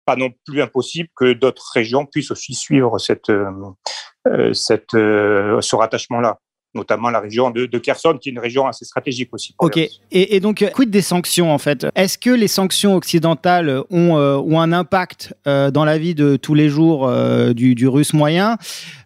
pas 0.05 0.15
non 0.15 0.29
plus 0.45 0.61
impossible 0.61 1.09
que 1.15 1.33
d'autres 1.33 1.71
régions 1.73 2.05
puissent 2.05 2.31
aussi 2.31 2.53
suivre 2.53 2.97
cette, 2.99 3.29
euh, 3.29 4.53
cette, 4.53 4.91
ce 4.91 5.75
rattachement-là 5.75 6.39
notamment 6.75 7.09
la 7.09 7.19
région 7.19 7.51
de, 7.51 7.65
de, 7.65 7.77
Kherson, 7.77 8.17
qui 8.19 8.29
est 8.29 8.31
une 8.31 8.39
région 8.39 8.67
assez 8.67 8.85
stratégique 8.85 9.29
aussi. 9.31 9.55
ok. 9.59 9.77
Et, 9.77 9.91
et, 10.11 10.39
donc, 10.39 10.65
quid 10.73 10.89
des 10.89 11.01
sanctions 11.01 11.51
en 11.51 11.57
fait? 11.57 11.87
Est-ce 11.95 12.17
que 12.17 12.29
les 12.29 12.47
sanctions 12.47 12.95
occidentales 12.95 13.81
ont, 13.89 14.13
ont 14.15 14.59
un 14.59 14.71
impact 14.71 15.33
dans 15.45 15.85
la 15.85 15.97
vie 15.97 16.15
de 16.15 16.35
tous 16.35 16.53
les 16.53 16.69
jours 16.69 17.11
du, 17.53 17.75
du, 17.75 17.87
russe 17.87 18.13
moyen? 18.13 18.57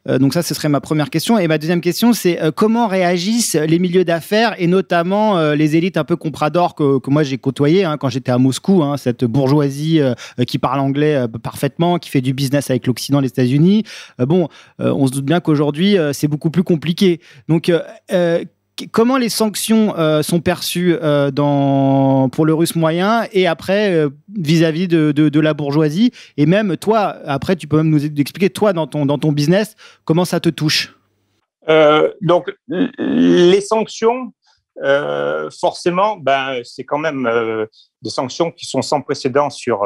Euh, 0.08 0.20
donc 0.20 0.34
ça, 0.34 0.42
ce 0.42 0.54
serait 0.54 0.70
ma 0.70 0.82
première 0.82 1.10
question. 1.10 1.38
Et 1.38 1.48
ma 1.48 1.58
deuxième 1.58 1.82
question, 1.82 2.14
c'est 2.14 2.42
euh, 2.42 2.52
comment 2.52 2.88
réagissent 2.88 3.56
les 3.56 3.80
milieux 3.80 4.06
d'affaires 4.06 4.56
et 4.58 4.68
notamment 4.68 5.38
euh, 5.38 5.56
les 5.56 5.76
élites 5.76 5.98
un 5.98 6.04
peu 6.04 6.16
comprador 6.16 6.76
que, 6.76 7.00
que 7.00 7.10
moi 7.10 7.24
j'ai 7.24 7.38
côtoyé 7.38 7.84
hein, 7.84 7.98
quand 7.98 8.10
j'étais 8.10 8.32
à 8.32 8.38
Moscou, 8.38 8.84
hein, 8.84 8.98
cette 8.98 9.26
bourgeoisie 9.26 10.00
qui 10.48 10.60
parle 10.60 10.80
anglais 10.80 11.26
parfaitement, 11.42 12.00
qui 12.00 12.10
fait 12.10 12.22
du 12.22 12.34
business 12.34 12.70
avec 12.70 12.88
l'Occident, 12.88 13.20
les 13.20 13.28
États-Unis? 13.28 13.84
bon, 14.20 14.48
on 14.80 15.08
se 15.08 15.12
doute 15.12 15.26
bien 15.26 15.40
qu'aujourd'hui 15.40 15.98
c'est 16.14 16.28
beaucoup 16.28 16.50
plus 16.50 16.64
compliqué. 16.64 17.20
Donc 17.48 17.57
comment 18.92 19.18
les 19.18 19.30
sanctions 19.30 19.98
euh, 19.98 20.22
sont 20.22 20.40
perçues 20.40 20.96
euh, 21.02 21.32
pour 21.32 22.46
le 22.46 22.54
russe 22.54 22.76
moyen 22.76 23.26
et 23.32 23.48
après 23.48 23.94
euh, 23.94 24.10
vis-à-vis 24.36 24.88
de, 24.88 25.12
de, 25.12 25.40
la 25.40 25.54
bourgeoisie? 25.54 26.12
Et 26.38 26.46
même 26.46 26.78
toi, 26.78 27.18
après, 27.26 27.56
tu 27.56 27.68
peux 27.68 27.78
même 27.78 27.90
nous 27.90 28.06
expliquer, 28.06 28.50
toi, 28.50 28.74
dans 28.74 28.88
ton, 28.88 29.06
dans 29.06 29.18
ton 29.18 29.32
business, 29.32 29.76
comment 30.06 30.26
ça 30.26 30.40
te 30.40 30.50
touche? 30.50 30.94
Donc, 32.22 32.50
les 32.70 33.60
sanctions, 33.60 34.32
forcément, 35.60 36.16
ben, 36.16 36.62
c'est 36.64 36.86
quand 36.86 36.98
même 36.98 37.30
des 38.02 38.10
sanctions 38.10 38.52
qui 38.52 38.66
sont 38.66 38.82
sans 38.82 39.02
précédent 39.02 39.50
sur, 39.50 39.82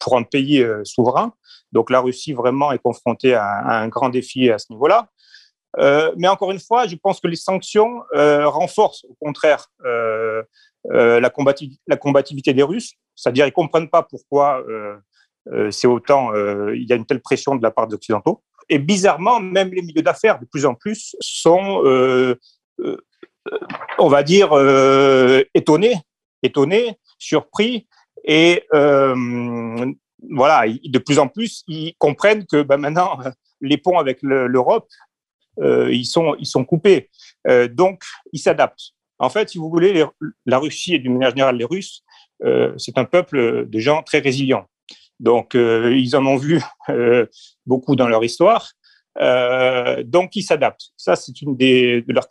pour 0.00 0.16
un 0.16 0.24
pays 0.24 0.66
souverain. 0.82 1.32
Donc, 1.70 1.90
la 1.90 2.00
Russie 2.00 2.32
vraiment 2.32 2.72
est 2.72 2.78
confrontée 2.78 3.34
à 3.34 3.80
un 3.80 3.86
grand 3.86 4.08
défi 4.08 4.50
à 4.50 4.58
ce 4.58 4.66
niveau-là. 4.70 5.08
Euh, 5.78 6.12
mais 6.16 6.28
encore 6.28 6.50
une 6.50 6.58
fois, 6.58 6.86
je 6.86 6.96
pense 6.96 7.20
que 7.20 7.28
les 7.28 7.36
sanctions 7.36 8.02
euh, 8.14 8.48
renforcent 8.48 9.04
au 9.04 9.14
contraire 9.20 9.66
euh, 9.84 10.42
la, 10.88 11.30
combativité 11.96 12.54
des 12.54 12.62
Russes, 12.62 12.94
c'est-à-dire 13.14 13.46
ils 13.46 13.52
comprennent 13.52 13.90
pas 13.90 14.02
pourquoi 14.02 14.64
c'est 15.70 15.86
autant, 15.86 16.32
il 16.34 16.84
y 16.88 16.92
a 16.92 16.96
une 16.96 17.06
telle 17.06 17.20
pression 17.20 17.56
de 17.56 17.62
la 17.62 17.70
part 17.70 17.88
des 17.88 17.94
Occidentaux. 17.94 18.42
Et 18.68 18.78
bizarrement, 18.78 19.40
même 19.40 19.70
les 19.72 19.82
milieux 19.82 20.02
d'affaires, 20.02 20.38
de 20.38 20.44
plus 20.44 20.64
en 20.64 20.74
plus, 20.74 21.16
sont, 21.20 21.82
on 23.98 24.08
va 24.08 24.22
dire, 24.22 24.52
étonnés, 25.54 25.96
étonnés, 26.42 26.98
surpris, 27.18 27.88
et 28.22 28.62
voilà, 30.30 30.66
de 30.68 30.98
plus 30.98 31.18
en 31.18 31.26
plus, 31.26 31.64
ils 31.66 31.94
comprennent 31.98 32.46
que 32.46 32.62
ben, 32.62 32.76
maintenant, 32.76 33.18
les 33.60 33.78
ponts 33.78 33.98
avec 33.98 34.18
l'Europe 34.22 34.86
ils, 35.62 36.04
sont, 36.04 36.34
ils 36.38 36.46
sont 36.46 36.64
coupés. 36.64 37.10
Euh, 37.48 37.68
donc, 37.68 38.02
ils 38.32 38.38
s'adaptent. 38.38 38.92
En 39.18 39.30
fait, 39.30 39.48
si 39.50 39.58
vous 39.58 39.70
voulez, 39.70 40.04
la 40.44 40.58
Russie 40.58 40.94
et 40.94 40.98
d'une 40.98 41.14
manière 41.14 41.30
générale 41.30 41.56
les 41.56 41.64
Russes, 41.64 42.02
euh, 42.44 42.74
c'est 42.76 42.98
un 42.98 43.04
peuple 43.04 43.66
de 43.66 43.78
gens 43.78 44.02
très 44.02 44.18
résilients. 44.18 44.66
Donc, 45.20 45.54
ils 45.54 46.14
en 46.14 46.26
ont 46.26 46.36
vu 46.36 46.60
beaucoup 47.66 47.96
dans 47.96 48.08
leur 48.08 48.22
histoire. 48.22 48.72
donc, 50.04 50.36
ils 50.36 50.42
s'adaptent. 50.42 50.90
Ça, 50.98 51.16
c'est 51.16 51.40
une 51.40 51.56
des, 51.56 52.02
de 52.02 52.12
leurs 52.12 52.28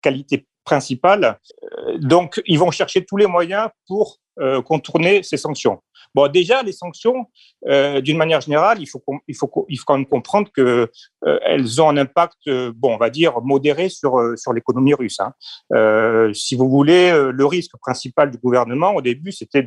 qualités 0.00 0.46
principales. 0.64 1.40
donc, 1.98 2.40
ils 2.46 2.60
vont 2.60 2.70
chercher 2.70 3.04
tous 3.04 3.16
les 3.16 3.26
moyens 3.26 3.70
pour 3.88 4.20
contourner 4.64 5.24
ces 5.24 5.36
sanctions. 5.36 5.82
Bon, 6.14 6.30
déjà, 6.30 6.62
les 6.62 6.72
sanctions, 6.72 7.26
euh, 7.68 8.00
d'une 8.00 8.18
manière 8.18 8.40
générale, 8.40 8.78
il 8.80 8.86
faut, 8.86 9.02
il, 9.28 9.34
faut, 9.34 9.50
il 9.68 9.78
faut 9.78 9.84
quand 9.86 9.96
même 9.96 10.06
comprendre 10.06 10.50
qu'elles 10.54 10.88
euh, 11.26 11.80
ont 11.80 11.88
un 11.88 11.96
impact, 11.96 12.36
euh, 12.48 12.72
bon, 12.74 12.94
on 12.94 12.98
va 12.98 13.08
dire, 13.08 13.40
modéré 13.42 13.88
sur, 13.88 14.20
sur 14.36 14.52
l'économie 14.52 14.94
russe. 14.94 15.18
Hein. 15.20 16.32
si 16.34 16.54
vous 16.54 16.68
voulez, 16.68 17.12
le 17.12 17.46
risque 17.46 17.76
principal 17.80 18.30
du 18.30 18.38
gouvernement, 18.38 18.94
au 18.94 19.02
début, 19.02 19.32
c'était 19.32 19.66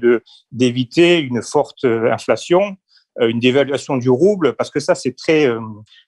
d'éviter 0.51 1.19
une 1.19 1.41
forte 1.41 1.85
inflation 1.85 2.61
euh, 2.61 2.84
une 3.22 3.39
dévaluation 3.39 3.97
du 3.97 4.09
rouble, 4.09 4.55
parce 4.55 4.70
que 4.70 4.80
ça, 4.80 4.95
c'est 4.95 5.16
très, 5.16 5.47
euh, 5.47 5.59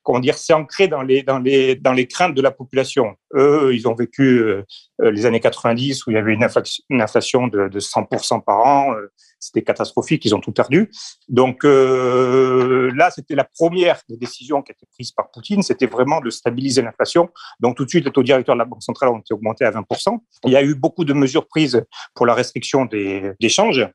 comment 0.04 0.20
dire, 0.20 0.38
c'est 0.38 0.54
ancré 0.54 0.88
dans 0.88 1.02
les, 1.02 1.24
dans, 1.24 1.40
les, 1.40 1.76
dans 1.76 1.94
les 1.94 2.08
craintes 2.08 2.34
de 2.34 2.42
la 2.42 2.52
population. 2.52 3.16
Eux, 3.34 3.72
ils 3.74 3.88
ont 3.88 3.96
vécu 3.96 4.40
euh, 4.40 4.64
les 5.00 5.26
années 5.26 5.40
90 5.40 6.06
où 6.06 6.12
il 6.12 6.16
y 6.16 6.18
avait 6.18 6.34
une 6.34 6.44
inflation, 6.44 7.48
de, 7.48 7.70
de 7.70 7.80
100% 7.80 8.44
par 8.44 8.60
an. 8.60 8.94
c'était 9.40 9.62
catastrophique, 9.62 10.26
ils 10.26 10.36
ont 10.36 10.40
tout 10.40 10.52
perdu. 10.52 10.92
Donc 11.30 11.64
là, 11.64 13.10
c'était 13.12 13.36
la 13.36 13.44
première 13.44 14.02
des 14.10 14.18
décisions 14.18 14.62
qui 14.62 14.72
a 14.72 14.74
été 14.74 14.86
prise 14.92 15.12
par 15.12 15.30
Poutine, 15.32 15.62
c'était 15.62 15.88
vraiment 15.88 16.20
de 16.20 16.30
stabiliser 16.30 16.82
l'inflation. 16.82 17.30
Donc 17.60 17.78
tout 17.78 17.86
de 17.86 17.90
suite, 17.90 18.06
les 18.06 18.12
taux 18.12 18.24
directeurs 18.24 18.56
de 18.56 18.60
la 18.60 18.66
Banque 18.66 18.84
centrale 18.84 19.10
ont 19.10 19.20
été 19.20 19.34
augmentés 19.34 19.66
à 19.66 19.72
20%. 19.72 20.18
Il 20.46 20.52
y 20.52 20.58
a 20.58 20.64
eu 20.64 20.76
beaucoup 20.76 21.06
de 21.06 21.14
mesures 21.14 21.48
prises 21.48 21.84
pour 22.16 22.26
la 22.26 22.34
restriction 22.34 22.86
des, 22.86 23.34
des 23.40 23.50
changes. 23.50 23.88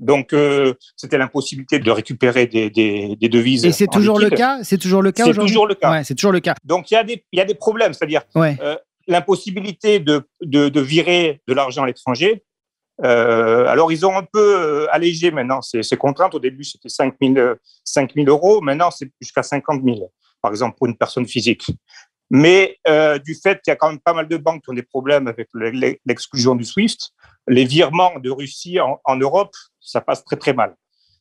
Donc, 0.00 0.32
euh, 0.32 0.72
c'était 0.96 1.18
l'impossibilité 1.18 1.78
de 1.78 1.90
récupérer 1.90 2.46
des, 2.46 2.70
des, 2.70 3.16
des 3.16 3.28
devises. 3.28 3.66
Et 3.66 3.72
c'est 3.72 3.86
toujours 3.86 4.18
le 4.18 4.30
cas? 4.30 4.60
C'est 4.62 4.78
toujours 4.78 5.02
le 5.02 5.12
cas 5.12 5.26
C'est 5.26 5.34
toujours 5.34 5.66
le 5.66 5.74
cas. 5.74 6.02
C'est 6.02 6.14
toujours 6.14 6.32
le 6.32 6.40
cas. 6.40 6.54
Donc, 6.64 6.90
il 6.90 6.94
y 6.94 6.96
a 6.96 7.04
des, 7.04 7.24
il 7.32 7.38
y 7.38 7.42
a 7.42 7.44
des 7.44 7.54
problèmes, 7.54 7.92
c'est-à-dire 7.92 8.22
euh, 8.36 8.76
l'impossibilité 9.06 10.00
de, 10.00 10.22
de, 10.40 10.70
de, 10.70 10.80
virer 10.80 11.42
de 11.46 11.52
l'argent 11.52 11.82
à 11.82 11.86
l'étranger. 11.86 12.44
Euh, 13.04 13.66
alors, 13.66 13.92
ils 13.92 14.06
ont 14.06 14.16
un 14.16 14.24
peu 14.24 14.88
allégé 14.90 15.30
maintenant 15.30 15.60
ces, 15.60 15.82
ces 15.82 15.98
contraintes. 15.98 16.34
Au 16.34 16.40
début, 16.40 16.64
c'était 16.64 16.88
5 16.88 17.14
000, 17.20 17.34
5 17.84 18.14
000 18.14 18.26
euros. 18.26 18.62
Maintenant, 18.62 18.90
c'est 18.90 19.10
jusqu'à 19.20 19.42
50 19.42 19.82
000, 19.84 20.10
par 20.40 20.50
exemple, 20.50 20.76
pour 20.78 20.86
une 20.86 20.96
personne 20.96 21.26
physique. 21.26 21.66
Mais 22.30 22.78
euh, 22.88 23.18
du 23.18 23.34
fait 23.34 23.60
qu'il 23.60 23.70
y 23.70 23.74
a 23.74 23.76
quand 23.76 23.88
même 23.88 23.98
pas 23.98 24.14
mal 24.14 24.28
de 24.28 24.36
banques 24.36 24.62
qui 24.62 24.70
ont 24.70 24.74
des 24.74 24.84
problèmes 24.84 25.26
avec 25.26 25.48
l'exclusion 26.06 26.54
du 26.54 26.64
SWIFT, 26.64 27.10
les 27.48 27.64
virements 27.64 28.18
de 28.20 28.30
Russie 28.30 28.78
en, 28.78 29.00
en 29.04 29.16
Europe 29.16 29.54
ça 29.80 30.00
passe 30.00 30.24
très 30.24 30.36
très 30.36 30.52
mal. 30.52 30.74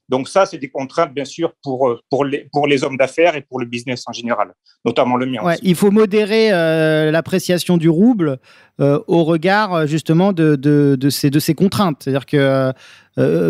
Donc 0.09 0.27
ça, 0.27 0.47
c'est 0.47 0.57
des 0.57 0.69
contraintes, 0.69 1.13
bien 1.13 1.23
sûr, 1.23 1.53
pour, 1.61 1.87
euh, 1.87 1.99
pour, 2.09 2.25
les, 2.25 2.47
pour 2.51 2.65
les 2.65 2.83
hommes 2.83 2.97
d'affaires 2.97 3.35
et 3.35 3.41
pour 3.41 3.59
le 3.59 3.67
business 3.67 4.03
en 4.07 4.11
général, 4.11 4.53
notamment 4.83 5.15
le 5.17 5.27
mien. 5.27 5.41
il 5.61 5.75
faut 5.75 5.91
modérer 5.91 6.51
euh, 6.51 7.11
l'appréciation 7.11 7.77
du 7.77 7.89
rouble 7.89 8.39
euh, 8.79 8.99
au 9.05 9.23
regard, 9.23 9.85
justement, 9.85 10.33
de, 10.33 10.55
de, 10.55 10.97
de, 10.99 11.09
ces, 11.11 11.29
de 11.29 11.37
ces 11.39 11.53
contraintes. 11.53 12.01
C'est-à-dire 12.03 12.25
que, 12.25 12.73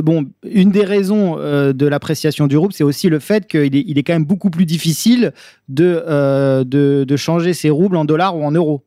bon, 0.01 0.25
une 0.43 0.71
des 0.71 0.83
raisons 0.83 1.37
de 1.37 1.87
l'appréciation 1.87 2.47
du 2.47 2.57
rouble, 2.57 2.73
c'est 2.73 2.83
aussi 2.83 3.07
le 3.07 3.19
fait 3.19 3.47
qu'il 3.47 3.75
est, 3.75 3.83
il 3.87 3.97
est 3.97 4.03
quand 4.03 4.13
même 4.13 4.25
beaucoup 4.25 4.49
plus 4.49 4.65
difficile 4.65 5.31
de, 5.69 6.63
de, 6.63 7.05
de 7.05 7.15
changer 7.15 7.53
ces 7.53 7.69
roubles 7.69 7.95
en 7.95 8.03
dollars 8.03 8.35
ou 8.35 8.43
en 8.43 8.51
euros. 8.51 8.83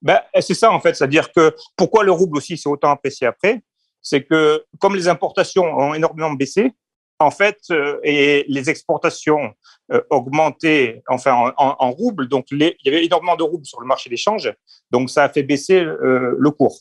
Ben, 0.00 0.20
c'est 0.40 0.54
ça, 0.54 0.72
en 0.72 0.80
fait. 0.80 0.94
C'est-à-dire 0.94 1.32
que 1.32 1.54
pourquoi 1.76 2.04
le 2.04 2.12
rouble 2.12 2.38
aussi 2.38 2.56
s'est 2.56 2.68
autant 2.68 2.90
apprécié 2.90 3.26
après? 3.26 3.62
C'est 4.02 4.24
que 4.24 4.64
comme 4.78 4.96
les 4.96 5.08
importations 5.08 5.64
ont 5.64 5.94
énormément 5.94 6.32
baissé, 6.32 6.72
en 7.20 7.30
fait, 7.30 7.58
euh, 7.70 8.00
et 8.02 8.46
les 8.48 8.70
exportations 8.70 9.52
euh, 9.92 10.00
augmentaient, 10.08 11.02
enfin 11.08 11.52
en, 11.58 11.76
en, 11.78 11.90
roubles, 11.90 12.28
donc 12.28 12.46
il 12.50 12.74
y 12.84 12.88
avait 12.88 13.04
énormément 13.04 13.36
de 13.36 13.42
roubles 13.42 13.66
sur 13.66 13.80
le 13.80 13.86
marché 13.86 14.08
d'échange, 14.08 14.52
donc 14.90 15.10
ça 15.10 15.24
a 15.24 15.28
fait 15.28 15.42
baisser 15.42 15.80
euh, 15.80 16.34
le 16.36 16.50
cours. 16.50 16.78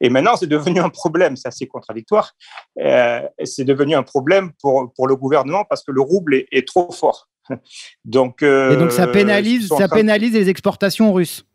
Et 0.00 0.08
maintenant, 0.08 0.36
c'est 0.36 0.46
devenu 0.46 0.80
un 0.80 0.90
problème, 0.90 1.34
c'est 1.34 1.48
assez 1.48 1.66
contradictoire, 1.66 2.32
c'est 2.76 3.64
devenu 3.64 3.94
un 3.94 4.02
problème 4.02 4.52
pour, 4.60 4.92
pour 4.94 5.08
le 5.08 5.16
gouvernement 5.16 5.64
parce 5.64 5.82
que 5.82 5.90
le 5.92 6.02
rouble 6.02 6.34
est, 6.34 6.46
est 6.52 6.68
trop 6.68 6.92
fort. 6.92 7.30
donc, 8.04 8.42
et 8.42 8.76
donc 8.76 8.92
ça 8.92 9.06
pénalise, 9.06 9.68
ça 9.68 9.88
pénalise 9.88 10.34
les 10.34 10.50
exportations 10.50 11.12
russes. 11.12 11.46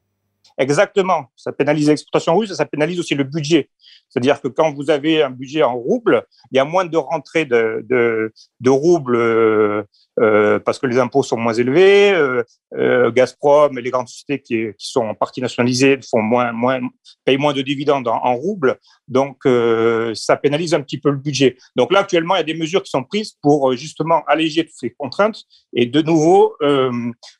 Exactement, 0.57 1.27
ça 1.35 1.51
pénalise 1.51 1.85
les 1.85 1.91
exportations 1.91 2.35
russes 2.35 2.49
et 2.49 2.55
ça 2.55 2.65
pénalise 2.65 2.99
aussi 2.99 3.13
le 3.13 3.23
budget. 3.23 3.69
C'est-à-dire 4.09 4.41
que 4.41 4.47
quand 4.47 4.73
vous 4.73 4.89
avez 4.89 5.21
un 5.21 5.29
budget 5.29 5.63
en 5.63 5.75
roubles, 5.75 6.23
il 6.51 6.57
y 6.57 6.59
a 6.59 6.65
moins 6.65 6.85
de 6.85 6.97
rentrées 6.97 7.45
de, 7.45 7.85
de, 7.89 8.69
roubles 8.69 9.15
euh, 9.15 9.83
euh, 10.19 10.59
parce 10.59 10.79
que 10.79 10.87
les 10.87 10.97
impôts 10.97 11.23
sont 11.23 11.37
moins 11.37 11.53
élevés. 11.53 12.11
Euh, 12.11 12.43
euh 12.73 13.11
Gazprom 13.11 13.77
et 13.77 13.81
les 13.81 13.91
grandes 13.91 14.07
sociétés 14.07 14.41
qui, 14.41 14.73
sont 14.77 15.05
en 15.05 15.15
partie 15.15 15.41
nationalisées 15.41 15.99
font 16.09 16.21
moins, 16.21 16.51
moins, 16.51 16.79
payent 17.23 17.37
moins 17.37 17.53
de 17.53 17.61
dividendes 17.61 18.07
en, 18.07 18.15
en 18.15 18.35
roubles. 18.35 18.77
Donc, 19.07 19.37
euh, 19.45 20.13
ça 20.15 20.35
pénalise 20.35 20.73
un 20.73 20.81
petit 20.81 20.99
peu 20.99 21.11
le 21.11 21.17
budget. 21.17 21.57
Donc 21.75 21.91
là, 21.91 21.99
actuellement, 21.99 22.35
il 22.35 22.39
y 22.39 22.41
a 22.41 22.45
des 22.45 22.55
mesures 22.55 22.81
qui 22.81 22.89
sont 22.89 23.03
prises 23.03 23.37
pour 23.41 23.73
justement 23.73 24.23
alléger 24.27 24.65
toutes 24.65 24.75
ces 24.75 24.89
contraintes 24.91 25.43
et 25.73 25.85
de 25.85 26.01
nouveau 26.01 26.55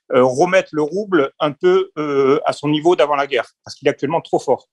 remettre 0.10 0.70
le 0.72 0.84
rouble 0.84 1.32
un 1.40 1.52
peu 1.52 1.92
à 2.46 2.54
son 2.54 2.70
niveau 2.70 2.96
d'avant 2.96 3.16
la 3.16 3.28
guerre 3.28 3.50
parce 3.64 3.76
qu'il 3.76 3.88
est 3.88 3.92
actuellement 3.92 4.22
trop 4.22 4.40
fort. 4.40 4.68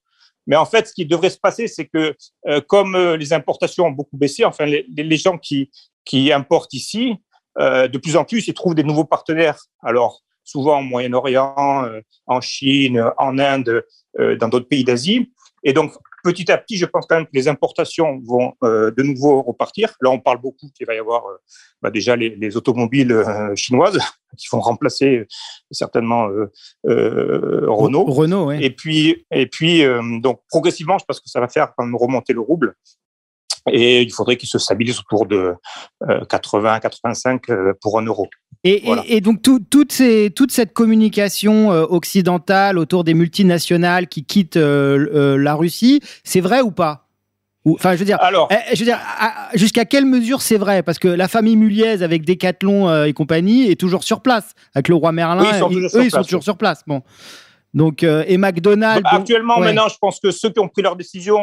Mais 0.47 0.55
en 0.55 0.65
fait, 0.65 0.87
ce 0.87 0.93
qui 0.93 1.05
devrait 1.05 1.29
se 1.29 1.39
passer, 1.39 1.67
c'est 1.67 1.85
que 1.85 2.15
euh, 2.47 2.61
comme 2.67 2.95
euh, 2.95 3.17
les 3.17 3.33
importations 3.33 3.85
ont 3.85 3.91
beaucoup 3.91 4.17
baissé, 4.17 4.45
enfin 4.45 4.65
les, 4.65 5.17
gens 5.17 5.37
qui, 5.37 5.71
qui 6.05 6.31
importent 6.31 6.73
ici, 6.73 7.15
euh, 7.59 7.87
de 7.87 7.97
plus 7.97 8.15
en 8.15 8.25
plus, 8.25 8.47
ils 8.47 8.53
trouvent 8.53 8.75
des 8.75 8.83
nouveaux 8.83 9.05
partenaires. 9.05 9.59
Alors, 9.81 10.21
souvent 10.43 10.79
au 10.79 10.83
Moyen-Orient, 10.83 11.85
euh, 11.85 12.01
en 12.27 12.41
Chine, 12.41 13.03
en 13.17 13.39
Inde, 13.39 13.83
euh, 14.19 14.35
dans 14.37 14.47
d'autres 14.47 14.67
pays 14.67 14.83
d'Asie. 14.83 15.31
Et 15.63 15.73
donc, 15.73 15.93
petit 16.25 16.51
à 16.51 16.57
petit, 16.57 16.77
je 16.77 16.87
pense 16.87 17.05
quand 17.05 17.17
même 17.17 17.25
que 17.25 17.33
les 17.33 17.47
importations 17.47 18.19
vont 18.25 18.53
euh, 18.63 18.89
de 18.89 19.03
nouveau 19.03 19.43
repartir. 19.43 19.95
Là, 20.01 20.09
on 20.09 20.19
parle 20.19 20.41
beaucoup 20.41 20.69
qu'il 20.75 20.87
va 20.87 20.95
y 20.95 20.97
avoir 20.97 21.27
euh, 21.27 21.37
bah, 21.83 21.91
déjà 21.91 22.15
les, 22.15 22.35
les 22.35 22.57
automobiles 22.57 23.11
euh, 23.11 23.55
chinoises 23.55 23.99
qui 24.37 24.47
vont 24.51 24.59
remplacer 24.59 25.27
certainement 25.71 26.27
Renault. 26.83 28.05
Renault, 28.05 28.49
oui. 28.49 28.57
Et 28.61 28.71
puis, 28.71 29.25
et 29.31 29.45
puis 29.47 29.83
donc 30.19 30.41
progressivement, 30.49 30.97
je 30.97 31.05
pense 31.05 31.21
que 31.21 31.29
ça 31.29 31.39
va 31.39 31.47
faire 31.47 31.71
quand 31.77 31.85
même 31.85 31.95
remonter 31.95 32.33
le 32.33 32.41
rouble. 32.41 32.75
Et 33.71 34.01
il 34.01 34.13
faudrait 34.13 34.37
qu'il 34.37 34.49
se 34.49 34.59
stabilise 34.59 34.99
autour 34.99 35.25
de 35.25 35.53
80-85 36.01 37.73
pour 37.81 37.99
un 37.99 38.05
euro. 38.05 38.27
Et, 38.67 39.21
donc 39.21 39.41
toute, 39.43 39.91
cette 39.91 40.73
communication 40.73 41.71
euh, 41.71 41.85
occidentale 41.87 42.79
autour 42.79 43.03
des 43.03 43.13
multinationales 43.13 44.07
qui 44.07 44.25
quittent 44.25 44.57
euh, 44.57 45.07
euh, 45.13 45.37
la 45.37 45.53
Russie, 45.53 46.01
c'est 46.23 46.41
vrai 46.41 46.61
ou 46.61 46.71
pas? 46.71 47.03
Enfin, 47.67 47.93
je 47.93 47.99
veux 47.99 48.05
dire, 48.05 48.19
Alors, 48.21 48.47
eh, 48.51 48.75
je 48.75 48.79
veux 48.79 48.85
dire, 48.85 48.99
jusqu'à 49.53 49.85
quelle 49.85 50.05
mesure 50.05 50.41
c'est 50.41 50.57
vrai? 50.57 50.83
Parce 50.83 50.99
que 50.99 51.07
la 51.07 51.27
famille 51.27 51.55
Muliez 51.55 52.03
avec 52.03 52.23
Decathlon 52.23 53.05
et 53.05 53.13
compagnie 53.13 53.71
est 53.71 53.79
toujours 53.79 54.03
sur 54.03 54.21
place 54.21 54.53
avec 54.75 54.87
le 54.87 54.95
roi 54.95 55.11
Merlin. 55.11 55.41
Oui, 55.41 55.49
ils 55.51 55.59
sont, 55.59 55.69
toujours, 55.69 55.89
eux, 55.95 56.05
ils 56.05 56.11
sont 56.11 56.21
toujours 56.21 56.43
sur 56.43 56.57
place. 56.57 56.81
Bon, 56.85 57.01
donc 57.73 58.03
et 58.03 58.37
McDonald's. 58.37 59.01
Bah, 59.01 59.09
actuellement, 59.13 59.59
maintenant, 59.59 59.87
je 59.89 59.97
pense 59.99 60.19
que 60.19 60.29
ceux 60.29 60.51
qui 60.51 60.59
ont 60.59 60.67
pris 60.67 60.83
leur 60.83 60.95
décision, 60.95 61.39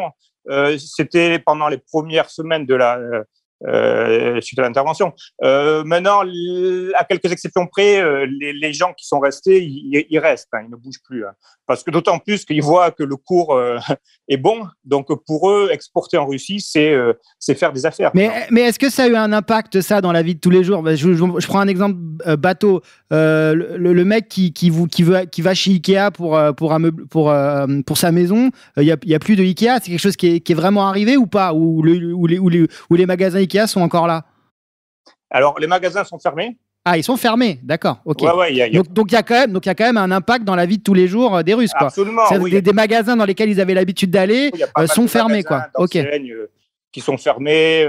c'était 0.79 1.39
pendant 1.39 1.69
les 1.69 1.79
premières 1.79 2.31
semaines 2.31 2.67
de 2.67 2.75
la 2.75 2.99
euh, 3.69 4.41
suite 4.41 4.59
à 4.59 4.63
l'intervention. 4.63 5.13
Euh, 5.43 5.85
maintenant, 5.85 6.23
à 6.95 7.05
quelques 7.05 7.31
exceptions 7.31 7.67
près, 7.67 8.01
euh, 8.01 8.27
les, 8.41 8.73
gens 8.73 8.93
qui 8.93 9.07
sont 9.07 9.21
restés, 9.21 9.63
ils, 9.63 10.19
restent, 10.19 10.49
hein, 10.53 10.63
ils 10.65 10.71
ne 10.71 10.77
bougent 10.77 11.03
plus. 11.05 11.25
Hein. 11.25 11.33
Parce 11.67 11.85
que 11.85 11.91
d'autant 11.91 12.19
plus 12.19 12.45
qu'ils 12.45 12.63
voient 12.63 12.91
que 12.91 13.03
le 13.03 13.17
cours 13.17 13.59
est 14.29 14.37
bon, 14.37 14.67
donc 14.85 15.09
pour 15.27 15.51
eux, 15.51 15.69
exporter 15.71 16.17
en 16.17 16.27
Russie, 16.27 16.61
c'est 16.61 16.97
faire 17.55 17.73
des 17.73 17.87
affaires. 17.87 18.11
Mais, 18.15 18.63
est-ce 18.63 18.79
que 18.79 18.91
ça 18.91 19.05
a 19.05 19.09
eu 19.09 19.15
un 19.15 19.33
impact, 19.33 19.81
ça, 19.81 20.01
dans 20.01 20.13
la 20.13 20.23
vie 20.23 20.35
de 20.35 20.41
tous 20.41 20.51
les 20.51 20.65
jours? 20.65 20.83
Bah, 20.83 20.95
je, 20.95 21.47
prends 21.47 21.61
un 21.61 21.69
exemple 21.69 21.97
bateau. 22.39 22.83
Le, 23.11 24.03
mec 24.03 24.29
qui, 24.29 24.71
veut, 24.71 25.25
qui 25.25 25.43
va 25.43 25.55
chez 25.55 25.73
Ikea 25.73 26.11
pour, 26.13 26.39
pour, 26.57 26.73
un 26.73 26.79
meuble, 26.79 27.07
pour, 27.07 27.33
pour 27.87 27.99
sa 27.99 28.13
maison, 28.13 28.51
il 28.77 28.85
n'y 29.07 29.15
a, 29.15 29.19
plus 29.19 29.37
de 29.37 29.43
Ikea, 29.43 29.79
c'est 29.81 29.91
quelque 29.91 29.99
chose 29.99 30.17
qui 30.17 30.43
est, 30.45 30.55
vraiment 30.55 30.89
arrivé 30.89 31.17
ou 31.17 31.27
pas? 31.27 31.55
Ou, 31.55 31.83
les, 31.83 32.03
ou 32.03 32.97
les 32.97 33.07
magasins 33.07 33.39
Ikea 33.39 33.52
sont 33.67 33.81
encore 33.81 34.07
là? 34.07 34.25
Alors, 35.31 35.59
les 35.59 35.67
magasins 35.67 36.05
sont 36.05 36.19
fermés. 36.19 36.59
Ah, 36.85 36.99
ils 36.99 37.05
sont 37.05 37.17
fermés, 37.17 37.61
d'accord. 37.63 38.01
Ok. 38.05 38.23
Ouais, 38.23 38.33
ouais, 38.33 38.55
y 38.55 38.61
a, 38.61 38.67
y 38.67 38.77
a... 38.77 38.83
Donc, 38.83 39.13
il 39.13 39.15
y 39.15 39.17
a 39.17 39.23
quand 39.23 39.35
même, 39.35 39.53
donc 39.53 39.65
il 39.65 39.69
y 39.69 39.71
a 39.71 39.75
quand 39.75 39.85
même 39.85 39.97
un 39.97 40.11
impact 40.11 40.45
dans 40.45 40.57
la 40.57 40.67
vie 40.67 40.79
de 40.79 40.83
tous 40.83 40.95
les 40.95 41.07
jours 41.07 41.37
euh, 41.37 41.43
des 41.43 41.55
Russes, 41.55 41.73
quoi. 41.73 41.87
Absolument. 41.87 42.23
Oui, 42.41 42.51
des, 42.51 42.61
des, 42.61 42.73
magasins 42.73 43.17
dans 43.17 43.25
lesquels 43.25 43.51
ils 43.51 43.61
avaient 43.61 43.75
l'habitude 43.75 44.11
d'aller 44.11 44.51
euh, 44.77 44.87
sont 44.89 45.07
fermés, 45.07 45.45
quoi. 45.45 45.69
Ok. 45.77 45.95
Euh, 45.97 46.47
qui 46.91 47.01
sont 47.01 47.17
fermés. 47.17 47.85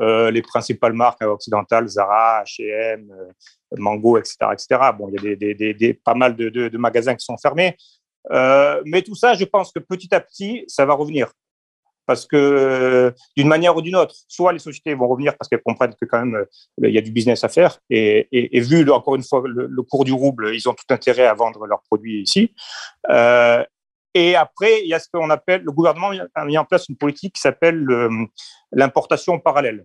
Euh, 0.00 0.30
les 0.30 0.42
principales 0.42 0.92
marques 0.92 1.22
occidentales, 1.22 1.88
Zara, 1.88 2.44
H&M, 2.44 3.10
Mango, 3.78 4.16
etc., 4.16 4.36
etc. 4.52 4.90
Bon, 4.96 5.08
il 5.08 5.14
y 5.14 5.18
a 5.18 5.22
des, 5.22 5.36
des, 5.36 5.54
des, 5.54 5.74
des 5.74 5.94
pas 5.94 6.14
mal 6.14 6.36
de, 6.36 6.50
de, 6.50 6.68
de, 6.68 6.78
magasins 6.78 7.16
qui 7.16 7.24
sont 7.24 7.36
fermés. 7.36 7.76
mais 8.30 9.02
tout 9.02 9.16
ça, 9.16 9.34
je 9.34 9.44
pense 9.44 9.72
que 9.72 9.80
petit 9.80 10.14
à 10.14 10.20
petit, 10.20 10.62
ça 10.68 10.86
va 10.86 10.94
revenir 10.94 11.32
parce 12.08 12.26
que 12.26 13.14
d'une 13.36 13.46
manière 13.46 13.76
ou 13.76 13.82
d'une 13.82 13.94
autre, 13.94 14.14
soit 14.26 14.52
les 14.52 14.58
sociétés 14.58 14.94
vont 14.94 15.06
revenir 15.06 15.36
parce 15.36 15.48
qu'elles 15.48 15.62
comprennent 15.62 15.94
que 15.94 16.06
quand 16.06 16.18
même 16.18 16.34
euh, 16.34 16.44
il 16.82 16.94
y 16.94 16.98
a 16.98 17.02
du 17.02 17.12
business 17.12 17.44
à 17.44 17.48
faire 17.48 17.78
et, 17.90 18.60
vu 18.60 18.90
encore 18.90 19.14
une 19.14 19.22
fois 19.22 19.42
le, 19.44 19.82
cours 19.82 20.04
du 20.04 20.12
rouble, 20.12 20.54
ils 20.54 20.68
ont 20.68 20.74
tout 20.74 20.92
intérêt 20.92 21.26
à 21.26 21.34
vendre 21.34 21.66
leurs 21.66 21.82
produits 21.82 22.22
ici. 22.22 22.54
Euh, 23.10 23.62
et 24.14 24.34
après, 24.34 24.80
il 24.82 24.88
y 24.88 24.94
a 24.94 24.98
ce 24.98 25.08
qu'on 25.12 25.30
appelle 25.30 25.62
le 25.62 25.70
gouvernement 25.70 26.10
a 26.34 26.44
mis 26.46 26.58
en 26.58 26.64
place 26.64 26.88
une 26.88 26.96
politique 26.96 27.34
qui 27.34 27.40
s'appelle 27.40 27.86
l'importation 28.72 29.38
parallèle. 29.38 29.84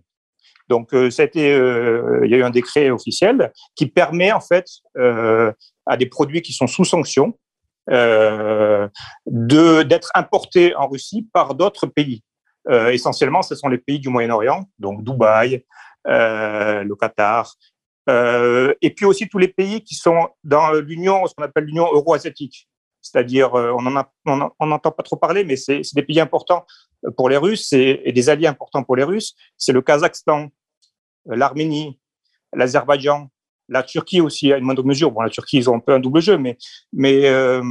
Donc, 0.68 0.94
euh, 0.94 1.10
ça 1.10 1.22
a 1.22 1.24
été, 1.26 1.52
euh, 1.52 2.22
il 2.24 2.30
y 2.30 2.34
a 2.34 2.38
eu 2.38 2.42
un 2.42 2.50
décret 2.50 2.90
officiel 2.90 3.52
qui 3.74 3.86
permet 3.86 4.32
en 4.32 4.40
fait 4.40 4.66
euh, 4.96 5.52
à 5.86 5.96
des 5.96 6.06
produits 6.06 6.42
qui 6.42 6.52
sont 6.52 6.66
sous 6.66 6.84
sanction 6.84 7.28
euh, 7.28 7.32
d'être 9.26 10.10
importés 10.14 10.74
en 10.76 10.88
Russie 10.88 11.28
par 11.32 11.54
d'autres 11.54 11.86
pays. 11.86 12.22
Euh, 12.68 12.88
essentiellement, 12.90 13.42
ce 13.42 13.54
sont 13.54 13.68
les 13.68 13.78
pays 13.78 13.98
du 13.98 14.08
Moyen-Orient, 14.08 14.64
donc 14.78 15.04
Dubaï, 15.04 15.64
euh, 16.06 16.82
le 16.82 16.96
Qatar, 16.96 17.54
euh, 18.08 18.74
et 18.82 18.90
puis 18.90 19.04
aussi 19.04 19.28
tous 19.28 19.38
les 19.38 19.48
pays 19.48 19.82
qui 19.82 19.94
sont 19.94 20.28
dans 20.42 20.72
l'Union, 20.72 21.26
ce 21.26 21.34
qu'on 21.34 21.44
appelle 21.44 21.64
l'Union 21.64 21.88
euro-asiatique. 21.92 22.68
C'est-à-dire, 23.02 23.54
euh, 23.54 23.72
on 23.74 24.66
n'entend 24.66 24.90
pas 24.90 25.02
trop 25.02 25.16
parler, 25.16 25.44
mais 25.44 25.56
c'est 25.56 25.82
des 25.94 26.02
pays 26.02 26.20
importants 26.20 26.64
pour 27.18 27.28
les 27.28 27.36
Russes 27.36 27.72
et 27.74 28.12
des 28.12 28.30
alliés 28.30 28.46
importants 28.46 28.82
pour 28.82 28.96
les 28.96 29.04
Russes. 29.04 29.34
C'est 29.58 29.72
le 29.72 29.82
Kazakhstan, 29.82 30.48
l'Arménie, 31.26 32.00
l'Azerbaïdjan, 32.54 33.28
la 33.68 33.82
Turquie 33.82 34.20
aussi, 34.20 34.52
à 34.52 34.58
une 34.58 34.64
moindre 34.64 34.84
mesure. 34.84 35.10
Bon, 35.10 35.22
la 35.22 35.30
Turquie, 35.30 35.58
ils 35.58 35.70
ont 35.70 35.76
un 35.76 35.80
peu 35.80 35.92
un 35.92 36.00
double 36.00 36.20
jeu, 36.20 36.36
mais, 36.38 36.56
mais 36.92 37.26
euh, 37.28 37.62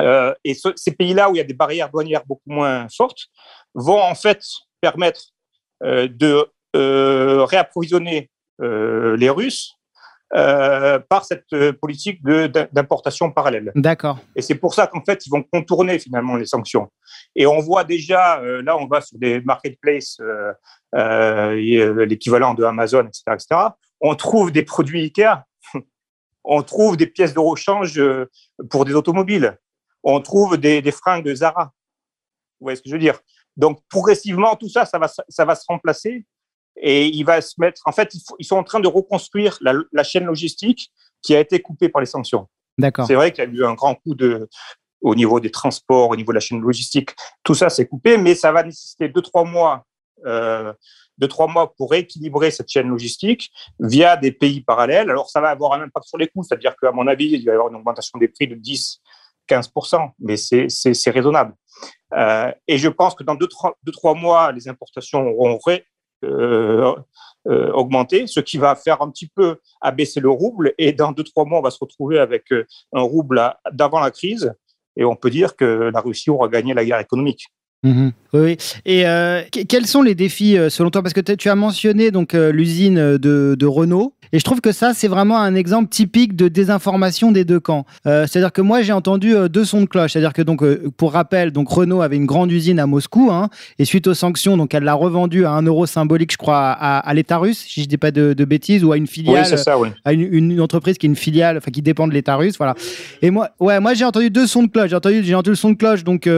euh, 0.00 0.32
et 0.44 0.54
ce, 0.54 0.68
ces 0.76 0.92
pays-là 0.92 1.30
où 1.30 1.34
il 1.34 1.38
y 1.38 1.40
a 1.40 1.44
des 1.44 1.54
barrières 1.54 1.90
douanières 1.90 2.24
beaucoup 2.24 2.50
moins 2.50 2.86
fortes 2.94 3.26
vont 3.74 4.00
en 4.00 4.14
fait 4.14 4.42
permettre 4.80 5.22
euh, 5.82 6.08
de 6.08 6.46
euh, 6.76 7.44
réapprovisionner 7.44 8.30
les 8.60 9.30
Russes 9.30 9.76
par 10.32 11.24
cette 11.24 11.46
politique 11.80 12.20
d'importation 12.24 13.30
parallèle. 13.30 13.70
D'accord. 13.76 14.18
Et 14.34 14.42
c'est 14.42 14.56
pour 14.56 14.74
ça 14.74 14.88
qu'en 14.88 15.00
fait, 15.04 15.24
ils 15.24 15.30
vont 15.30 15.44
contourner 15.44 16.00
finalement 16.00 16.34
les 16.34 16.44
sanctions. 16.44 16.90
Et 17.36 17.46
on 17.46 17.60
voit 17.60 17.84
déjà, 17.84 18.42
là, 18.64 18.76
on 18.76 18.88
va 18.88 19.00
sur 19.00 19.16
des 19.16 19.40
marketplaces, 19.42 20.20
l'équivalent 20.92 22.54
de 22.54 22.64
Amazon, 22.64 23.06
etc., 23.06 23.22
etc. 23.28 23.46
On 24.00 24.14
trouve 24.14 24.52
des 24.52 24.62
produits 24.62 25.00
Ikea, 25.02 25.44
on 26.44 26.62
trouve 26.62 26.96
des 26.96 27.06
pièces 27.06 27.34
de 27.34 27.40
rechange 27.40 28.00
pour 28.70 28.84
des 28.84 28.94
automobiles, 28.94 29.58
on 30.02 30.20
trouve 30.20 30.56
des, 30.56 30.82
des 30.82 30.92
fringues 30.92 31.32
Zara. 31.34 31.72
Vous 32.60 32.64
voyez 32.64 32.76
ce 32.76 32.82
que 32.82 32.88
je 32.88 32.94
veux 32.94 33.00
dire? 33.00 33.20
Donc, 33.58 33.80
progressivement, 33.90 34.54
tout 34.56 34.68
ça, 34.68 34.86
ça 34.86 34.98
va, 34.98 35.08
ça 35.28 35.44
va 35.44 35.54
se 35.56 35.64
remplacer 35.68 36.24
Et 36.76 37.06
il 37.06 37.24
va 37.24 37.40
se 37.40 37.54
mettre. 37.58 37.82
En 37.86 37.92
fait, 37.92 38.14
ils, 38.38 38.44
sont 38.44 38.56
en 38.56 38.62
train 38.62 38.80
de 38.80 38.86
reconstruire 38.88 39.58
la, 39.60 40.04
chaîne 40.04 40.24
logistique 40.24 40.92
qui 41.20 41.34
a 41.34 41.40
été 41.40 41.60
coupée 41.60 41.88
par 41.88 42.00
les 42.00 42.06
sanctions. 42.06 42.46
D'accord. 42.78 43.06
C'est 43.06 43.16
vrai 43.16 43.32
qu'il 43.32 43.44
y 43.44 43.46
a 43.46 43.50
eu 43.50 43.64
un 43.64 43.74
grand 43.74 43.96
coup 43.96 44.14
de, 44.14 44.48
au 45.00 45.16
niveau 45.16 45.40
des 45.40 45.50
transports, 45.50 46.10
au 46.10 46.16
niveau 46.16 46.30
de 46.30 46.36
la 46.36 46.40
chaîne 46.40 46.60
logistique. 46.60 47.10
Tout 47.42 47.54
ça, 47.54 47.68
c'est 47.68 47.86
coupé, 47.86 48.16
mais 48.16 48.36
ça 48.36 48.52
va 48.52 48.62
nécessiter 48.62 49.08
deux, 49.08 49.22
trois 49.22 49.44
mois. 49.44 49.84
Euh, 50.26 50.72
deux, 51.18 51.28
trois 51.28 51.48
mois 51.48 51.74
pour 51.74 51.90
rééquilibrer 51.90 52.50
cette 52.50 52.68
chaîne 52.68 52.88
logistique 52.88 53.50
via 53.80 54.16
des 54.16 54.32
pays 54.32 54.60
parallèles. 54.60 55.10
Alors, 55.10 55.28
ça 55.28 55.40
va 55.40 55.48
avoir 55.48 55.72
un 55.72 55.82
impact 55.82 56.06
sur 56.06 56.18
les 56.18 56.28
coûts, 56.28 56.44
c'est-à-dire 56.44 56.76
qu'à 56.80 56.92
mon 56.92 57.06
avis, 57.06 57.26
il 57.26 57.44
va 57.44 57.52
y 57.52 57.54
avoir 57.54 57.68
une 57.68 57.76
augmentation 57.76 58.18
des 58.18 58.28
prix 58.28 58.46
de 58.46 58.54
10, 58.54 59.00
15%, 59.48 60.10
mais 60.20 60.36
c'est 60.36 61.10
raisonnable. 61.10 61.54
Euh, 62.14 62.52
et 62.66 62.78
je 62.78 62.88
pense 62.88 63.14
que 63.14 63.24
dans 63.24 63.34
deux, 63.34 63.48
trois, 63.48 64.14
mois, 64.14 64.52
les 64.52 64.68
importations 64.68 65.26
auront 65.26 65.58
euh, 66.24 66.94
augmenté, 67.44 68.26
ce 68.26 68.40
qui 68.40 68.58
va 68.58 68.74
faire 68.76 69.02
un 69.02 69.10
petit 69.10 69.28
peu 69.28 69.58
abaisser 69.80 70.20
le 70.20 70.30
rouble. 70.30 70.74
Et 70.78 70.92
dans 70.92 71.12
deux, 71.12 71.24
trois 71.24 71.44
mois, 71.44 71.58
on 71.58 71.62
va 71.62 71.70
se 71.70 71.78
retrouver 71.80 72.18
avec 72.18 72.52
un 72.92 73.02
rouble 73.02 73.42
d'avant 73.72 74.00
la 74.00 74.10
crise. 74.10 74.54
Et 74.96 75.04
on 75.04 75.16
peut 75.16 75.30
dire 75.30 75.56
que 75.56 75.90
la 75.92 76.00
Russie 76.00 76.30
aura 76.30 76.48
gagné 76.48 76.74
la 76.74 76.84
guerre 76.84 76.98
économique. 76.98 77.46
Mhm. 77.84 78.12
Oui. 78.32 78.56
Et 78.84 79.06
euh, 79.06 79.42
quels 79.50 79.86
sont 79.86 80.02
les 80.02 80.14
défis 80.14 80.58
euh, 80.58 80.68
selon 80.68 80.90
toi? 80.90 81.02
Parce 81.02 81.14
que 81.14 81.20
tu 81.20 81.48
as 81.48 81.54
mentionné 81.54 82.10
donc 82.10 82.34
euh, 82.34 82.50
l'usine 82.50 83.18
de, 83.18 83.66
Renault. 83.66 84.14
Et 84.32 84.38
je 84.38 84.44
trouve 84.44 84.60
que 84.60 84.72
ça, 84.72 84.92
c'est 84.94 85.08
vraiment 85.08 85.38
un 85.38 85.54
exemple 85.54 85.88
typique 85.88 86.36
de 86.36 86.48
désinformation 86.48 87.32
des 87.32 87.44
deux 87.44 87.60
camps. 87.60 87.84
C'est-à-dire 88.04 88.52
que 88.52 88.62
moi, 88.62 88.82
j'ai 88.82 88.92
entendu 88.92 89.34
deux 89.50 89.64
sons 89.64 89.80
de 89.80 89.86
cloche. 89.86 90.12
C'est-à-dire 90.12 90.32
que, 90.32 90.42
donc, 90.42 90.64
pour 90.96 91.12
rappel, 91.12 91.50
donc 91.50 91.68
Renault 91.68 92.02
avait 92.02 92.16
une 92.16 92.26
grande 92.26 92.50
usine 92.50 92.78
à 92.78 92.86
Moscou. 92.86 93.30
Hein, 93.30 93.48
et 93.78 93.84
suite 93.84 94.06
aux 94.06 94.14
sanctions, 94.14 94.56
donc, 94.56 94.74
elle 94.74 94.84
l'a 94.84 94.94
revendue 94.94 95.44
à 95.44 95.52
un 95.52 95.62
euro 95.62 95.86
symbolique, 95.86 96.32
je 96.32 96.38
crois, 96.38 96.70
à, 96.70 96.98
à 96.98 97.14
l'État 97.14 97.38
russe, 97.38 97.64
si 97.66 97.80
je 97.80 97.86
ne 97.86 97.90
dis 97.90 97.98
pas 97.98 98.10
de, 98.10 98.44
bêtises, 98.44 98.84
ou 98.84 98.92
à 98.92 98.96
une 98.96 99.06
filiale. 99.06 99.46
Oui, 99.50 99.58
ça, 99.58 99.78
oui. 99.78 99.88
À 100.04 100.12
une, 100.12 100.32
une, 100.32 100.60
entreprise 100.60 100.98
qui 100.98 101.06
est 101.06 101.10
une 101.10 101.16
filiale, 101.16 101.58
enfin, 101.58 101.70
qui 101.70 101.82
dépend 101.82 102.06
de 102.06 102.12
l'État 102.12 102.36
russe. 102.36 102.56
Voilà. 102.58 102.74
Et 103.22 103.30
moi, 103.30 103.50
ouais, 103.60 103.80
moi 103.80 103.94
j'ai 103.94 104.04
entendu 104.04 104.30
deux 104.30 104.46
sons 104.46 104.62
de 104.62 104.68
cloche. 104.68 104.90
J'ai 104.90 104.96
entendu, 104.96 105.22
j'ai 105.22 105.34
entendu 105.34 105.50
le 105.50 105.56
son 105.56 105.70
de 105.70 105.76
cloche 105.76 106.04
donc 106.04 106.28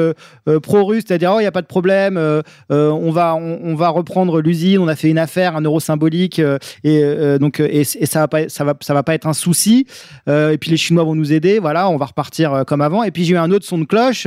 pro-russe, 0.63 1.05
c'est-à-dire, 1.07 1.33
oh, 1.35 1.39
il 1.41 1.43
n'y 1.43 1.49
a 1.49 1.53
pas 1.53 1.63
de 1.63 1.67
problème 1.67 2.17
euh, 2.17 2.43
euh, 2.71 2.91
on, 2.91 3.11
va, 3.11 3.35
on, 3.35 3.75
va 3.75 3.89
reprendre 3.89 4.41
l'usine, 4.41 4.79
on 4.79 4.89
a 4.89 4.97
fait 4.97 5.09
une 5.09 5.19
affaire, 5.19 5.57
un 5.57 5.63
euro 5.63 5.81
symbolique, 5.81 6.39
euh, 6.39 6.59
et, 6.85 7.39
donc, 7.39 7.61
et, 7.61 7.80
ça, 7.85 8.21
va 8.21 8.29
pas, 8.29 8.49
ça, 8.49 8.65
va, 8.65 8.75
ça 8.81 8.95
va 8.95 9.03
pas 9.03 9.15
être 9.15 9.27
un 9.27 9.33
souci. 9.33 9.87
et 10.27 10.59
puis 10.61 10.71
les 10.71 10.77
Chinois 10.77 11.05
vont 11.05 11.15
nous 11.15 11.33
aider, 11.33 11.59
voilà, 11.59 11.89
on 11.89 11.97
va 11.97 12.07
repartir 12.07 12.65
comme 12.67 12.81
avant. 12.81 13.03
Et 13.03 13.11
puis 13.11 13.25
j'ai 13.25 13.35
eu 13.35 13.39
un 13.39 13.51
autre 13.51 13.65
son 13.65 13.79
de 13.79 13.85
cloche, 13.85 14.27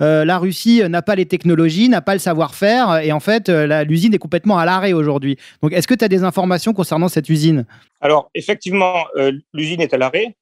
la 0.00 0.38
Russie 0.38 0.82
n'a 0.88 1.02
pas 1.02 1.14
les 1.14 1.26
technologies, 1.26 1.88
n'a 1.88 2.02
pas 2.02 2.14
le 2.14 2.18
savoir-faire, 2.18 2.98
et 2.98 3.12
en 3.12 3.20
fait, 3.20 3.48
l'usine 3.48 4.14
est 4.14 4.18
complètement 4.18 4.58
à 4.58 4.64
l'arrêt 4.64 4.92
aujourd'hui. 4.92 5.36
Donc 5.62 5.72
est-ce 5.72 5.86
que 5.86 5.94
tu 5.94 6.04
as 6.04 6.08
des 6.08 6.24
informations 6.24 6.72
concernant 6.72 7.08
cette 7.08 7.28
usine? 7.28 7.66
Alors, 8.00 8.30
effectivement, 8.34 9.04
l'usine 9.52 9.80
est 9.80 9.94
à 9.94 9.98
l'arrêt, 9.98 10.36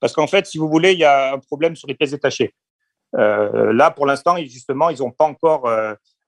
parce 0.00 0.12
qu'en 0.12 0.26
fait, 0.26 0.46
si 0.46 0.58
vous 0.58 0.68
voulez, 0.68 0.92
il 0.92 0.98
y 0.98 1.04
a 1.04 1.34
un 1.34 1.38
problème 1.38 1.76
sur 1.76 1.88
les 1.88 1.94
pièces 1.94 2.12
détachées. 2.12 2.54
là, 3.12 3.90
pour 3.90 4.06
l'instant, 4.06 4.36
justement, 4.38 4.90
ils 4.90 4.98
n'ont 4.98 5.12
pas 5.12 5.26
encore 5.26 5.68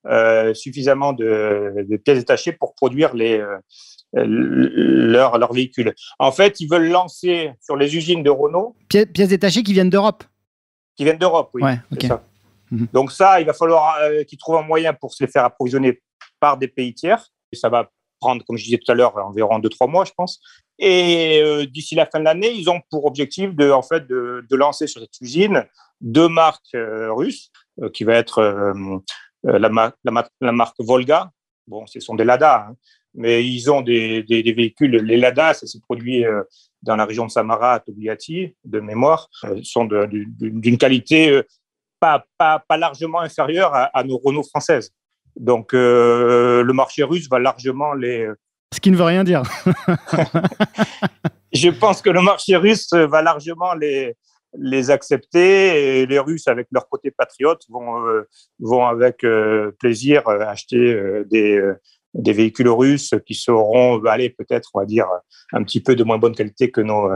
euh, 0.06 0.54
suffisamment 0.54 1.12
de, 1.12 1.84
pièces 2.04 2.18
détachées 2.18 2.52
pour 2.52 2.74
produire 2.74 3.14
les, 3.14 3.44
euh, 4.16 4.24
leurs, 4.26 5.38
leurs 5.38 5.52
véhicules. 5.52 5.94
En 6.18 6.32
fait, 6.32 6.60
ils 6.60 6.68
veulent 6.68 6.88
lancer 6.88 7.52
sur 7.60 7.76
les 7.76 7.96
usines 7.96 8.22
de 8.22 8.30
Renault. 8.30 8.76
pièces 8.88 9.28
détachées 9.28 9.62
qui 9.62 9.72
viennent 9.72 9.90
d'Europe 9.90 10.24
Qui 10.96 11.04
viennent 11.04 11.18
d'Europe, 11.18 11.50
oui. 11.54 11.62
ça. 12.02 12.22
Mhm. 12.70 12.88
Donc, 12.92 13.12
ça, 13.12 13.40
il 13.40 13.46
va 13.46 13.52
falloir 13.52 13.96
euh, 14.00 14.24
qu'ils 14.24 14.38
trouvent 14.38 14.56
un 14.56 14.62
moyen 14.62 14.92
pour 14.94 15.14
se 15.14 15.24
les 15.24 15.30
faire 15.30 15.44
approvisionner 15.44 16.00
par 16.40 16.58
des 16.58 16.68
pays 16.68 16.94
tiers. 16.94 17.28
Et 17.52 17.56
ça 17.56 17.68
va 17.68 17.90
prendre, 18.20 18.44
comme 18.44 18.56
je 18.56 18.64
disais 18.64 18.78
tout 18.78 18.90
à 18.90 18.94
l'heure, 18.94 19.16
environ 19.16 19.58
2-3 19.58 19.90
mois, 19.90 20.04
je 20.04 20.12
pense. 20.16 20.40
Et 20.78 21.66
d'ici 21.72 21.94
la 21.94 22.06
fin 22.06 22.18
de 22.18 22.24
l'année, 22.24 22.52
ils 22.52 22.68
ont 22.68 22.80
pour 22.90 23.04
objectif 23.06 23.54
de, 23.54 23.70
en 23.70 23.82
fait, 23.82 24.06
de, 24.06 24.44
de 24.48 24.56
lancer 24.56 24.86
sur 24.86 25.00
cette 25.00 25.20
usine 25.20 25.64
deux 26.00 26.28
marques 26.28 26.74
russes, 26.74 27.50
qui 27.92 28.04
va 28.04 28.14
être 28.14 28.40
euh, 29.46 29.58
la, 29.58 29.92
la, 30.40 30.52
marque 30.52 30.74
Volga. 30.80 31.30
Bon, 31.66 31.86
ce 31.86 32.00
sont 32.00 32.14
des 32.14 32.24
Lada, 32.24 32.68
hein, 32.68 32.76
mais 33.14 33.44
ils 33.44 33.70
ont 33.70 33.80
des, 33.80 34.22
des, 34.22 34.52
véhicules. 34.52 34.96
Les 34.96 35.16
Lada, 35.16 35.54
ça 35.54 35.66
s'est 35.66 35.80
produit 35.80 36.24
euh, 36.24 36.42
dans 36.82 36.96
la 36.96 37.04
région 37.04 37.26
de 37.26 37.30
Samara, 37.30 37.74
à 37.74 37.80
Togliatti, 37.80 38.54
de 38.64 38.80
mémoire, 38.80 39.28
euh, 39.44 39.60
sont 39.62 39.84
d'une 39.84 40.78
qualité 40.78 41.42
pas, 42.00 42.24
pas, 42.36 42.62
pas, 42.66 42.76
largement 42.76 43.20
inférieure 43.20 43.72
à, 43.74 44.04
nos 44.04 44.18
Renault 44.18 44.44
françaises. 44.44 44.92
Donc, 45.36 45.72
le 45.72 46.70
marché 46.72 47.02
russe 47.02 47.28
va 47.28 47.38
largement 47.38 47.94
les. 47.94 48.28
Ce 48.72 48.80
qui 48.80 48.90
ne 48.90 48.96
veut 48.96 49.04
rien 49.04 49.24
dire. 49.24 49.42
Je 51.52 51.70
pense 51.70 52.02
que 52.02 52.10
le 52.10 52.20
marché 52.20 52.56
russe 52.56 52.92
va 52.92 53.22
largement 53.22 53.74
les, 53.74 54.14
les 54.56 54.90
accepter 54.90 56.00
et 56.00 56.06
les 56.06 56.18
Russes, 56.18 56.48
avec 56.48 56.68
leur 56.70 56.88
côté 56.88 57.10
patriote, 57.10 57.62
vont, 57.68 58.06
euh, 58.06 58.28
vont 58.58 58.86
avec 58.86 59.24
euh, 59.24 59.72
plaisir 59.78 60.26
euh, 60.28 60.40
acheter 60.40 61.24
des, 61.26 61.60
des 62.14 62.32
véhicules 62.32 62.68
russes 62.68 63.14
qui 63.26 63.34
seront, 63.34 64.02
aller 64.04 64.30
peut-être, 64.30 64.70
on 64.74 64.80
va 64.80 64.86
dire, 64.86 65.06
un 65.52 65.62
petit 65.62 65.80
peu 65.80 65.94
de 65.94 66.04
moins 66.04 66.18
bonne 66.18 66.34
qualité 66.34 66.70
que 66.70 66.80
nos, 66.80 67.08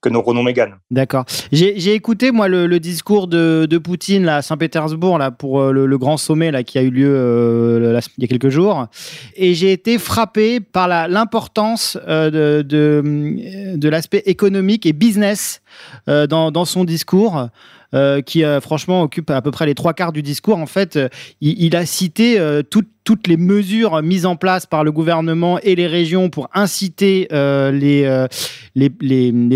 que 0.00 0.08
nos 0.08 0.22
Renault 0.22 0.42
Mégane. 0.42 0.76
D'accord. 0.90 1.24
J'ai 1.52 1.94
écouté, 1.94 2.30
moi, 2.30 2.48
le, 2.48 2.78
discours 2.78 3.26
de, 3.26 3.66
de, 3.68 3.78
Poutine 3.78 4.24
là, 4.24 4.36
à 4.36 4.42
Saint-Pétersbourg 4.42 5.18
pour 5.38 5.62
le, 5.62 5.98
grand 5.98 6.16
sommet 6.16 6.50
là, 6.50 6.62
qui 6.62 6.78
a 6.78 6.82
eu 6.82 6.90
lieu 6.90 7.96
il 8.16 8.22
y 8.22 8.24
a 8.24 8.28
quelques 8.28 8.48
jours. 8.48 8.86
Et 9.34 9.54
j'ai 9.54 9.72
été 9.72 9.98
frappé 9.98 10.60
par 10.60 10.88
l'importance 10.88 11.96
de, 11.96 12.62
de, 12.62 13.76
de 13.76 13.88
l'aspect 13.88 14.22
économique 14.26 14.86
et 14.86 14.92
business 14.92 15.62
dans, 16.06 16.50
dans 16.50 16.64
son 16.64 16.84
discours. 16.84 17.48
Euh, 17.96 18.20
qui 18.20 18.44
euh, 18.44 18.60
franchement 18.60 19.02
occupe 19.02 19.30
à 19.30 19.40
peu 19.40 19.50
près 19.50 19.64
les 19.64 19.74
trois 19.74 19.94
quarts 19.94 20.12
du 20.12 20.22
discours. 20.22 20.58
En 20.58 20.66
fait, 20.66 20.96
euh, 20.96 21.08
il, 21.40 21.74
a 21.76 21.86
cité 21.86 22.38
toutes 22.70 23.26
les 23.26 23.36
mesures 23.36 24.02
mises 24.02 24.26
en 24.26 24.36
place 24.36 24.66
par 24.66 24.84
le 24.84 24.92
gouvernement 24.92 25.58
et 25.60 25.74
les 25.74 25.86
régions 25.86 26.28
pour 26.28 26.50
inciter 26.52 27.28
les, 27.30 28.06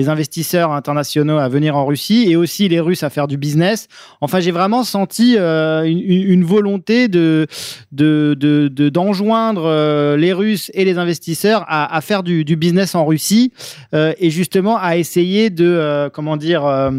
investisseurs 0.08 0.72
internationaux 0.72 1.38
à 1.38 1.48
venir 1.48 1.76
en 1.76 1.84
Russie 1.84 2.30
et 2.30 2.36
aussi 2.36 2.68
les 2.68 2.80
Russes 2.80 3.02
à 3.02 3.10
faire 3.10 3.26
du 3.26 3.36
business. 3.36 3.88
Enfin, 4.20 4.40
j'ai 4.40 4.52
vraiment 4.52 4.84
senti 4.84 5.36
une, 5.36 6.44
volonté 6.44 7.08
de, 7.08 7.46
d'enjoindre 7.92 10.16
les 10.16 10.32
Russes 10.32 10.70
et 10.74 10.84
les 10.84 10.98
investisseurs 10.98 11.64
à, 11.68 12.00
faire 12.00 12.22
du, 12.22 12.56
business 12.56 12.94
en 12.94 13.04
Russie 13.04 13.52
et 13.92 14.30
justement 14.30 14.78
à 14.78 14.96
essayer 14.96 15.50
de, 15.50 16.08
comment 16.12 16.36
dire, 16.36 16.92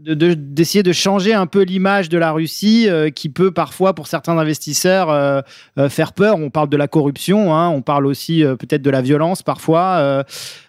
d'essayer 0.00 0.83
de 0.84 0.92
changer 0.92 1.34
un 1.34 1.46
peu 1.46 1.62
l'image 1.62 2.08
de 2.08 2.18
la 2.18 2.30
Russie 2.30 2.88
euh, 2.88 3.10
qui 3.10 3.28
peut 3.28 3.50
parfois, 3.50 3.94
pour 3.94 4.06
certains 4.06 4.38
investisseurs, 4.38 5.10
euh, 5.10 5.40
euh, 5.78 5.88
faire 5.88 6.12
peur. 6.12 6.36
On 6.36 6.50
parle 6.50 6.68
de 6.68 6.76
la 6.76 6.86
corruption, 6.86 7.52
hein, 7.52 7.68
on 7.70 7.82
parle 7.82 8.06
aussi 8.06 8.44
peut-être 8.60 8.82
de 8.82 8.90
la 8.90 9.02
violence 9.02 9.42
parfois. 9.42 10.24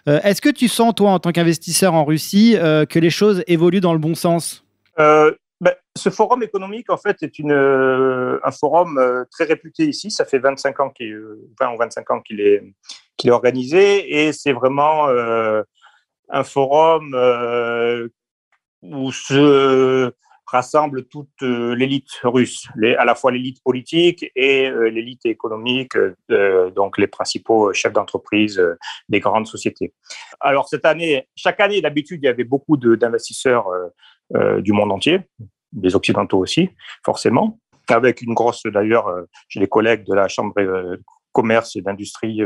Est-ce 0.06 0.40
que 0.40 0.48
tu 0.48 0.68
sens, 0.68 0.94
toi, 0.94 1.10
en 1.10 1.18
tant 1.18 1.30
qu'investisseur 1.30 1.94
en 1.94 2.04
Russie, 2.04 2.56
que 2.58 2.98
les 2.98 3.10
choses 3.10 3.44
évoluent 3.46 3.80
dans 3.80 3.92
le 3.92 3.98
bon 3.98 4.14
sens? 4.14 4.64
Ben, 4.96 5.72
ce 5.96 6.10
forum 6.10 6.42
économique, 6.42 6.90
en 6.90 6.96
fait, 6.96 7.22
est 7.22 7.38
une, 7.38 7.52
un 7.52 8.50
forum 8.50 8.98
très 9.30 9.44
réputé 9.44 9.86
ici. 9.86 10.10
Ça 10.10 10.24
fait 10.24 10.38
25 10.38 10.80
ans 10.80 10.90
qu'il, 10.90 11.16
20 11.60 11.74
ou 11.74 11.76
25 11.78 12.10
ans 12.10 12.20
qu'il 12.20 12.40
est, 12.40 12.62
qu'il 13.16 13.30
est 13.30 13.32
organisé 13.32 14.26
et 14.26 14.32
c'est 14.32 14.52
vraiment 14.52 15.08
un 16.30 16.44
forum 16.44 17.14
où 18.82 19.12
se 19.12 20.12
rassemble 20.46 21.06
toute 21.06 21.42
euh, 21.42 21.74
l'élite 21.74 22.20
russe, 22.22 22.68
à 22.98 23.04
la 23.04 23.14
fois 23.14 23.32
l'élite 23.32 23.62
politique 23.62 24.30
et 24.36 24.68
euh, 24.68 24.88
l'élite 24.88 25.26
économique, 25.26 25.96
euh, 26.30 26.70
donc 26.70 26.98
les 26.98 27.08
principaux 27.08 27.72
chefs 27.72 27.92
d'entreprise 27.92 28.62
des 29.08 29.20
grandes 29.20 29.46
sociétés. 29.46 29.92
Alors 30.40 30.68
cette 30.68 30.84
année, 30.84 31.28
chaque 31.34 31.60
année 31.60 31.80
d'habitude, 31.80 32.20
il 32.22 32.26
y 32.26 32.28
avait 32.28 32.44
beaucoup 32.44 32.76
d'investisseurs 32.76 33.66
du 34.58 34.72
monde 34.72 34.92
entier, 34.92 35.20
des 35.72 35.94
occidentaux 35.94 36.38
aussi, 36.38 36.70
forcément, 37.04 37.58
avec 37.88 38.22
une 38.22 38.34
grosse 38.34 38.62
d'ailleurs, 38.64 39.08
j'ai 39.48 39.60
des 39.60 39.68
collègues 39.68 40.04
de 40.04 40.14
la 40.14 40.26
Chambre 40.26 40.54
commerce 41.32 41.76
et 41.76 41.82
d'industrie 41.82 42.40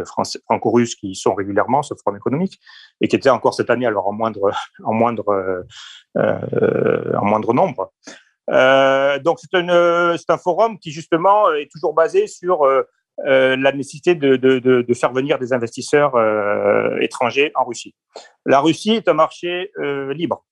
franco-russe 0.44 0.96
qui 0.96 1.10
y 1.10 1.14
sont 1.14 1.34
régulièrement, 1.34 1.82
ce 1.82 1.94
forum 1.94 2.16
économique, 2.16 2.58
et 3.00 3.08
qui 3.08 3.16
était 3.16 3.30
encore 3.30 3.54
cette 3.54 3.70
année, 3.70 3.86
alors 3.86 4.06
en 4.08 4.12
moindre, 4.12 4.50
en 4.84 4.92
moindre, 4.92 5.28
euh, 5.28 5.62
euh, 6.16 7.16
en 7.16 7.24
moindre 7.24 7.54
nombre. 7.54 7.92
donc 9.24 9.38
c'est 9.40 9.54
un, 9.54 10.38
forum 10.38 10.78
qui 10.78 10.90
justement 10.90 11.52
est 11.52 11.70
toujours 11.70 11.94
basé 11.94 12.26
sur 12.26 12.66
la 13.18 13.72
nécessité 13.72 14.14
de, 14.14 14.36
de, 14.36 14.94
faire 14.94 15.12
venir 15.12 15.38
des 15.38 15.52
investisseurs 15.52 16.14
étrangers 17.00 17.52
en 17.54 17.64
Russie. 17.64 17.94
La 18.46 18.60
Russie 18.60 18.92
est 18.92 19.08
un 19.08 19.14
marché 19.14 19.70
libre 20.10 20.44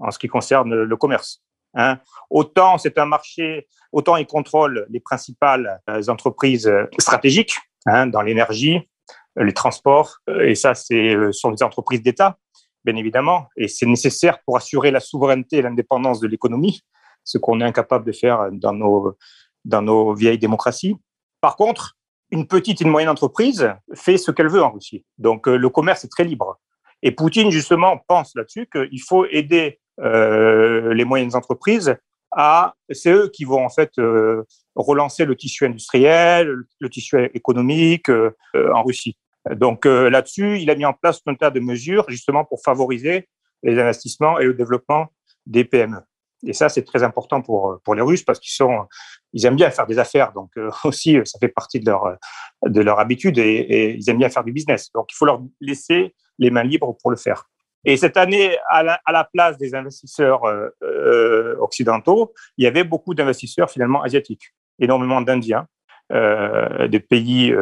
en 0.00 0.10
ce 0.10 0.18
qui 0.18 0.26
concerne 0.26 0.74
le 0.74 0.96
commerce. 0.96 1.42
Hein. 1.74 1.98
Autant 2.30 2.78
c'est 2.78 2.98
un 2.98 3.06
marché, 3.06 3.68
autant 3.92 4.16
il 4.16 4.26
contrôle 4.26 4.86
les 4.90 5.00
principales 5.00 5.80
entreprises 6.08 6.72
stratégiques, 6.98 7.56
Hein, 7.86 8.06
dans 8.06 8.22
l'énergie, 8.22 8.88
les 9.36 9.52
transports, 9.52 10.18
et 10.42 10.54
ça, 10.54 10.74
c'est 10.74 11.16
sur 11.32 11.50
les 11.50 11.62
entreprises 11.62 12.02
d'État, 12.02 12.38
bien 12.84 12.96
évidemment, 12.96 13.48
et 13.56 13.68
c'est 13.68 13.86
nécessaire 13.86 14.38
pour 14.44 14.56
assurer 14.56 14.90
la 14.90 15.00
souveraineté 15.00 15.56
et 15.56 15.62
l'indépendance 15.62 16.20
de 16.20 16.28
l'économie, 16.28 16.82
ce 17.24 17.38
qu'on 17.38 17.60
est 17.60 17.64
incapable 17.64 18.04
de 18.04 18.12
faire 18.12 18.48
dans 18.52 18.72
nos, 18.72 19.16
dans 19.64 19.82
nos 19.82 20.14
vieilles 20.14 20.38
démocraties. 20.38 20.96
Par 21.40 21.56
contre, 21.56 21.96
une 22.30 22.46
petite 22.46 22.80
et 22.80 22.84
une 22.84 22.90
moyenne 22.90 23.10
entreprise 23.10 23.72
fait 23.94 24.18
ce 24.18 24.30
qu'elle 24.30 24.48
veut 24.48 24.62
en 24.62 24.72
Russie. 24.72 25.04
Donc 25.18 25.46
le 25.46 25.68
commerce 25.68 26.04
est 26.04 26.08
très 26.08 26.24
libre. 26.24 26.58
Et 27.02 27.10
Poutine, 27.10 27.50
justement, 27.50 27.98
pense 28.08 28.34
là-dessus 28.34 28.66
qu'il 28.72 29.00
faut 29.02 29.26
aider 29.26 29.78
euh, 30.00 30.94
les 30.94 31.04
moyennes 31.04 31.36
entreprises 31.36 31.96
à. 32.32 32.74
C'est 32.90 33.12
eux 33.12 33.30
qui 33.32 33.44
vont, 33.44 33.64
en 33.64 33.68
fait, 33.68 33.90
euh, 33.98 34.42
relancer 34.74 35.26
le 35.26 35.36
tissu 35.36 35.66
industriel, 35.66 36.50
le 36.80 36.90
tissu 36.90 37.22
économique 37.34 38.08
euh, 38.08 38.32
en 38.74 38.82
Russie. 38.82 39.18
Donc 39.50 39.84
là-dessus, 39.84 40.58
il 40.60 40.70
a 40.70 40.74
mis 40.74 40.84
en 40.84 40.94
place 40.94 41.20
un 41.26 41.34
tas 41.34 41.50
de 41.50 41.60
mesures, 41.60 42.04
justement, 42.08 42.44
pour 42.44 42.62
favoriser 42.62 43.28
les 43.62 43.78
investissements 43.78 44.38
et 44.38 44.44
le 44.44 44.54
développement 44.54 45.08
des 45.46 45.64
PME. 45.64 45.98
Et 46.46 46.52
ça, 46.52 46.68
c'est 46.68 46.82
très 46.82 47.02
important 47.02 47.42
pour, 47.42 47.78
pour 47.84 47.94
les 47.94 48.02
Russes 48.02 48.22
parce 48.22 48.38
qu'ils 48.38 48.52
sont, 48.52 48.86
ils 49.32 49.44
aiment 49.46 49.56
bien 49.56 49.70
faire 49.70 49.86
des 49.86 49.98
affaires. 49.98 50.32
Donc 50.32 50.50
aussi, 50.84 51.18
ça 51.24 51.38
fait 51.38 51.48
partie 51.48 51.80
de 51.80 51.86
leur, 51.86 52.16
de 52.64 52.80
leur 52.80 52.98
habitude 53.00 53.38
et, 53.38 53.96
ils 53.98 54.10
aiment 54.10 54.18
bien 54.18 54.28
faire 54.28 54.44
du 54.44 54.52
business. 54.52 54.90
Donc 54.92 55.12
il 55.12 55.14
faut 55.16 55.26
leur 55.26 55.42
laisser 55.60 56.14
les 56.38 56.50
mains 56.50 56.64
libres 56.64 56.96
pour 57.00 57.10
le 57.10 57.16
faire. 57.16 57.48
Et 57.84 57.96
cette 57.96 58.16
année, 58.16 58.56
à 58.68 58.82
la, 58.82 59.28
place 59.32 59.58
des 59.58 59.74
investisseurs 59.74 60.44
euh, 60.44 60.68
euh, 60.82 61.56
occidentaux, 61.58 62.32
il 62.56 62.64
y 62.64 62.66
avait 62.66 62.84
beaucoup 62.84 63.14
d'investisseurs 63.14 63.70
finalement 63.70 64.02
asiatiques, 64.02 64.54
énormément 64.78 65.20
d'Indiens, 65.20 65.66
euh, 66.12 66.88
des 66.88 67.00
pays, 67.00 67.52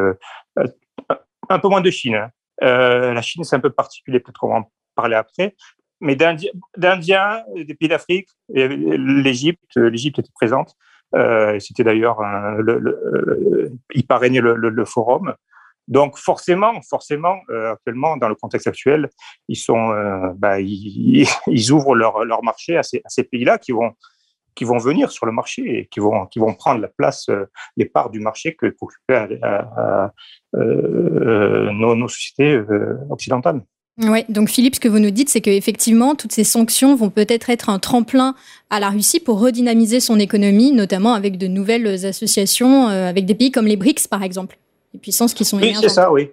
un 1.49 1.59
peu 1.59 1.67
moins 1.67 1.81
de 1.81 1.91
Chine. 1.91 2.15
Hein. 2.15 2.29
la 2.61 3.21
Chine, 3.21 3.43
c'est 3.43 3.55
un 3.55 3.59
peu 3.59 3.69
particulier, 3.69 4.19
peut-être 4.19 4.39
qu'on 4.39 4.49
va 4.49 4.55
en 4.55 4.71
parler 4.95 5.15
après, 5.15 5.55
mais 5.99 6.15
d'Indiens, 6.15 7.43
des 7.55 7.75
pays 7.75 7.87
d'Afrique, 7.87 8.29
l'Égypte, 8.49 9.75
l'Égypte 9.75 10.19
était 10.19 10.31
présente. 10.33 10.75
C'était 11.59 11.83
d'ailleurs, 11.83 12.19
il 13.93 14.07
parrainait 14.07 14.41
le, 14.41 14.55
le 14.55 14.85
forum. 14.85 15.35
Donc 15.87 16.17
forcément, 16.17 16.81
forcément, 16.81 17.39
euh, 17.49 17.73
actuellement, 17.73 18.15
dans 18.17 18.29
le 18.29 18.35
contexte 18.35 18.67
actuel, 18.67 19.09
ils 19.49 19.57
sont, 19.57 19.91
euh, 19.91 20.31
bah, 20.35 20.59
ils, 20.61 21.27
ouvrent 21.71 21.95
leur, 21.95 22.43
marché 22.43 22.77
à 22.77 22.83
ces 22.83 23.23
pays-là 23.23 23.57
qui 23.57 23.73
vont, 23.73 23.91
qui 24.55 24.63
vont 24.63 24.77
venir 24.77 25.11
sur 25.11 25.25
le 25.25 25.31
marché 25.31 25.79
et 25.79 25.87
qui 25.87 25.99
vont, 25.99 26.25
qui 26.27 26.39
vont 26.39 26.53
prendre 26.53 26.81
la 26.81 26.87
place, 26.87 27.27
euh, 27.29 27.45
les 27.77 27.85
parts 27.85 28.09
du 28.09 28.19
marché 28.19 28.55
que 28.55 28.67
qu'occupaient 28.67 29.39
nos, 30.53 31.95
nos, 31.95 32.07
sociétés 32.07 32.61
occidentales. 33.09 33.61
Oui, 34.01 34.25
donc 34.29 34.49
Philippe, 34.49 34.75
ce 34.75 34.79
que 34.79 34.87
vous 34.87 34.99
nous 34.99 35.11
dites, 35.11 35.29
c'est 35.29 35.41
qu'effectivement, 35.41 36.15
toutes 36.15 36.31
ces 36.31 36.43
sanctions 36.43 36.95
vont 36.95 37.11
peut-être 37.11 37.51
être 37.51 37.69
un 37.69 37.77
tremplin 37.77 38.33
à 38.71 38.79
la 38.79 38.89
Russie 38.89 39.19
pour 39.19 39.39
redynamiser 39.39 39.99
son 39.99 40.19
économie, 40.19 40.71
notamment 40.71 41.13
avec 41.13 41.37
de 41.37 41.47
nouvelles 41.47 42.05
associations, 42.05 42.87
avec 42.87 43.25
des 43.25 43.35
pays 43.35 43.51
comme 43.51 43.67
les 43.67 43.77
BRICS, 43.77 44.07
par 44.07 44.23
exemple 44.23 44.57
les 44.93 44.99
puissances 44.99 45.33
qui 45.33 45.43
sont 45.43 45.57
Oui, 45.57 45.75
c'est 45.79 45.89
ça, 45.89 46.11
oui. 46.11 46.31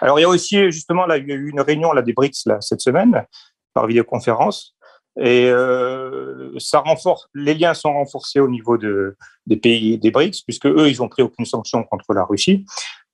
Alors, 0.00 0.18
il 0.18 0.22
y 0.22 0.24
a 0.24 0.28
aussi, 0.28 0.70
justement, 0.70 1.06
là, 1.06 1.16
il 1.16 1.26
y 1.26 1.32
a 1.32 1.34
eu 1.34 1.50
une 1.50 1.60
réunion 1.60 1.92
là, 1.92 2.02
des 2.02 2.12
BRICS 2.12 2.46
là, 2.46 2.60
cette 2.60 2.80
semaine, 2.80 3.24
par 3.72 3.86
vidéoconférence. 3.86 4.73
Et 5.20 5.48
euh, 5.48 6.50
ça 6.58 6.80
renforce, 6.80 7.28
les 7.34 7.54
liens 7.54 7.74
sont 7.74 7.92
renforcés 7.92 8.40
au 8.40 8.48
niveau 8.48 8.76
de, 8.76 9.16
des 9.46 9.56
pays 9.56 9.98
des 9.98 10.10
BRICS, 10.10 10.42
puisque 10.44 10.66
eux, 10.66 10.88
ils 10.88 10.98
n'ont 10.98 11.08
pris 11.08 11.22
aucune 11.22 11.44
sanction 11.44 11.84
contre 11.84 12.12
la 12.14 12.24
Russie. 12.24 12.66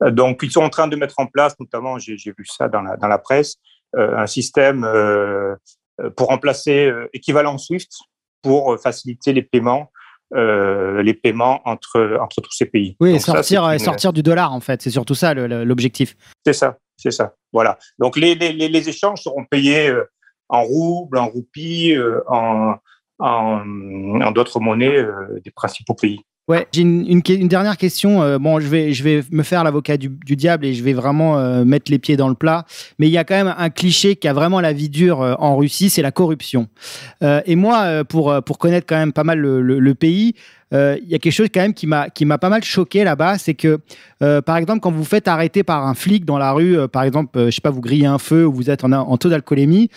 Euh, 0.03 0.11
donc, 0.11 0.41
ils 0.43 0.51
sont 0.51 0.63
en 0.63 0.71
train 0.71 0.89
de 0.89 0.97
mettre 0.97 1.17
en 1.19 1.27
place, 1.27 1.55
notamment, 1.61 1.99
j'ai 1.99 2.17
vu 2.17 2.45
ça 2.47 2.69
dans 2.69 2.81
la, 2.81 2.97
dans 2.97 3.09
la 3.09 3.19
presse, 3.19 3.57
euh, 3.97 4.17
un 4.17 4.27
système 4.27 4.85
euh, 4.85 5.57
pour 6.17 6.29
remplacer 6.29 6.87
euh, 6.87 7.09
équivalent 7.13 7.59
SWIFT 7.59 7.91
pour 8.43 8.81
faciliter 8.81 9.35
les 9.35 9.43
paiements 9.43 9.91
euh, 10.33 11.03
les 11.03 11.15
paiements 11.15 11.61
entre, 11.65 12.17
entre 12.21 12.41
tous 12.41 12.53
ces 12.53 12.67
pays. 12.67 12.97
Oui, 13.01 13.19
sortir, 13.19 13.69
sortir 13.81 14.13
du 14.13 14.23
dollar, 14.23 14.53
en 14.53 14.61
fait. 14.61 14.81
C'est 14.81 14.91
surtout 14.91 15.17
ça 15.17 15.35
l'objectif. 15.35 16.17
C'est 16.47 16.53
ça, 16.53 16.79
c'est 16.97 17.11
ça. 17.11 17.35
Voilà. 17.53 17.79
Donc, 17.99 18.17
les, 18.17 18.37
les, 18.37 18.53
les, 18.53 18.89
échanges 18.89 19.23
seront 19.23 19.45
payés 19.45 19.89
euh, 19.89 20.05
en 20.51 20.63
roubles, 20.63 21.19
en 21.19 21.29
roupies, 21.29 21.95
euh, 21.95 22.21
en, 22.29 22.75
en, 23.19 24.31
d'autres 24.33 24.61
monnaies 24.61 25.05
des 25.45 25.51
principaux 25.51 25.95
pays. 25.95 26.21
Ouais, 26.51 26.67
j'ai 26.73 26.83
une, 26.83 27.07
une, 27.09 27.47
dernière 27.47 27.77
question. 27.77 28.23
Euh, 28.23 28.41
bon, 28.41 28.59
je 28.59 28.67
vais, 28.67 28.93
je 28.93 29.05
vais 29.05 29.23
me 29.31 29.45
faire 29.45 29.63
l'avocat 29.63 29.97
du, 29.97 30.09
du, 30.09 30.35
diable 30.35 30.67
et 30.67 30.75
je 30.75 30.83
vais 30.83 30.95
vraiment 30.95 31.39
euh, 31.39 31.65
mettre 31.65 31.93
les 31.93 32.01
pieds 32.01 32.17
dans 32.17 32.29
le 32.29 32.35
plat. 32.35 32.65
Mais 32.99 33.07
il 33.07 33.13
y 33.13 33.19
a 33.19 33.23
quand 33.23 33.37
même 33.37 33.55
un 33.57 33.71
cliché 33.71 34.17
qui 34.17 34.27
a 34.27 34.33
vraiment 34.33 34.61
la 34.61 34.73
vie 34.73 34.89
dure 34.89 35.23
euh, 35.23 35.35
en 35.39 35.57
Russie, 35.57 35.91
c'est 35.91 36.03
la 36.03 36.11
corruption. 36.11 36.67
et 37.23 37.55
moi, 37.55 38.05
pour, 38.05 38.35
pour 38.45 38.59
connaître 38.59 38.85
quand 38.89 38.97
même 38.97 39.13
pas 39.13 39.23
mal 39.23 39.39
le, 39.39 39.61
le, 39.63 39.95
pays, 39.95 40.35
euh, 40.35 40.60
il 40.73 41.09
y 41.09 41.15
a 41.15 41.19
quelque 41.19 41.33
chose 41.33 41.49
quand 41.53 41.61
même 41.61 41.75
qui 41.75 41.87
m'a 41.87 42.11
qui 42.11 42.25
m'a 42.25 42.39
pas 42.39 42.49
mal 42.49 42.63
choqué 42.63 43.05
là-bas, 43.05 43.39
c'est 43.39 43.55
que 43.55 43.79
euh, 44.23 44.41
par 44.41 44.57
exemple 44.57 44.81
quand 44.81 44.93
vous 44.93 45.05
faites 45.05 45.29
arrêter 45.29 45.63
par 45.63 45.87
un 45.87 45.95
flic 45.95 46.25
dans 46.25 46.39
la 46.39 46.53
rue, 46.53 46.79
euh, 46.79 46.89
par 46.89 47.03
exemple, 47.03 47.47
je 47.47 47.51
sais 47.51 47.61
pas, 47.61 47.71
vous 47.71 47.81
grillez 47.81 48.07
un 48.07 48.19
feu 48.19 48.47
ou 48.47 48.53
vous 48.53 48.71
êtes 48.71 48.85
en, 48.85 48.93
en 48.93 49.17
taux 49.17 49.29
d'alcoolémie, 49.29 49.91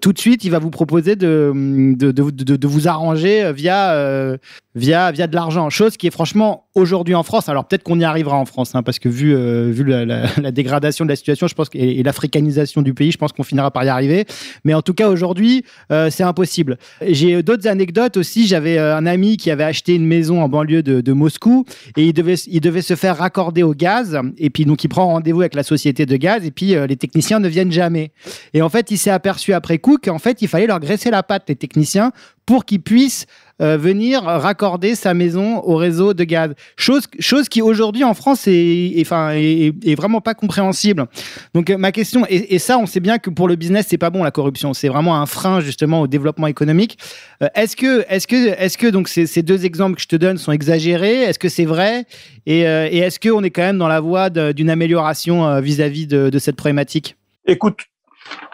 tout 0.00 0.12
de 0.12 0.18
suite 0.18 0.44
il 0.44 0.50
va 0.50 0.58
vous 0.58 0.70
proposer 0.70 1.16
de 1.16 1.52
de, 1.96 2.10
de, 2.10 2.30
de, 2.30 2.56
de 2.56 2.66
vous 2.66 2.88
arranger 2.88 3.52
via 3.52 4.36
via 4.74 5.12
via 5.12 5.26
de 5.26 5.34
l'argent, 5.34 5.70
chose 5.70 5.96
qui 5.96 6.06
est 6.06 6.10
franchement 6.10 6.65
aujourd'hui 6.76 7.14
en 7.14 7.24
France. 7.24 7.48
Alors 7.48 7.64
peut-être 7.64 7.82
qu'on 7.82 7.98
y 7.98 8.04
arrivera 8.04 8.36
en 8.36 8.46
France, 8.46 8.74
hein, 8.74 8.82
parce 8.82 8.98
que 8.98 9.08
vu 9.08 9.34
vu 9.70 9.84
la, 9.84 10.50
dégradation 10.52 11.04
de 11.04 11.10
la 11.10 11.16
situation, 11.16 11.48
je 11.48 11.54
pense 11.54 11.68
et, 11.74 12.02
l'africanisation 12.02 12.82
du 12.82 12.94
pays, 12.94 13.10
je 13.10 13.18
pense 13.18 13.32
qu'on 13.32 13.42
finira 13.42 13.70
par 13.72 13.84
y 13.84 13.88
arriver. 13.88 14.24
Mais 14.64 14.74
en 14.74 14.82
tout 14.82 14.94
cas 14.94 15.08
aujourd'hui, 15.08 15.64
c'est 15.90 16.22
impossible. 16.22 16.78
J'ai 17.02 17.42
d'autres 17.42 17.66
anecdotes 17.66 18.16
aussi. 18.16 18.46
J'avais 18.46 18.78
un 18.78 19.06
ami 19.06 19.36
qui 19.36 19.50
avait 19.50 19.64
acheté 19.64 19.94
une 19.94 20.06
maison 20.06 20.42
en 20.42 20.48
banlieue 20.48 20.82
de, 20.82 21.12
Moscou 21.12 21.64
et 21.96 22.04
il 22.04 22.12
devait, 22.12 22.36
se 22.36 22.94
faire 22.94 23.16
raccorder 23.18 23.62
au 23.62 23.74
gaz. 23.74 24.18
Et 24.38 24.50
puis, 24.50 24.64
donc, 24.64 24.84
il 24.84 24.88
prend 24.88 25.06
rendez-vous 25.06 25.40
avec 25.40 25.54
la 25.54 25.62
société 25.62 26.06
de 26.06 26.16
gaz 26.16 26.44
et 26.44 26.50
puis 26.50 26.74
euh, 26.74 26.86
les 26.86 26.96
techniciens 26.96 27.40
ne 27.40 27.48
viennent 27.48 27.72
jamais. 27.72 28.12
Et 28.54 28.62
en 28.62 28.68
fait, 28.68 28.90
il 28.90 28.98
s'est 28.98 29.10
aperçu 29.10 29.52
après 29.52 29.78
coup 29.78 29.98
qu'en 30.02 30.18
fait, 30.18 30.42
il 30.42 30.48
fallait 30.48 30.66
leur 30.66 30.80
graisser 30.80 31.10
la 31.10 31.22
patte, 31.22 31.44
les 31.48 31.56
techniciens, 31.56 32.12
pour 32.46 32.64
qu'ils 32.64 32.80
puissent 32.80 33.26
euh, 33.60 33.76
venir 33.76 34.22
raccorder 34.22 34.94
sa 34.94 35.14
maison 35.14 35.62
au 35.64 35.76
réseau 35.76 36.14
de 36.14 36.24
gaz. 36.24 36.54
Chose, 36.76 37.04
chose 37.18 37.48
qui 37.48 37.62
aujourd'hui 37.62 38.04
en 38.04 38.14
France 38.14 38.46
est, 38.46 38.52
est, 38.52 39.94
vraiment 39.94 40.20
pas 40.20 40.34
compréhensible. 40.34 41.06
Donc 41.54 41.70
ma 41.70 41.90
question, 41.90 42.24
et, 42.28 42.58
ça 42.58 42.78
on 42.78 42.86
sait 42.86 43.00
bien 43.00 43.18
que 43.18 43.30
pour 43.30 43.48
le 43.48 43.56
business 43.56 43.86
c'est 43.88 43.98
pas 43.98 44.10
bon 44.10 44.22
la 44.22 44.30
corruption, 44.30 44.74
c'est 44.74 44.88
vraiment 44.88 45.20
un 45.20 45.26
frein 45.26 45.60
justement 45.60 46.02
au 46.02 46.06
développement 46.06 46.46
économique. 46.46 46.98
Euh, 47.42 47.48
est-ce 47.54 47.76
que, 47.76 48.04
est-ce 48.08 48.26
que, 48.26 48.48
est-ce 48.58 48.78
que 48.78 48.86
donc 48.88 49.08
ces, 49.08 49.42
deux 49.42 49.64
exemples 49.64 49.96
que 49.96 50.02
je 50.02 50.08
te 50.08 50.16
donne 50.16 50.38
sont 50.38 50.52
exagérés? 50.52 51.22
Est-ce 51.22 51.38
que 51.38 51.48
c'est 51.48 51.64
vrai? 51.64 52.04
Et, 52.46 52.66
euh, 52.66 52.88
est-ce 52.90 53.18
qu'on 53.20 53.42
est 53.42 53.50
quand 53.50 53.62
même 53.62 53.78
dans 53.78 53.88
la 53.88 54.00
voie 54.00 54.30
d'une 54.30 54.70
amélioration 54.70 55.46
euh, 55.46 55.60
vis-à-vis 55.60 56.06
de, 56.06 56.38
cette 56.38 56.56
problématique? 56.56 57.16
Écoute, 57.46 57.80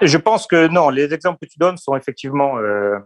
je 0.00 0.16
pense 0.18 0.46
que 0.46 0.68
non, 0.68 0.90
les 0.90 1.12
exemples 1.12 1.38
que 1.42 1.50
tu 1.50 1.58
donnes 1.58 1.76
sont 1.76 1.96
effectivement 1.96 2.58
euh, 2.58 2.98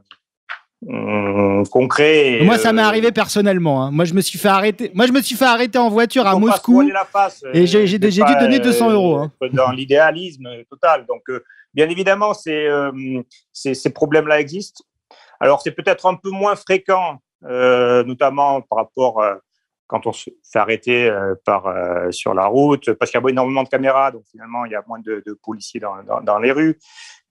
concret. 1.70 2.40
Moi, 2.42 2.58
ça 2.58 2.72
m'est 2.72 2.82
euh, 2.82 2.86
arrivé 2.86 3.12
personnellement. 3.12 3.84
Hein. 3.84 3.90
Moi, 3.90 4.04
je 4.04 4.14
me 4.14 4.20
suis 4.20 4.38
fait 4.38 4.48
arrêter. 4.48 4.90
Moi, 4.94 5.06
je 5.06 5.12
me 5.12 5.20
suis 5.20 5.36
fait 5.36 5.46
arrêter 5.46 5.78
en 5.78 5.88
voiture 5.88 6.26
à 6.26 6.38
Moscou. 6.38 6.82
et 7.52 7.66
j'ai 7.66 7.98
dû 7.98 8.08
donner 8.40 8.58
200 8.58 8.90
euros. 8.90 9.16
Hein. 9.16 9.32
Dans 9.52 9.70
l'idéalisme 9.70 10.48
total. 10.70 11.06
Donc, 11.06 11.22
euh, 11.28 11.42
bien 11.74 11.88
évidemment, 11.88 12.34
ces, 12.34 12.66
euh, 12.66 13.22
ces, 13.52 13.90
problèmes-là 13.90 14.40
existent. 14.40 14.84
Alors, 15.40 15.60
c'est 15.62 15.72
peut-être 15.72 16.06
un 16.06 16.14
peu 16.14 16.30
moins 16.30 16.56
fréquent, 16.56 17.18
notamment 17.42 18.62
par 18.62 18.78
rapport 18.78 19.22
quand 19.86 20.06
on 20.06 20.12
se 20.12 20.30
fait 20.50 20.58
arrêter 20.58 21.14
par, 21.44 21.72
sur 22.10 22.34
la 22.34 22.46
route, 22.46 22.92
parce 22.94 23.10
qu'il 23.10 23.20
y 23.20 23.24
a 23.24 23.30
énormément 23.30 23.62
de 23.62 23.68
caméras, 23.68 24.10
donc 24.10 24.22
finalement, 24.30 24.64
il 24.64 24.72
y 24.72 24.74
a 24.74 24.82
moins 24.88 24.98
de, 24.98 25.22
de 25.24 25.38
policiers 25.44 25.78
dans, 25.78 26.02
dans, 26.02 26.22
dans, 26.22 26.38
les 26.38 26.50
rues. 26.50 26.78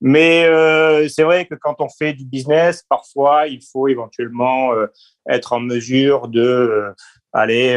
Mais 0.00 0.44
euh, 0.44 1.08
c'est 1.08 1.22
vrai 1.22 1.46
que 1.46 1.54
quand 1.54 1.76
on 1.80 1.88
fait 1.88 2.12
du 2.12 2.24
business, 2.24 2.84
parfois, 2.88 3.46
il 3.46 3.60
faut 3.72 3.88
éventuellement 3.88 4.72
euh, 4.74 4.86
être 5.28 5.52
en 5.52 5.60
mesure 5.60 6.28
de 6.28 6.40
euh, 6.40 6.92
aller 7.32 7.76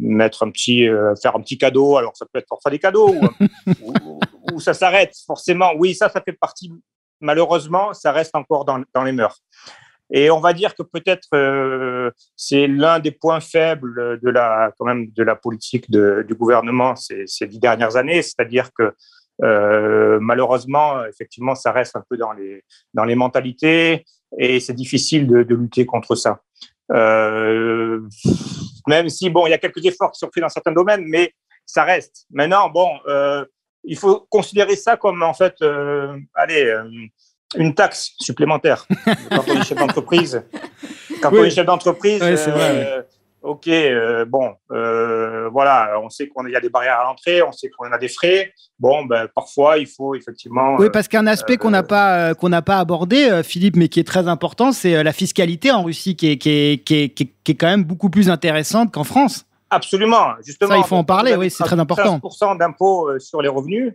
mettre 0.00 0.44
un 0.44 0.50
petit, 0.50 0.88
faire 1.20 1.34
un 1.34 1.40
petit 1.40 1.58
cadeau. 1.58 1.96
Alors, 1.96 2.16
ça 2.16 2.26
peut 2.32 2.38
être 2.38 2.48
parfois 2.48 2.70
des 2.70 2.78
cadeaux 2.78 3.12
ou, 3.82 3.92
ou, 4.04 4.20
ou, 4.52 4.60
ça 4.60 4.72
s'arrête 4.72 5.14
forcément. 5.26 5.72
Oui, 5.76 5.94
ça, 5.94 6.08
ça 6.08 6.20
fait 6.20 6.32
partie. 6.32 6.72
Malheureusement, 7.20 7.92
ça 7.92 8.12
reste 8.12 8.36
encore 8.36 8.64
dans, 8.64 8.82
dans 8.94 9.02
les 9.02 9.12
mœurs. 9.12 9.42
Et 10.12 10.30
on 10.30 10.40
va 10.40 10.52
dire 10.52 10.74
que 10.74 10.82
peut-être 10.82 11.28
euh, 11.34 12.10
c'est 12.36 12.66
l'un 12.68 13.00
des 13.00 13.10
points 13.10 13.40
faibles 13.40 14.20
de 14.20 14.30
la, 14.30 14.72
quand 14.78 14.84
même, 14.84 15.10
de 15.10 15.22
la 15.22 15.34
politique 15.34 15.90
de, 15.90 16.24
du 16.26 16.34
gouvernement 16.34 16.94
ces, 16.94 17.24
ces 17.26 17.46
dix 17.46 17.58
dernières 17.58 17.96
années, 17.96 18.22
c'est-à-dire 18.22 18.70
que 18.76 18.94
euh, 19.42 20.18
malheureusement, 20.20 21.04
effectivement, 21.06 21.54
ça 21.54 21.72
reste 21.72 21.96
un 21.96 22.04
peu 22.08 22.16
dans 22.16 22.32
les, 22.32 22.64
dans 22.94 23.04
les 23.04 23.14
mentalités 23.14 24.04
et 24.38 24.60
c'est 24.60 24.74
difficile 24.74 25.26
de, 25.26 25.42
de, 25.42 25.54
lutter 25.54 25.86
contre 25.86 26.14
ça. 26.14 26.40
Euh, 26.92 28.00
même 28.86 29.08
si, 29.08 29.30
bon, 29.30 29.46
il 29.46 29.50
y 29.50 29.54
a 29.54 29.58
quelques 29.58 29.84
efforts 29.84 30.12
qui 30.12 30.18
sont 30.18 30.30
faits 30.32 30.42
dans 30.42 30.48
certains 30.48 30.72
domaines, 30.72 31.04
mais 31.06 31.34
ça 31.64 31.84
reste. 31.84 32.26
Maintenant, 32.30 32.70
bon, 32.70 32.88
il 33.84 33.96
faut 33.96 34.26
considérer 34.30 34.76
ça 34.76 34.96
comme 34.96 35.22
en 35.22 35.34
fait, 35.34 35.54
allez, 36.34 36.74
une 37.56 37.74
taxe 37.74 38.14
supplémentaire 38.20 38.86
quand 39.30 39.44
on 39.48 39.60
est 39.60 39.64
chef 39.64 39.78
d'entreprise. 39.78 40.42
Quand 41.22 41.32
on 41.32 41.44
est 41.44 41.50
chef 41.50 41.66
d'entreprise, 41.66 42.22
ok, 43.42 43.68
bon, 44.28 44.54
voilà, 44.68 46.00
on 46.02 46.08
sait 46.08 46.28
qu'il 46.28 46.50
y 46.50 46.56
a 46.56 46.60
des 46.60 46.68
barrières 46.68 47.00
à 47.00 47.04
l'entrée, 47.04 47.42
on 47.42 47.52
sait 47.52 47.68
qu'on 47.70 47.90
a 47.92 47.98
des 47.98 48.08
frais. 48.08 48.52
Bon, 48.78 49.04
ben, 49.04 49.28
parfois, 49.34 49.78
il 49.78 49.86
faut 49.86 50.14
effectivement. 50.14 50.76
Oui, 50.76 50.88
parce 50.92 51.08
qu'un 51.08 51.26
aspect 51.26 51.56
qu'on 51.56 51.70
n'a 51.70 51.82
pas, 51.82 52.34
qu'on 52.34 52.48
n'a 52.48 52.62
pas 52.62 52.78
abordé, 52.78 53.42
Philippe, 53.42 53.76
mais 53.76 53.88
qui 53.88 54.00
est 54.00 54.06
très 54.06 54.28
important, 54.28 54.72
c'est 54.72 55.02
la 55.02 55.12
fiscalité 55.12 55.70
en 55.70 55.82
Russie, 55.82 56.16
qui 56.16 56.32
est, 56.32 56.38
qui 56.38 56.50
est, 56.50 56.84
qui 56.84 56.94
est, 56.94 57.08
qui 57.08 57.32
est 57.46 57.54
quand 57.54 57.68
même 57.68 57.84
beaucoup 57.84 58.10
plus 58.10 58.28
intéressante 58.28 58.92
qu'en 58.92 59.04
France. 59.04 59.46
Absolument, 59.70 60.34
justement. 60.44 60.72
Ça, 60.72 60.78
il 60.78 60.84
faut 60.84 60.96
en 60.96 61.04
parler, 61.04 61.34
oui, 61.34 61.50
c'est 61.50 61.64
très 61.64 61.78
important. 61.78 62.18
15% 62.18 62.58
d'impôts 62.58 63.18
sur 63.18 63.42
les 63.42 63.48
revenus, 63.48 63.94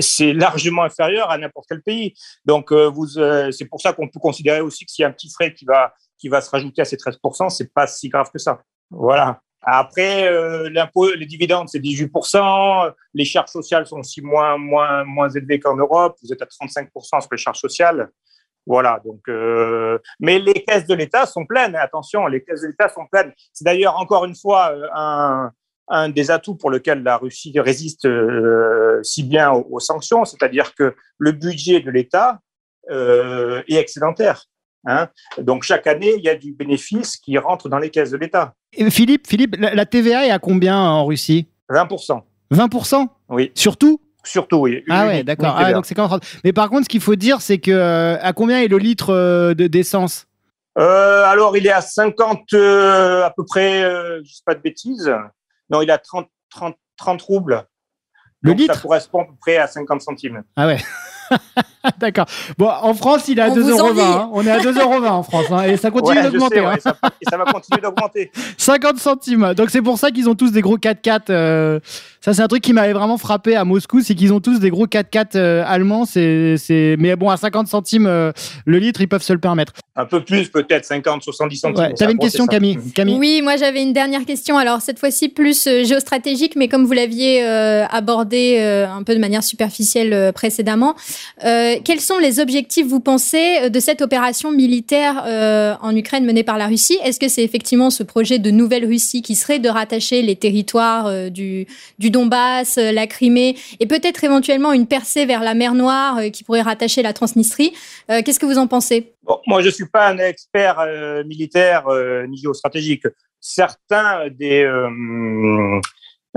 c'est 0.00 0.32
largement 0.32 0.82
inférieur 0.82 1.30
à 1.30 1.38
n'importe 1.38 1.66
quel 1.68 1.82
pays. 1.82 2.14
Donc, 2.44 2.72
vous, 2.72 3.06
c'est 3.06 3.64
pour 3.70 3.80
ça 3.80 3.92
qu'on 3.92 4.08
peut 4.08 4.20
considérer 4.20 4.60
aussi 4.60 4.84
que 4.84 4.92
s'il 4.92 5.02
y 5.02 5.06
a 5.06 5.08
un 5.08 5.12
petit 5.12 5.30
frais 5.30 5.54
qui 5.54 5.64
va, 5.64 5.94
qui 6.18 6.28
va 6.28 6.40
se 6.40 6.50
rajouter 6.50 6.82
à 6.82 6.84
ces 6.84 6.96
13%, 6.96 7.48
c'est 7.48 7.72
pas 7.72 7.86
si 7.86 8.08
grave 8.08 8.30
que 8.30 8.38
ça. 8.38 8.60
Voilà. 8.90 9.40
Après, 9.62 10.28
euh, 10.28 10.70
l'impôt, 10.70 11.12
les 11.14 11.26
dividendes, 11.26 11.68
c'est 11.68 11.80
18%. 11.80 12.92
Les 13.14 13.24
charges 13.24 13.50
sociales 13.50 13.86
sont 13.86 13.98
aussi 13.98 14.22
moins, 14.22 14.56
moins, 14.56 15.04
moins 15.04 15.28
élevées 15.28 15.60
qu'en 15.60 15.76
Europe. 15.76 16.16
Vous 16.22 16.32
êtes 16.32 16.40
à 16.40 16.46
35% 16.46 17.20
sur 17.20 17.28
les 17.30 17.38
charges 17.38 17.58
sociales. 17.58 18.08
Voilà. 18.66 19.00
Donc, 19.04 19.20
euh, 19.28 19.98
mais 20.20 20.38
les 20.38 20.54
caisses 20.54 20.86
de 20.86 20.94
l'État 20.94 21.26
sont 21.26 21.44
pleines. 21.44 21.74
Attention, 21.74 22.26
les 22.26 22.42
caisses 22.42 22.62
de 22.62 22.68
l'État 22.68 22.88
sont 22.88 23.06
pleines. 23.10 23.32
C'est 23.52 23.64
d'ailleurs 23.64 23.96
encore 23.96 24.24
une 24.24 24.36
fois 24.36 24.72
euh, 24.72 24.88
un, 24.94 25.50
un 25.88 26.08
des 26.08 26.30
atouts 26.30 26.54
pour 26.54 26.70
lequel 26.70 27.02
la 27.02 27.16
Russie 27.16 27.52
résiste 27.58 28.08
si 29.02 29.22
bien 29.22 29.50
aux, 29.52 29.80
sanctions, 29.80 30.24
c'est-à-dire 30.24 30.74
que 30.74 30.94
le 31.18 31.32
budget 31.32 31.80
de 31.80 31.90
l'État 31.90 32.40
est 32.90 33.74
excédentaire. 33.74 34.44
Hein. 34.88 35.08
Donc 35.36 35.64
chaque 35.64 35.86
année, 35.86 36.14
il 36.16 36.24
y 36.24 36.30
a 36.30 36.34
du 36.34 36.52
bénéfice 36.52 37.18
qui 37.18 37.36
rentre 37.36 37.68
dans 37.68 37.78
les 37.78 37.90
caisses 37.90 38.10
de 38.10 38.16
l'État. 38.16 38.54
Philippe, 38.90 39.26
Philippe, 39.26 39.56
la, 39.58 39.84
TVA 39.84 40.26
est 40.26 40.30
à 40.30 40.38
combien 40.38 40.78
en 40.78 41.04
Russie? 41.04 41.46
20%. 41.70 42.22
20% 42.50 43.06
Oui. 43.28 43.52
Surtout? 43.54 44.00
Surtout, 44.24 44.56
oui. 44.56 44.82
Ah 44.88 45.06
ouais, 45.06 45.22
d'accord. 45.22 45.54
Ah, 45.56 45.72
donc 45.72 45.86
c'est 45.86 45.96
Mais 46.42 46.52
par 46.52 46.70
contre, 46.70 46.84
ce 46.84 46.88
qu'il 46.88 47.00
faut 47.00 47.16
dire, 47.16 47.40
c'est 47.40 47.58
que 47.58 47.70
euh, 47.70 48.18
à 48.20 48.32
combien 48.32 48.60
est 48.60 48.68
le 48.68 48.78
litre 48.78 49.10
euh, 49.10 49.54
de 49.54 49.66
d'essence? 49.66 50.26
Euh, 50.78 51.24
Alors, 51.24 51.56
il 51.56 51.66
est 51.66 51.72
à 51.72 51.80
50 51.80 52.54
à 52.54 53.32
peu 53.36 53.44
près, 53.44 53.82
je 53.82 54.18
ne 54.20 54.24
sais 54.24 54.42
pas 54.44 54.54
de 54.54 54.60
bêtises. 54.60 55.12
Non, 55.70 55.82
il 55.82 55.90
est 55.90 55.92
à 55.92 55.98
30, 55.98 56.28
30, 56.50 56.76
30 56.96 57.22
roubles. 57.22 57.64
Le 58.40 58.52
litre 58.52 58.74
Ça 58.74 58.80
correspond 58.80 59.22
à 59.22 59.24
peu 59.26 59.34
près 59.40 59.56
à 59.56 59.66
50 59.66 60.00
centimes. 60.00 60.42
Ah 60.56 60.66
ouais. 60.66 60.78
D'accord. 61.98 62.26
Bon, 62.56 62.68
en 62.68 62.94
France, 62.94 63.28
il 63.28 63.38
est 63.38 63.42
à 63.42 63.50
2,20 63.50 63.70
euros. 63.70 64.00
Hein. 64.00 64.30
On 64.32 64.46
est 64.46 64.50
à 64.50 64.58
2,20 64.58 64.80
euros 64.82 65.04
en 65.06 65.22
France. 65.22 65.46
Hein. 65.50 65.64
Et 65.64 65.76
ça 65.76 65.90
continue 65.90 66.22
d'augmenter. 66.22 66.60
Hein. 66.60 66.76
ça, 66.82 67.36
va 67.36 67.44
continuer 67.44 67.80
d'augmenter. 67.80 68.30
50 68.56 68.98
centimes. 68.98 69.54
Donc, 69.54 69.70
c'est 69.70 69.82
pour 69.82 69.98
ça 69.98 70.10
qu'ils 70.10 70.28
ont 70.28 70.34
tous 70.34 70.52
des 70.52 70.60
gros 70.60 70.78
4x4. 70.78 71.30
Euh, 71.30 71.80
ça, 72.20 72.34
c'est 72.34 72.42
un 72.42 72.48
truc 72.48 72.62
qui 72.62 72.72
m'avait 72.72 72.92
vraiment 72.92 73.18
frappé 73.18 73.56
à 73.56 73.64
Moscou. 73.64 74.00
C'est 74.00 74.14
qu'ils 74.14 74.32
ont 74.32 74.40
tous 74.40 74.60
des 74.60 74.70
gros 74.70 74.86
4x4 74.86 75.36
euh, 75.36 75.64
allemands. 75.66 76.04
C'est, 76.04 76.56
Mais 76.98 77.16
bon, 77.16 77.30
à 77.30 77.36
50 77.36 77.68
centimes 77.68 78.06
euh, 78.06 78.32
le 78.66 78.78
litre, 78.78 79.00
ils 79.00 79.08
peuvent 79.08 79.22
se 79.22 79.32
le 79.32 79.38
permettre. 79.38 79.72
Un 79.96 80.04
peu 80.04 80.22
plus, 80.22 80.48
peut-être 80.48 80.84
50, 80.84 81.22
70 81.22 81.56
centimes. 81.56 81.84
Ouais. 81.84 81.94
Tu 81.94 82.02
avais 82.02 82.12
une 82.12 82.18
question, 82.18 82.46
Camille. 82.46 82.78
Camille 82.94 83.16
Oui, 83.18 83.40
moi, 83.42 83.56
j'avais 83.56 83.82
une 83.82 83.92
dernière 83.92 84.24
question. 84.24 84.58
Alors, 84.58 84.80
cette 84.80 84.98
fois-ci, 84.98 85.28
plus 85.28 85.64
géostratégique, 85.64 86.54
mais 86.56 86.68
comme 86.68 86.84
vous 86.84 86.92
l'aviez 86.92 87.44
abordé 87.44 88.58
un 88.58 89.02
peu 89.02 89.14
de 89.14 89.20
manière 89.20 89.42
superficielle 89.42 90.32
précédemment. 90.32 90.94
Euh, 91.44 91.76
quels 91.84 92.00
sont 92.00 92.18
les 92.18 92.40
objectifs, 92.40 92.86
vous 92.86 93.00
pensez, 93.00 93.58
euh, 93.62 93.68
de 93.68 93.80
cette 93.80 94.02
opération 94.02 94.50
militaire 94.50 95.22
euh, 95.26 95.74
en 95.80 95.94
Ukraine 95.94 96.24
menée 96.24 96.42
par 96.42 96.58
la 96.58 96.66
Russie? 96.66 96.98
Est-ce 97.04 97.20
que 97.20 97.28
c'est 97.28 97.42
effectivement 97.42 97.90
ce 97.90 98.02
projet 98.02 98.38
de 98.38 98.50
nouvelle 98.50 98.84
Russie 98.84 99.22
qui 99.22 99.34
serait 99.34 99.58
de 99.58 99.68
rattacher 99.68 100.22
les 100.22 100.36
territoires 100.36 101.30
du, 101.30 101.66
du, 101.98 102.10
Donbass, 102.10 102.76
la 102.76 103.06
Crimée, 103.06 103.56
et 103.80 103.86
peut-être 103.86 104.24
éventuellement 104.24 104.72
une 104.72 104.86
percée 104.86 105.26
vers 105.26 105.42
la 105.42 105.54
mer 105.54 105.74
Noire 105.74 106.20
qui 106.32 106.44
pourrait 106.44 106.62
rattacher 106.62 107.02
la 107.02 107.12
Transnistrie? 107.12 107.72
Qu'est-ce 108.08 108.38
que 108.38 108.46
vous 108.46 108.58
en 108.58 108.66
pensez? 108.66 109.12
Moi, 109.46 109.60
je 109.60 109.66
ne 109.66 109.72
suis 109.72 109.86
pas 109.86 110.08
un 110.08 110.18
expert 110.18 110.84
militaire 111.26 111.84
ni 112.28 112.38
géostratégique. 112.38 113.04
Certains 113.40 114.28
des 114.30 114.66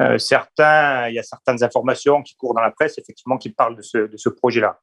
euh, 0.02 0.18
certains, 0.18 1.08
il 1.10 1.16
y 1.16 1.20
a 1.20 1.24
certaines 1.24 1.64
informations 1.64 2.22
qui 2.22 2.36
courent 2.36 2.54
dans 2.54 2.62
la 2.62 2.72
presse, 2.72 2.98
effectivement, 2.98 3.38
qui 3.38 3.50
parlent 3.50 3.76
de 3.76 3.82
ce, 3.82 3.98
de 3.98 4.18
ce 4.18 4.30
projet-là. 4.30 4.80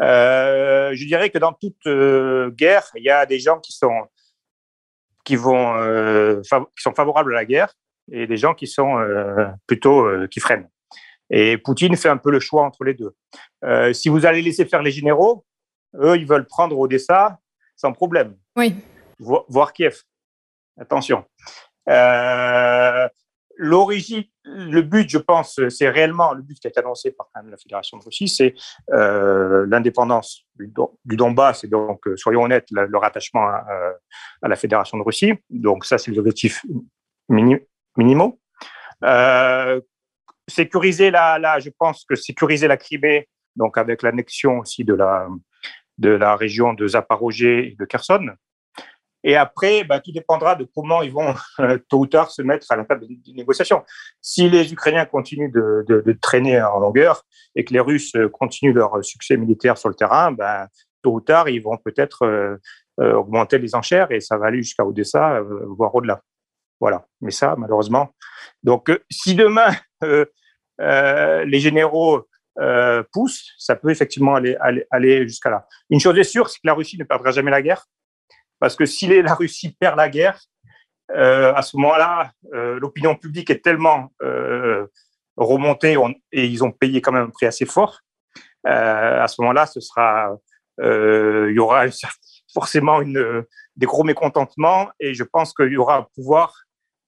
Euh, 0.00 0.90
je 0.94 1.04
dirais 1.06 1.30
que 1.30 1.38
dans 1.38 1.52
toute 1.52 1.86
euh, 1.86 2.50
guerre, 2.50 2.88
il 2.94 3.04
y 3.04 3.10
a 3.10 3.26
des 3.26 3.38
gens 3.38 3.58
qui 3.58 3.72
sont, 3.72 4.06
qui, 5.24 5.36
vont, 5.36 6.40
qui 6.42 6.82
sont 6.82 6.94
favorables 6.94 7.32
à 7.32 7.36
la 7.36 7.44
guerre 7.44 7.72
et 8.12 8.26
des 8.26 8.36
gens 8.36 8.54
qui 8.54 8.66
sont 8.66 8.96
plutôt 9.66 10.06
qui 10.28 10.40
freinent. 10.40 10.68
Et 11.30 11.56
Poutine 11.56 11.96
fait 11.96 12.10
un 12.10 12.18
peu 12.18 12.30
le 12.30 12.38
choix 12.40 12.64
entre 12.64 12.84
les 12.84 12.94
deux. 12.94 13.14
si 13.94 14.10
vous 14.10 14.26
allez 14.26 14.42
laisser 14.42 14.66
faire 14.66 14.82
les 14.82 14.90
généraux, 14.90 15.46
eux, 15.96 16.16
ils 16.16 16.26
veulent 16.26 16.46
prendre 16.46 16.78
Odessa 16.78 17.38
sans 17.76 17.92
problème. 17.92 18.36
Oui. 18.56 18.74
Voir 19.18 19.72
Kiev. 19.72 20.02
Attention. 20.78 21.24
Euh, 21.88 23.08
L'origine, 23.56 24.24
le 24.44 24.82
but, 24.82 25.08
je 25.08 25.18
pense, 25.18 25.60
c'est 25.68 25.88
réellement 25.88 26.32
le 26.32 26.42
but 26.42 26.58
qui 26.58 26.66
été 26.66 26.80
annoncé 26.80 27.12
par 27.12 27.28
la 27.34 27.56
Fédération 27.56 27.98
de 27.98 28.04
Russie, 28.04 28.28
c'est 28.28 28.54
euh, 28.92 29.64
l'indépendance 29.68 30.44
du, 30.56 30.72
Donbass 31.16 31.64
et 31.64 31.68
donc, 31.68 32.06
euh, 32.06 32.16
soyons 32.16 32.42
honnêtes, 32.42 32.66
le, 32.70 32.98
rattachement 32.98 33.46
à, 33.46 33.94
la 34.42 34.56
Fédération 34.56 34.98
de 34.98 35.02
Russie. 35.02 35.32
Donc 35.50 35.84
ça, 35.84 35.98
c'est 35.98 36.10
les 36.10 36.18
objectifs 36.18 36.64
minimaux. 37.28 38.40
Euh, 39.04 39.80
sécuriser 40.48 41.10
la, 41.10 41.58
je 41.58 41.70
pense 41.78 42.04
que 42.04 42.14
sécuriser 42.14 42.68
la 42.68 42.76
Crimée, 42.76 43.28
donc 43.56 43.78
avec 43.78 44.02
l'annexion 44.02 44.58
aussi 44.58 44.84
de 44.84 44.94
la, 44.94 45.28
de 45.98 46.10
la 46.10 46.36
région 46.36 46.74
de 46.74 46.86
Zaporozhye 46.86 47.46
et 47.46 47.76
de 47.78 47.84
Kherson, 47.84 48.30
et 49.24 49.36
après, 49.36 49.84
bah, 49.84 50.00
tout 50.00 50.12
dépendra 50.12 50.54
de 50.54 50.68
comment 50.74 51.00
ils 51.00 51.10
vont 51.10 51.34
euh, 51.60 51.78
tôt 51.88 52.00
ou 52.00 52.06
tard 52.06 52.30
se 52.30 52.42
mettre 52.42 52.70
à 52.70 52.76
la 52.76 52.84
table 52.84 53.06
des 53.08 53.32
négociations. 53.32 53.82
Si 54.20 54.50
les 54.50 54.72
Ukrainiens 54.72 55.06
continuent 55.06 55.50
de, 55.50 56.18
traîner 56.20 56.62
en 56.62 56.78
longueur 56.78 57.24
et 57.56 57.64
que 57.64 57.72
les 57.72 57.80
Russes 57.80 58.12
continuent 58.32 58.74
leur 58.74 59.02
succès 59.02 59.36
militaire 59.36 59.78
sur 59.78 59.88
le 59.88 59.94
terrain, 59.94 60.30
bah, 60.30 60.68
tôt 61.02 61.14
ou 61.14 61.20
tard, 61.20 61.48
ils 61.48 61.62
vont 61.62 61.78
peut-être 61.78 62.24
euh, 62.24 62.56
euh, 63.00 63.14
augmenter 63.14 63.58
les 63.58 63.74
enchères 63.74 64.12
et 64.12 64.20
ça 64.20 64.36
va 64.36 64.46
aller 64.46 64.58
jusqu'à 64.58 64.84
Odessa, 64.84 65.40
voire 65.68 65.94
au-delà. 65.94 66.20
Voilà. 66.78 67.06
Mais 67.22 67.30
ça, 67.30 67.54
malheureusement. 67.56 68.10
Donc, 68.62 68.92
si 69.10 69.34
demain 69.34 69.70
les 70.78 71.60
généraux 71.60 72.28
poussent, 73.10 73.52
ça 73.58 73.74
peut 73.74 73.90
effectivement 73.90 74.34
aller, 74.34 74.56
aller 74.90 75.26
jusqu'à 75.26 75.48
là. 75.48 75.66
Une 75.88 75.98
chose 75.98 76.18
est 76.18 76.24
sûre, 76.24 76.50
c'est 76.50 76.58
que 76.58 76.66
la 76.66 76.74
Russie 76.74 76.98
ne 76.98 77.04
perdra 77.04 77.30
jamais 77.30 77.50
la 77.50 77.62
guerre 77.62 77.86
parce 78.64 78.76
que 78.76 78.86
si 78.86 79.06
la 79.08 79.34
Russie 79.34 79.76
perd 79.78 79.98
la 79.98 80.08
guerre, 80.08 80.40
euh, 81.10 81.52
à 81.52 81.60
ce 81.60 81.76
moment-là, 81.76 82.32
euh, 82.54 82.80
l'opinion 82.80 83.14
publique 83.14 83.50
est 83.50 83.62
tellement 83.62 84.10
euh, 84.22 84.86
remontée 85.36 85.98
et 86.32 86.46
ils 86.46 86.64
ont 86.64 86.72
payé 86.72 87.02
quand 87.02 87.12
même 87.12 87.26
un 87.26 87.28
prix 87.28 87.44
assez 87.44 87.66
fort. 87.66 88.00
à 88.64 89.28
ce 89.28 89.42
moment-là, 89.42 89.66
ce 89.66 89.80
sera, 89.80 90.34
il 90.78 91.52
y 91.54 91.58
aura 91.58 91.84
forcément 92.54 93.02
des 93.02 93.86
gros 93.86 94.02
mécontentements 94.02 94.88
et 94.98 95.12
je 95.12 95.24
pense 95.24 95.52
qu'il 95.52 95.72
y 95.72 95.76
aura 95.76 95.98
un 95.98 96.06
pouvoir 96.14 96.63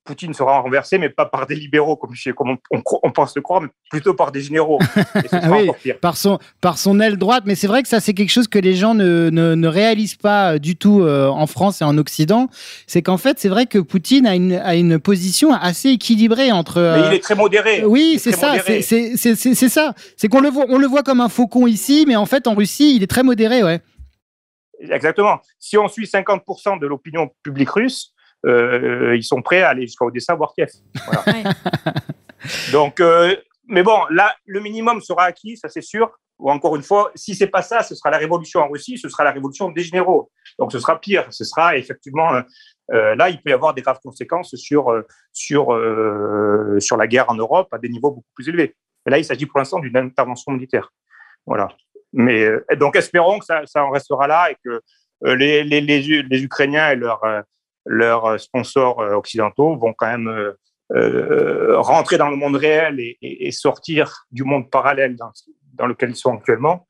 Poutine 0.06 0.32
sera 0.32 0.60
renversé, 0.60 0.98
mais 0.98 1.10
pas 1.10 1.26
par 1.26 1.46
des 1.46 1.54
libéraux, 1.54 1.96
comme, 1.96 2.56
on, 2.70 3.10
pense 3.10 3.36
le 3.36 3.42
croire, 3.42 3.60
mais 3.60 3.68
plutôt 3.90 4.14
par 4.14 4.32
des 4.32 4.40
généraux. 4.40 4.78
oui, 5.50 5.70
par 6.00 6.16
son, 6.16 6.38
par 6.60 6.78
son 6.78 7.00
aile 7.00 7.18
droite. 7.18 7.44
Mais 7.46 7.54
c'est 7.54 7.66
vrai 7.66 7.82
que 7.82 7.88
ça, 7.88 8.00
c'est 8.00 8.14
quelque 8.14 8.30
chose 8.30 8.48
que 8.48 8.58
les 8.58 8.74
gens 8.74 8.94
ne, 8.94 9.28
ne, 9.30 9.68
réalisent 9.68 10.16
pas 10.16 10.54
euh, 10.54 10.58
du 10.58 10.76
tout 10.76 11.02
euh, 11.02 11.28
en 11.28 11.46
France 11.46 11.82
et 11.82 11.84
en 11.84 11.98
Occident. 11.98 12.48
C'est 12.86 13.02
qu'en 13.02 13.18
fait, 13.18 13.38
c'est 13.38 13.48
vrai 13.48 13.66
que 13.66 13.78
Poutine 13.78 14.26
a 14.26 14.34
une, 14.34 14.54
a 14.54 14.74
une 14.76 14.98
position 14.98 15.52
assez 15.52 15.90
équilibrée 15.90 16.52
entre. 16.52 16.80
mais 16.80 17.08
il 17.08 17.14
est 17.16 17.22
très 17.22 17.34
modéré. 17.34 17.84
Oui, 17.84 18.18
c'est 18.18 18.32
ça. 18.32 18.54
C'est 18.62 19.68
ça. 19.68 19.94
C'est 20.16 20.28
qu'on 20.28 20.40
le 20.40 20.48
voit, 20.48 20.66
on 20.68 20.78
le 20.78 20.86
voit 20.86 21.02
comme 21.02 21.20
un 21.20 21.28
faucon 21.28 21.66
ici, 21.66 22.04
mais 22.08 22.16
en 22.16 22.26
fait, 22.26 22.46
en 22.46 22.54
Russie, 22.54 22.96
il 22.96 23.02
est 23.02 23.08
très 23.08 23.22
modéré, 23.22 23.62
ouais. 23.62 23.80
Exactement. 24.80 25.40
Si 25.58 25.78
on 25.78 25.88
suit 25.88 26.04
50% 26.04 26.78
de 26.78 26.86
l'opinion 26.86 27.30
publique 27.42 27.70
russe, 27.70 28.12
euh, 28.12 28.15
ils 28.46 29.24
sont 29.24 29.42
prêts 29.42 29.62
à 29.62 29.70
aller 29.70 29.82
jusqu'à 29.82 30.04
Odessa, 30.04 30.34
voire 30.34 30.52
Kiev. 30.54 30.70
Donc, 32.72 33.00
euh, 33.00 33.34
mais 33.68 33.82
bon, 33.82 33.98
là, 34.10 34.34
le 34.44 34.60
minimum 34.60 35.00
sera 35.00 35.24
acquis, 35.24 35.56
ça 35.56 35.68
c'est 35.68 35.82
sûr. 35.82 36.10
Ou 36.38 36.50
encore 36.50 36.76
une 36.76 36.82
fois, 36.82 37.10
si 37.14 37.34
c'est 37.34 37.46
pas 37.46 37.62
ça, 37.62 37.82
ce 37.82 37.94
sera 37.94 38.10
la 38.10 38.18
révolution 38.18 38.60
en 38.60 38.68
Russie, 38.68 38.98
ce 38.98 39.08
sera 39.08 39.24
la 39.24 39.32
révolution 39.32 39.70
des 39.70 39.82
généraux. 39.82 40.30
Donc 40.58 40.70
ce 40.70 40.78
sera 40.78 41.00
pire. 41.00 41.26
Ce 41.30 41.44
sera 41.44 41.78
effectivement 41.78 42.42
euh, 42.92 43.14
là, 43.16 43.30
il 43.30 43.40
peut 43.40 43.50
y 43.50 43.52
avoir 43.52 43.74
des 43.74 43.82
graves 43.82 44.00
conséquences 44.02 44.54
sur 44.54 44.90
euh, 44.90 45.02
sur 45.32 45.72
euh, 45.72 46.78
sur 46.78 46.96
la 46.96 47.06
guerre 47.06 47.30
en 47.30 47.34
Europe 47.34 47.68
à 47.72 47.78
des 47.78 47.88
niveaux 47.88 48.10
beaucoup 48.10 48.30
plus 48.34 48.48
élevés. 48.48 48.76
Et 49.06 49.10
là, 49.10 49.18
il 49.18 49.24
s'agit 49.24 49.46
pour 49.46 49.58
l'instant 49.58 49.78
d'une 49.78 49.96
intervention 49.96 50.52
militaire. 50.52 50.92
Voilà. 51.46 51.68
Mais 52.12 52.44
euh, 52.44 52.64
donc 52.76 52.96
espérons 52.96 53.38
que 53.38 53.44
ça, 53.44 53.62
ça 53.66 53.84
en 53.84 53.90
restera 53.90 54.26
là 54.26 54.50
et 54.50 54.56
que 54.64 54.80
euh, 55.24 55.34
les, 55.34 55.64
les, 55.64 55.80
les, 55.80 56.22
les, 56.22 56.42
Ukrainiens 56.42 56.90
et 56.90 56.96
leurs 56.96 57.22
leurs 57.86 58.38
sponsors 58.40 58.98
occidentaux 58.98 59.76
vont 59.76 59.92
quand 59.92 60.06
même 60.06 60.54
euh, 60.94 61.80
rentrer 61.80 62.18
dans 62.18 62.28
le 62.28 62.36
monde 62.36 62.56
réel 62.56 63.00
et, 63.00 63.16
et, 63.22 63.48
et, 63.48 63.50
sortir 63.50 64.26
du 64.30 64.44
monde 64.44 64.70
parallèle 64.70 65.16
dans, 65.16 65.30
dans 65.74 65.86
lequel 65.86 66.10
ils 66.10 66.16
sont 66.16 66.34
actuellement 66.34 66.86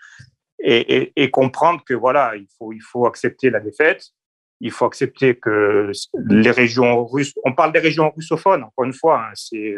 et, 0.58 1.12
et, 1.16 1.30
comprendre 1.30 1.82
que 1.84 1.94
voilà, 1.94 2.34
il 2.36 2.46
faut, 2.58 2.72
il 2.72 2.82
faut 2.82 3.06
accepter 3.06 3.50
la 3.50 3.60
défaite, 3.60 4.06
il 4.60 4.70
faut 4.70 4.86
accepter 4.86 5.36
que 5.36 5.92
les 6.28 6.50
régions 6.50 7.04
russes, 7.04 7.34
on 7.44 7.52
parle 7.52 7.72
des 7.72 7.78
régions 7.78 8.10
russophones, 8.10 8.64
encore 8.64 8.84
une 8.84 8.94
fois, 8.94 9.20
hein, 9.20 9.32
c'est, 9.34 9.76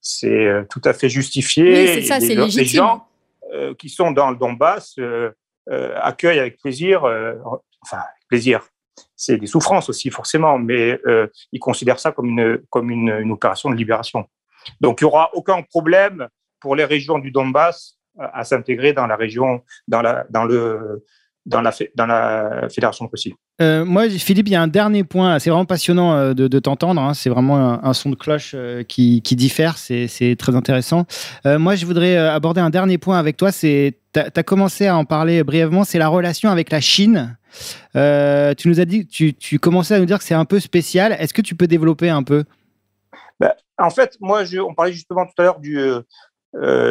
c'est 0.00 0.64
tout 0.70 0.82
à 0.84 0.92
fait 0.92 1.08
justifié. 1.08 1.64
Oui, 1.64 1.86
c'est 1.94 2.02
ça, 2.02 2.20
c'est 2.20 2.34
légitime. 2.34 2.62
Les 2.62 2.68
gens 2.68 3.08
euh, 3.52 3.74
qui 3.74 3.88
sont 3.88 4.10
dans 4.10 4.30
le 4.30 4.36
Donbass 4.36 4.94
euh, 4.98 5.30
euh 5.70 5.94
accueillent 6.02 6.40
avec 6.40 6.58
plaisir, 6.58 7.04
euh, 7.04 7.34
enfin, 7.80 8.02
plaisir, 8.28 8.68
c'est 9.18 9.36
des 9.36 9.46
souffrances 9.46 9.90
aussi 9.90 10.10
forcément, 10.10 10.58
mais 10.58 10.98
euh, 11.06 11.26
ils 11.52 11.58
considèrent 11.58 11.98
ça 11.98 12.12
comme 12.12 12.28
une 12.28 12.62
comme 12.70 12.88
une, 12.90 13.30
opération 13.32 13.68
de 13.68 13.74
libération. 13.74 14.24
Donc 14.80 15.00
il 15.00 15.04
y 15.04 15.06
aura 15.06 15.30
aucun 15.34 15.62
problème 15.62 16.28
pour 16.60 16.76
les 16.76 16.84
régions 16.84 17.18
du 17.18 17.30
Donbass 17.30 17.98
à, 18.18 18.38
à 18.38 18.44
s'intégrer 18.44 18.92
dans 18.92 19.06
la 19.06 19.16
région, 19.16 19.62
dans 19.88 20.02
la 20.02 20.24
dans 20.30 20.44
le 20.44 21.04
dans 21.48 21.62
la, 21.62 21.72
dans 21.94 22.06
la 22.06 22.68
Fédération 22.68 23.06
de 23.06 23.10
Russie. 23.10 23.34
Euh, 23.60 23.84
moi, 23.84 24.08
Philippe, 24.08 24.48
il 24.48 24.52
y 24.52 24.56
a 24.56 24.62
un 24.62 24.68
dernier 24.68 25.02
point. 25.02 25.38
C'est 25.38 25.50
vraiment 25.50 25.64
passionnant 25.64 26.14
euh, 26.14 26.34
de, 26.34 26.46
de 26.46 26.58
t'entendre. 26.58 27.00
Hein. 27.00 27.14
C'est 27.14 27.30
vraiment 27.30 27.56
un, 27.56 27.80
un, 27.82 27.92
son 27.94 28.10
de 28.10 28.14
cloche 28.14 28.52
euh, 28.54 28.82
qui, 28.84 29.22
qui, 29.22 29.34
diffère. 29.34 29.78
C'est 29.78 30.36
très 30.38 30.54
intéressant. 30.54 31.06
Euh, 31.46 31.58
moi, 31.58 31.74
je 31.74 31.86
voudrais 31.86 32.16
aborder 32.16 32.60
un 32.60 32.70
dernier 32.70 32.98
point 32.98 33.18
avec 33.18 33.36
toi. 33.36 33.50
Tu 33.50 33.94
as, 34.14 34.42
commencé 34.42 34.86
à 34.86 34.96
en 34.96 35.04
parler 35.04 35.42
brièvement. 35.42 35.84
C'est 35.84 35.98
la 35.98 36.08
relation 36.08 36.50
avec 36.50 36.70
la 36.70 36.80
Chine. 36.80 37.36
Euh, 37.96 38.54
tu 38.54 38.68
nous 38.68 38.78
as 38.78 38.84
dit, 38.84 39.06
tu, 39.06 39.34
tu 39.34 39.58
commençais 39.58 39.94
à 39.94 39.98
nous 39.98 40.06
dire 40.06 40.18
que 40.18 40.24
c'est 40.24 40.34
un 40.34 40.44
peu 40.44 40.60
spécial. 40.60 41.16
Est-ce 41.18 41.32
que 41.32 41.42
tu 41.42 41.54
peux 41.54 41.66
développer 41.66 42.10
un 42.10 42.22
peu? 42.22 42.44
Ben, 43.40 43.52
En 43.78 43.90
fait, 43.90 44.16
moi, 44.20 44.44
je, 44.44 44.58
on 44.58 44.74
parlait 44.74 44.92
justement 44.92 45.24
tout 45.24 45.32
à 45.38 45.42
l'heure 45.42 45.60
du, 45.60 45.80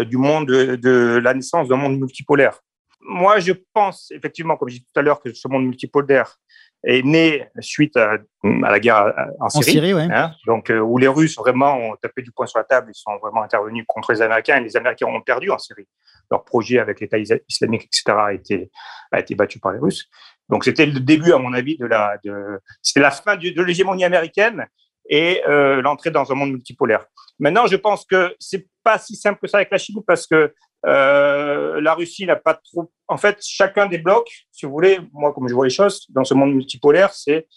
du 0.10 0.18
monde, 0.18 0.48
de, 0.48 0.76
de 0.76 1.22
la 1.24 1.36
naissance 1.36 1.68
d'un 1.68 1.78
monde 1.78 2.00
multipolaire 2.00 2.60
moi, 3.08 3.40
je 3.40 3.54
pense 3.74 4.12
effectivement, 4.12 4.58
comme 4.58 4.70
je 4.70 4.76
disais 4.76 4.86
tout 4.94 5.00
à 5.00 5.04
l'heure, 5.04 5.22
que 5.22 5.34
ce 5.34 5.48
monde 5.48 5.66
multipolaire 5.66 6.38
est 6.84 7.04
né 7.04 7.48
suite 7.60 7.98
à, 7.98 8.14
à 8.14 8.72
la 8.72 8.80
guerre 8.80 9.14
en 9.40 9.50
Syrie, 9.50 9.70
en 9.70 9.72
Syrie 9.72 9.94
ouais. 9.96 10.08
hein, 10.12 10.32
donc 10.46 10.70
euh, 10.70 10.80
où 10.80 10.98
les 10.98 11.08
Russes 11.08 11.36
vraiment 11.36 11.76
ont 11.76 11.96
tapé 11.96 12.22
du 12.22 12.32
poing 12.32 12.46
sur 12.46 12.60
la 12.60 12.66
table, 12.66 12.92
ils 12.94 12.98
sont 12.98 13.18
vraiment 13.18 13.42
intervenus 13.42 13.84
contre 13.88 14.12
les 14.14 14.22
Américains 14.22 14.58
et 14.58 14.64
les 14.64 14.78
Américains 14.78 15.08
ont 15.08 15.22
perdu 15.22 15.50
en 15.50 15.58
Syrie. 15.58 15.88
Leur 16.30 16.44
projet 16.44 16.78
avec 16.78 17.00
l'État 17.00 17.18
islamique, 17.18 17.86
etc., 17.86 18.04
a 18.08 18.34
été, 18.34 18.70
a 19.12 19.20
été 19.20 19.34
battu 19.34 19.60
par 19.60 19.72
les 19.72 19.80
Russes. 19.80 20.08
Donc 20.50 20.66
c'était 20.66 20.86
le 20.86 21.00
début, 21.00 21.32
à 21.32 21.38
mon 21.38 21.54
avis, 21.54 21.78
de 21.78 21.86
la, 21.86 22.18
de, 22.24 22.60
c'était 22.82 23.00
la 23.00 23.12
fin 23.12 23.38
de, 23.38 23.50
de 23.50 23.62
l'hégémonie 23.64 24.06
américaine 24.06 24.68
et 25.10 25.42
euh, 25.48 25.82
l'entrée 25.82 26.12
dans 26.12 26.32
un 26.32 26.36
monde 26.36 26.52
multipolaire. 26.52 27.06
Maintenant, 27.40 27.68
je 27.68 27.76
pense 27.76 28.06
que 28.06 28.36
c'est 28.40 28.68
pas 28.84 28.98
si 28.98 29.16
simple 29.16 29.40
que 29.42 29.48
ça 29.48 29.58
avec 29.58 29.72
la 29.72 29.78
Chine 29.78 30.02
parce 30.06 30.28
que 30.28 30.54
euh, 30.88 31.82
la 31.82 31.94
Russie 31.94 32.26
n'a 32.26 32.36
pas 32.36 32.54
trop. 32.54 32.92
En 33.08 33.18
fait, 33.18 33.38
chacun 33.42 33.88
des 33.88 33.98
blocs, 33.98 34.46
si 34.52 34.66
vous 34.66 34.72
voulez, 34.72 35.00
moi, 35.12 35.34
comme 35.34 35.48
je 35.48 35.54
vois 35.54 35.66
les 35.66 35.74
choses, 35.74 36.06
dans 36.10 36.24
ce 36.24 36.34
monde 36.34 36.54
multipolaire, 36.54 37.14
c'est, 37.14 37.48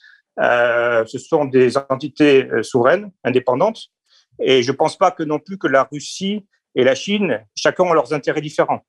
euh, 0.41 1.05
ce 1.07 1.19
sont 1.19 1.45
des 1.45 1.77
entités 1.77 2.45
euh, 2.47 2.63
souveraines, 2.63 3.11
indépendantes. 3.25 3.81
Et 4.41 4.63
je 4.63 4.73
ne 4.73 4.77
pense 4.77 4.97
pas 4.97 5.11
que 5.11 5.23
non 5.23 5.39
plus 5.39 5.59
que 5.59 5.69
la 5.69 5.85
Russie 5.85 6.47
et 6.75 6.83
la 6.83 6.95
Chine, 6.95 7.45
chacun 7.55 7.85
ont 7.85 7.93
leurs 7.93 8.13
intérêts 8.13 8.41
différents. 8.41 8.81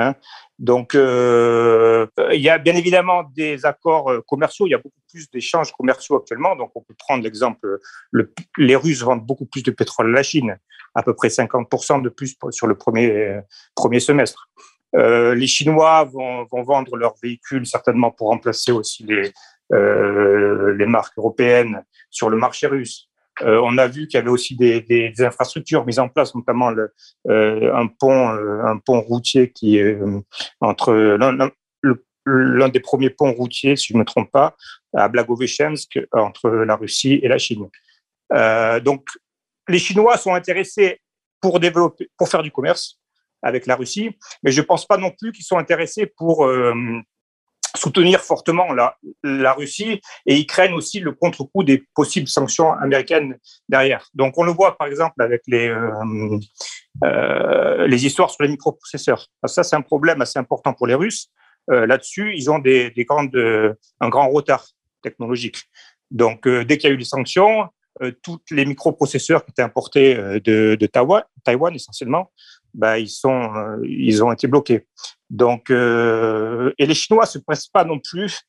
Hein. 0.00 0.14
Donc, 0.58 0.94
euh, 0.94 2.06
il 2.32 2.40
y 2.40 2.48
a 2.48 2.58
bien 2.58 2.74
évidemment 2.74 3.24
des 3.34 3.64
accords 3.64 4.10
euh, 4.10 4.20
commerciaux. 4.26 4.66
Il 4.66 4.70
y 4.70 4.74
a 4.74 4.78
beaucoup 4.78 5.00
plus 5.10 5.30
d'échanges 5.30 5.72
commerciaux 5.72 6.16
actuellement. 6.16 6.56
Donc, 6.56 6.72
on 6.74 6.82
peut 6.82 6.94
prendre 6.98 7.22
l'exemple 7.22 7.78
le, 8.10 8.32
les 8.58 8.76
Russes 8.76 9.02
vendent 9.02 9.24
beaucoup 9.24 9.46
plus 9.46 9.62
de 9.62 9.70
pétrole 9.70 10.08
à 10.08 10.12
la 10.12 10.22
Chine 10.22 10.58
à 10.94 11.02
peu 11.02 11.14
près 11.14 11.28
50% 11.28 12.02
de 12.02 12.08
plus 12.08 12.36
sur 12.50 12.66
le 12.66 12.74
premier, 12.74 13.40
premier 13.76 14.00
semestre. 14.00 14.50
Euh, 14.96 15.34
les 15.34 15.46
Chinois 15.46 16.04
vont, 16.04 16.44
vont, 16.44 16.62
vendre 16.62 16.96
leurs 16.96 17.14
véhicules 17.22 17.66
certainement 17.66 18.10
pour 18.10 18.28
remplacer 18.28 18.72
aussi 18.72 19.04
les, 19.04 19.32
euh, 19.72 20.74
les 20.74 20.86
marques 20.86 21.16
européennes 21.16 21.84
sur 22.10 22.28
le 22.28 22.36
marché 22.36 22.66
russe. 22.66 23.09
Euh, 23.42 23.60
on 23.62 23.78
a 23.78 23.86
vu 23.86 24.06
qu'il 24.06 24.18
y 24.18 24.20
avait 24.20 24.30
aussi 24.30 24.56
des, 24.56 25.12
infrastructures 25.18 25.86
mises 25.86 25.98
en 25.98 26.08
place, 26.08 26.34
notamment 26.34 26.70
euh, 26.70 27.74
un 27.74 27.86
pont, 27.86 28.30
euh, 28.30 28.62
un 28.64 28.78
pont 28.78 29.00
routier 29.00 29.50
qui 29.50 29.78
est 29.78 29.98
entre 30.60 30.92
l'un 32.26 32.68
des 32.68 32.80
premiers 32.80 33.10
ponts 33.10 33.32
routiers, 33.32 33.76
si 33.76 33.88
je 33.88 33.94
ne 33.94 34.00
me 34.00 34.04
trompe 34.04 34.30
pas, 34.30 34.56
à 34.94 35.08
Blagoveshchensk, 35.08 35.98
entre 36.12 36.50
la 36.50 36.76
Russie 36.76 37.20
et 37.22 37.28
la 37.28 37.38
Chine. 37.38 37.68
donc, 38.82 39.06
les 39.68 39.78
Chinois 39.78 40.16
sont 40.16 40.34
intéressés 40.34 41.00
pour 41.40 41.60
développer, 41.60 42.10
pour 42.16 42.28
faire 42.28 42.42
du 42.42 42.50
commerce 42.50 42.98
avec 43.42 43.66
la 43.66 43.76
Russie, 43.76 44.10
mais 44.42 44.50
je 44.50 44.60
ne 44.60 44.66
pense 44.66 44.86
pas 44.86 44.98
non 44.98 45.10
plus 45.10 45.32
qu'ils 45.32 45.44
sont 45.44 45.58
intéressés 45.58 46.06
pour 46.06 46.46
soutenir 47.80 48.20
fortement 48.20 48.68
la, 48.72 49.52
Russie 49.54 50.00
et 50.26 50.36
ils 50.36 50.46
craignent 50.46 50.74
aussi 50.74 51.00
le 51.00 51.12
contre-coup 51.12 51.64
des 51.64 51.82
possibles 51.94 52.28
sanctions 52.28 52.72
américaines 52.72 53.38
derrière. 53.68 54.08
Donc 54.14 54.36
on 54.36 54.44
le 54.44 54.52
voit 54.52 54.76
par 54.76 54.86
exemple 54.86 55.20
avec 55.22 55.42
les, 55.46 55.68
euh, 55.68 56.38
euh, 57.04 57.86
les 57.86 58.06
histoires 58.06 58.30
sur 58.30 58.42
les 58.42 58.50
microprocesseurs. 58.50 59.26
Ça, 59.46 59.62
c'est 59.62 59.76
un 59.76 59.80
problème 59.82 60.20
assez 60.20 60.38
important 60.38 60.74
pour 60.74 60.86
les 60.86 60.94
Russes. 60.94 61.28
Euh, 61.70 61.86
Là-dessus, 61.86 62.34
ils 62.36 62.50
ont 62.50 62.58
des, 62.58 62.90
des 62.90 63.06
un 64.00 64.08
grand 64.08 64.28
retard 64.28 64.66
technologique. 65.02 65.62
Donc 66.10 66.46
dès 66.46 66.76
qu'il 66.76 66.88
y 66.88 66.92
a 66.92 66.94
eu 66.94 66.98
les 66.98 67.04
sanctions, 67.04 67.68
tous 68.22 68.40
les 68.50 68.64
microprocesseurs 68.64 69.44
qui 69.44 69.52
étaient 69.52 69.62
importés 69.62 70.14
de, 70.14 70.76
de 70.78 70.86
Taïwan 70.86 71.74
essentiellement, 71.74 72.30
bah, 72.74 72.98
ils, 72.98 73.08
sont, 73.08 73.54
euh, 73.54 73.76
ils 73.84 74.22
ont 74.22 74.32
été 74.32 74.46
bloqués. 74.46 74.86
Donc, 75.28 75.70
euh, 75.70 76.72
et 76.78 76.86
les 76.86 76.94
Chinois 76.94 77.26
se 77.26 77.38
pressent 77.38 77.68
pas 77.68 77.84
non 77.84 77.98
plus 77.98 78.42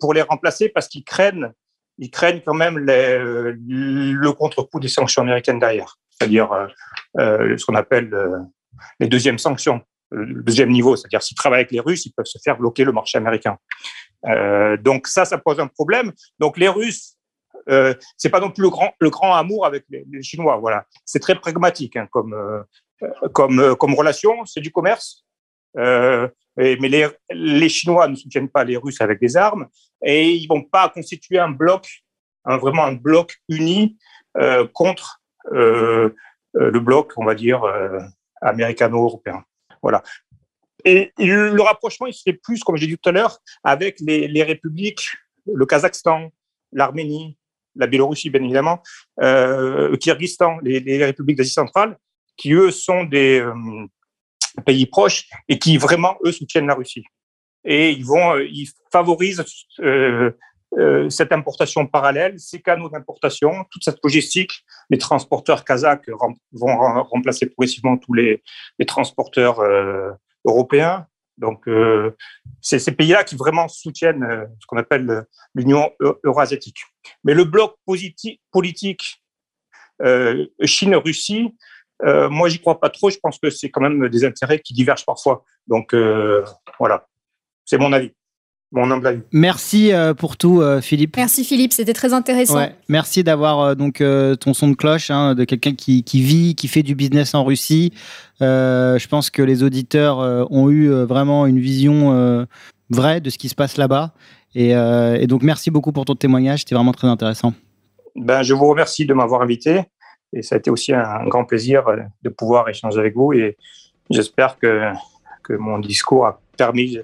pour 0.00 0.12
les 0.12 0.22
remplacer 0.22 0.68
parce 0.68 0.88
qu'ils 0.88 1.04
craignent, 1.04 1.52
ils 1.98 2.10
craignent 2.10 2.42
quand 2.44 2.54
même 2.54 2.78
le 2.78 4.30
contre-coup 4.32 4.80
des 4.80 4.88
sanctions 4.88 5.22
américaines 5.22 5.60
derrière, 5.60 5.96
c'est-à-dire 6.10 6.50
euh, 7.18 7.56
ce 7.56 7.64
qu'on 7.64 7.76
appelle 7.76 8.10
les 8.98 9.06
deuxièmes 9.06 9.38
sanctions, 9.38 9.80
le 10.10 10.42
deuxième 10.42 10.70
niveau, 10.70 10.96
c'est-à-dire 10.96 11.22
s'ils 11.22 11.36
travaillent 11.36 11.60
avec 11.60 11.70
les 11.70 11.80
Russes, 11.80 12.06
ils 12.06 12.12
peuvent 12.12 12.26
se 12.26 12.38
faire 12.42 12.58
bloquer 12.58 12.84
le 12.84 12.92
marché 12.92 13.18
américain. 13.18 13.56
Euh, 14.26 14.76
donc 14.76 15.06
ça, 15.06 15.24
ça 15.24 15.38
pose 15.38 15.60
un 15.60 15.68
problème. 15.68 16.12
Donc 16.38 16.58
les 16.58 16.68
Russes 16.68 17.14
euh, 17.68 17.94
c'est 18.16 18.30
pas 18.30 18.40
non 18.40 18.50
plus 18.50 18.62
le 18.62 18.70
grand, 18.70 18.92
le 18.98 19.10
grand 19.10 19.34
amour 19.34 19.66
avec 19.66 19.84
les, 19.90 20.04
Chinois. 20.22 20.56
Voilà, 20.58 20.86
c'est 21.04 21.18
très 21.18 21.34
pragmatique 21.34 21.96
hein, 21.96 22.08
comme, 22.10 22.32
euh, 22.32 22.62
comme, 23.32 23.60
euh, 23.60 23.74
comme 23.74 23.94
relation. 23.94 24.44
C'est 24.46 24.60
du 24.60 24.70
commerce. 24.70 25.24
Euh, 25.76 26.28
mais 26.56 26.88
les, 26.88 27.06
les 27.30 27.68
Chinois 27.68 28.08
ne 28.08 28.16
soutiennent 28.16 28.48
pas 28.48 28.64
les 28.64 28.76
Russes 28.76 29.00
avec 29.00 29.20
des 29.20 29.36
armes 29.36 29.68
et 30.02 30.32
ils 30.32 30.46
vont 30.48 30.62
pas 30.62 30.88
constituer 30.88 31.38
un 31.38 31.50
bloc, 31.50 31.88
un, 32.44 32.56
vraiment 32.56 32.84
un 32.84 32.94
bloc 32.94 33.36
uni 33.48 33.96
euh, 34.36 34.66
contre 34.72 35.20
euh, 35.52 36.14
le 36.54 36.80
bloc, 36.80 37.12
on 37.16 37.24
va 37.24 37.36
dire, 37.36 37.62
américano-européen. 38.40 39.44
Voilà. 39.80 40.02
Et, 40.84 41.12
et, 41.18 41.26
le 41.26 41.62
rapprochement, 41.62 42.06
il 42.06 42.14
se 42.14 42.22
fait 42.22 42.32
plus, 42.32 42.64
comme 42.64 42.76
j'ai 42.76 42.86
dit 42.86 42.96
tout 42.98 43.08
à 43.10 43.12
l'heure, 43.12 43.38
avec 43.62 44.00
les, 44.00 44.26
les 44.26 44.42
républiques, 44.42 45.06
le 45.46 45.66
Kazakhstan, 45.66 46.30
l'Arménie, 46.72 47.36
la 47.76 47.86
Biélorussie, 47.86 48.30
bien 48.30 48.42
évidemment, 48.42 48.82
euh, 49.20 49.90
le 49.90 49.96
Kyrgyzstan, 49.96 50.58
les, 50.62 50.80
les 50.80 51.04
républiques 51.04 51.36
d'Asie 51.36 51.50
centrale, 51.50 51.96
qui, 52.38 52.52
eux, 52.52 52.70
sont 52.70 53.04
des 53.04 53.40
euh, 53.40 53.54
pays 54.64 54.86
proches 54.86 55.28
et 55.48 55.58
qui, 55.58 55.76
vraiment, 55.76 56.16
eux, 56.24 56.32
soutiennent 56.32 56.68
la 56.68 56.74
Russie. 56.74 57.04
Et 57.64 57.90
ils 57.90 58.04
vont, 58.04 58.36
euh, 58.36 58.46
ils 58.50 58.68
favorisent 58.90 59.44
euh, 59.80 60.30
cette 61.10 61.32
importation 61.32 61.86
parallèle, 61.86 62.38
ces 62.38 62.60
canaux 62.60 62.88
d'importation, 62.88 63.64
toute 63.70 63.84
cette 63.84 63.98
logistique. 64.02 64.64
Les 64.90 64.98
transporteurs 64.98 65.64
kazakhs 65.64 66.08
vont 66.52 67.02
remplacer 67.04 67.46
progressivement 67.46 67.96
tous 67.96 68.14
les, 68.14 68.42
les 68.78 68.86
transporteurs 68.86 69.60
européens. 70.44 71.06
Donc, 71.38 71.66
euh, 71.68 72.16
c'est 72.60 72.78
ces 72.78 72.92
pays-là 72.92 73.24
qui 73.24 73.36
vraiment 73.36 73.66
soutiennent 73.68 74.46
ce 74.60 74.66
qu'on 74.66 74.76
appelle 74.76 75.24
l'Union 75.54 75.90
eurasiatique. 76.24 76.80
Mais 77.24 77.32
le 77.32 77.44
bloc 77.44 77.76
politique 77.86 79.22
Chine-Russie, 80.64 81.54
Euh, 82.04 82.28
moi, 82.28 82.48
j'y 82.48 82.60
crois 82.60 82.80
pas 82.80 82.90
trop. 82.90 83.10
Je 83.10 83.18
pense 83.18 83.38
que 83.38 83.50
c'est 83.50 83.70
quand 83.70 83.80
même 83.80 84.08
des 84.08 84.24
intérêts 84.24 84.60
qui 84.60 84.74
divergent 84.74 85.04
parfois. 85.04 85.44
Donc, 85.66 85.94
euh, 85.94 86.44
voilà. 86.78 87.06
C'est 87.64 87.78
mon 87.78 87.92
avis. 87.92 88.12
Mon 88.70 88.90
humble 88.90 89.06
avis. 89.06 89.22
Merci 89.32 89.92
euh, 89.92 90.12
pour 90.12 90.36
tout, 90.36 90.60
euh, 90.60 90.82
Philippe. 90.82 91.16
Merci 91.16 91.42
Philippe, 91.42 91.72
c'était 91.72 91.94
très 91.94 92.12
intéressant. 92.12 92.58
Ouais, 92.58 92.74
merci 92.88 93.24
d'avoir 93.24 93.74
donc 93.76 94.02
ton 94.40 94.52
son 94.52 94.68
de 94.68 94.74
cloche, 94.74 95.10
hein, 95.10 95.34
de 95.34 95.44
quelqu'un 95.44 95.74
qui, 95.74 96.04
qui 96.04 96.20
vit, 96.20 96.54
qui 96.54 96.68
fait 96.68 96.82
du 96.82 96.94
business 96.94 97.34
en 97.34 97.44
Russie. 97.44 97.94
Euh, 98.42 98.98
je 98.98 99.08
pense 99.08 99.30
que 99.30 99.40
les 99.40 99.62
auditeurs 99.62 100.18
ont 100.50 100.70
eu 100.70 100.90
vraiment 100.90 101.46
une 101.46 101.58
vision 101.58 102.46
vraie 102.90 103.20
de 103.20 103.30
ce 103.30 103.38
qui 103.38 103.48
se 103.48 103.54
passe 103.54 103.78
là-bas. 103.78 104.12
Et, 104.54 104.74
euh, 104.74 105.18
et 105.20 105.26
donc 105.26 105.42
merci 105.42 105.70
beaucoup 105.70 105.92
pour 105.92 106.04
ton 106.04 106.14
témoignage, 106.14 106.60
c'était 106.60 106.74
vraiment 106.74 106.92
très 106.92 107.08
intéressant. 107.08 107.52
Ben, 108.16 108.42
je 108.42 108.54
vous 108.54 108.66
remercie 108.66 109.06
de 109.06 109.14
m'avoir 109.14 109.42
invité. 109.42 109.82
Et 110.32 110.42
ça 110.42 110.56
a 110.56 110.58
été 110.58 110.70
aussi 110.70 110.92
un 110.92 111.24
grand 111.26 111.44
plaisir 111.44 111.88
euh, 111.88 111.96
de 112.22 112.28
pouvoir 112.28 112.68
échanger 112.68 112.98
avec 112.98 113.14
vous. 113.14 113.32
Et 113.32 113.56
j'espère 114.10 114.58
que, 114.58 114.90
que 115.42 115.54
mon 115.54 115.78
discours 115.78 116.26
a 116.26 116.40
permis 116.56 116.98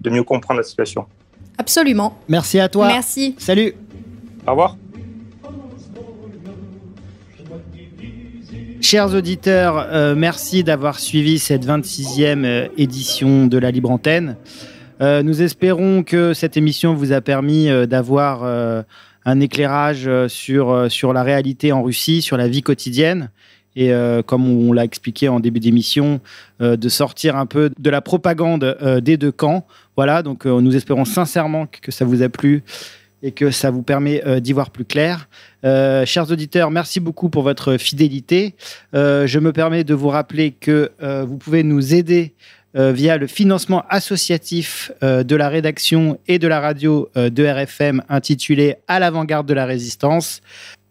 de 0.00 0.10
mieux 0.10 0.22
comprendre 0.22 0.58
la 0.58 0.64
situation. 0.64 1.06
Absolument. 1.58 2.18
Merci 2.28 2.60
à 2.60 2.68
toi. 2.68 2.88
Merci. 2.88 3.34
Salut. 3.38 3.74
Au 4.46 4.50
revoir. 4.50 4.76
Chers 8.80 9.14
auditeurs, 9.14 9.78
euh, 9.78 10.14
merci 10.14 10.62
d'avoir 10.62 11.00
suivi 11.00 11.38
cette 11.40 11.66
26e 11.66 12.44
euh, 12.44 12.68
édition 12.76 13.46
de 13.46 13.58
la 13.58 13.72
Libre 13.72 13.90
Antenne. 13.90 14.36
Euh, 15.00 15.22
nous 15.22 15.42
espérons 15.42 16.02
que 16.02 16.32
cette 16.32 16.56
émission 16.56 16.94
vous 16.94 17.12
a 17.12 17.20
permis 17.20 17.68
euh, 17.68 17.86
d'avoir 17.86 18.44
euh, 18.44 18.82
un 19.26 19.40
éclairage 19.40 20.06
euh, 20.06 20.28
sur, 20.28 20.70
euh, 20.70 20.88
sur 20.88 21.12
la 21.12 21.22
réalité 21.22 21.72
en 21.72 21.82
Russie, 21.82 22.22
sur 22.22 22.38
la 22.38 22.48
vie 22.48 22.62
quotidienne. 22.62 23.30
Et 23.74 23.92
euh, 23.92 24.22
comme 24.22 24.48
on 24.48 24.72
l'a 24.72 24.84
expliqué 24.84 25.28
en 25.28 25.38
début 25.38 25.60
d'émission, 25.60 26.20
de 26.60 26.88
sortir 26.88 27.36
un 27.36 27.44
peu 27.44 27.70
de 27.78 27.90
la 27.90 28.00
propagande 28.00 28.74
des 29.02 29.18
deux 29.18 29.32
camps. 29.32 29.66
Voilà, 29.96 30.22
donc 30.22 30.46
nous 30.46 30.74
espérons 30.74 31.04
sincèrement 31.04 31.66
que 31.66 31.92
ça 31.92 32.06
vous 32.06 32.22
a 32.22 32.30
plu 32.30 32.64
et 33.22 33.32
que 33.32 33.50
ça 33.50 33.70
vous 33.70 33.82
permet 33.82 34.22
d'y 34.40 34.54
voir 34.54 34.70
plus 34.70 34.86
clair. 34.86 35.28
Chers 35.62 36.30
auditeurs, 36.30 36.70
merci 36.70 37.00
beaucoup 37.00 37.28
pour 37.28 37.42
votre 37.42 37.76
fidélité. 37.76 38.54
Je 38.94 39.38
me 39.38 39.52
permets 39.52 39.84
de 39.84 39.92
vous 39.92 40.08
rappeler 40.08 40.52
que 40.52 40.90
vous 41.26 41.36
pouvez 41.36 41.62
nous 41.62 41.94
aider 41.94 42.32
euh, 42.76 42.92
via 42.92 43.16
le 43.16 43.26
financement 43.26 43.84
associatif 43.88 44.92
euh, 45.02 45.22
de 45.22 45.34
la 45.34 45.48
rédaction 45.48 46.18
et 46.28 46.38
de 46.38 46.46
la 46.46 46.60
radio 46.60 47.08
euh, 47.16 47.30
de 47.30 47.42
RFM 47.42 48.02
intitulé 48.10 48.76
À 48.86 48.98
l'avant-garde 48.98 49.48
de 49.48 49.54
la 49.54 49.64
résistance. 49.64 50.42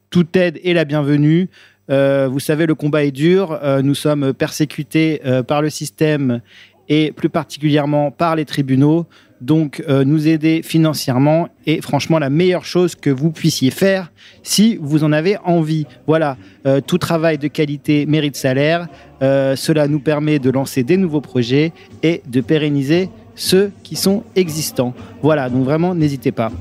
Toute 0.09 0.35
aide 0.35 0.59
est 0.63 0.73
la 0.73 0.85
bienvenue. 0.85 1.49
Vous 1.87 2.39
savez, 2.39 2.65
le 2.65 2.73
combat 2.73 3.03
est 3.03 3.11
dur. 3.11 3.59
Nous 3.83 3.93
sommes 3.93 4.33
persécutés 4.33 5.21
par 5.47 5.61
le 5.61 5.69
système 5.69 6.41
et 6.87 7.11
plus 7.11 7.29
particulièrement 7.29 8.11
par 8.11 8.35
les 8.35 8.45
tribunaux. 8.45 9.05
Donc, 9.41 9.83
euh, 9.89 10.05
nous 10.05 10.27
aider 10.27 10.61
financièrement 10.63 11.49
est 11.67 11.81
franchement 11.81 12.19
la 12.19 12.29
meilleure 12.29 12.65
chose 12.65 12.95
que 12.95 13.09
vous 13.09 13.31
puissiez 13.31 13.69
faire 13.69 14.11
si 14.43 14.77
vous 14.81 15.03
en 15.03 15.11
avez 15.11 15.37
envie. 15.43 15.85
Voilà, 16.07 16.37
euh, 16.65 16.79
tout 16.79 16.97
travail 16.97 17.37
de 17.37 17.47
qualité 17.47 18.05
mérite 18.05 18.37
salaire. 18.37 18.87
Euh, 19.21 19.55
cela 19.55 19.87
nous 19.87 19.99
permet 19.99 20.39
de 20.39 20.49
lancer 20.49 20.83
des 20.83 20.97
nouveaux 20.97 21.21
projets 21.21 21.73
et 22.01 22.21
de 22.25 22.41
pérenniser 22.41 23.09
ceux 23.35 23.71
qui 23.83 23.97
sont 23.97 24.23
existants. 24.35 24.93
Voilà, 25.21 25.49
donc 25.49 25.65
vraiment, 25.65 25.93
n'hésitez 25.93 26.31
pas. 26.31 26.51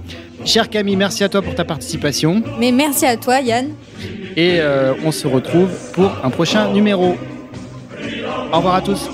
Cher 0.45 0.69
Camille, 0.69 0.97
merci 0.97 1.23
à 1.23 1.29
toi 1.29 1.43
pour 1.43 1.55
ta 1.55 1.65
participation. 1.65 2.43
Mais 2.59 2.73
merci 2.73 3.07
à 3.07 3.17
toi 3.17 3.41
Yann. 3.41 3.69
Et 4.37 4.59
on 5.05 5.13
se 5.13 5.29
retrouve 5.29 5.71
pour 5.93 6.11
un 6.25 6.31
prochain 6.31 6.73
numéro. 6.73 7.15
Au 8.53 8.57
revoir 8.57 8.75
à 8.75 8.83
tous. 8.83 9.09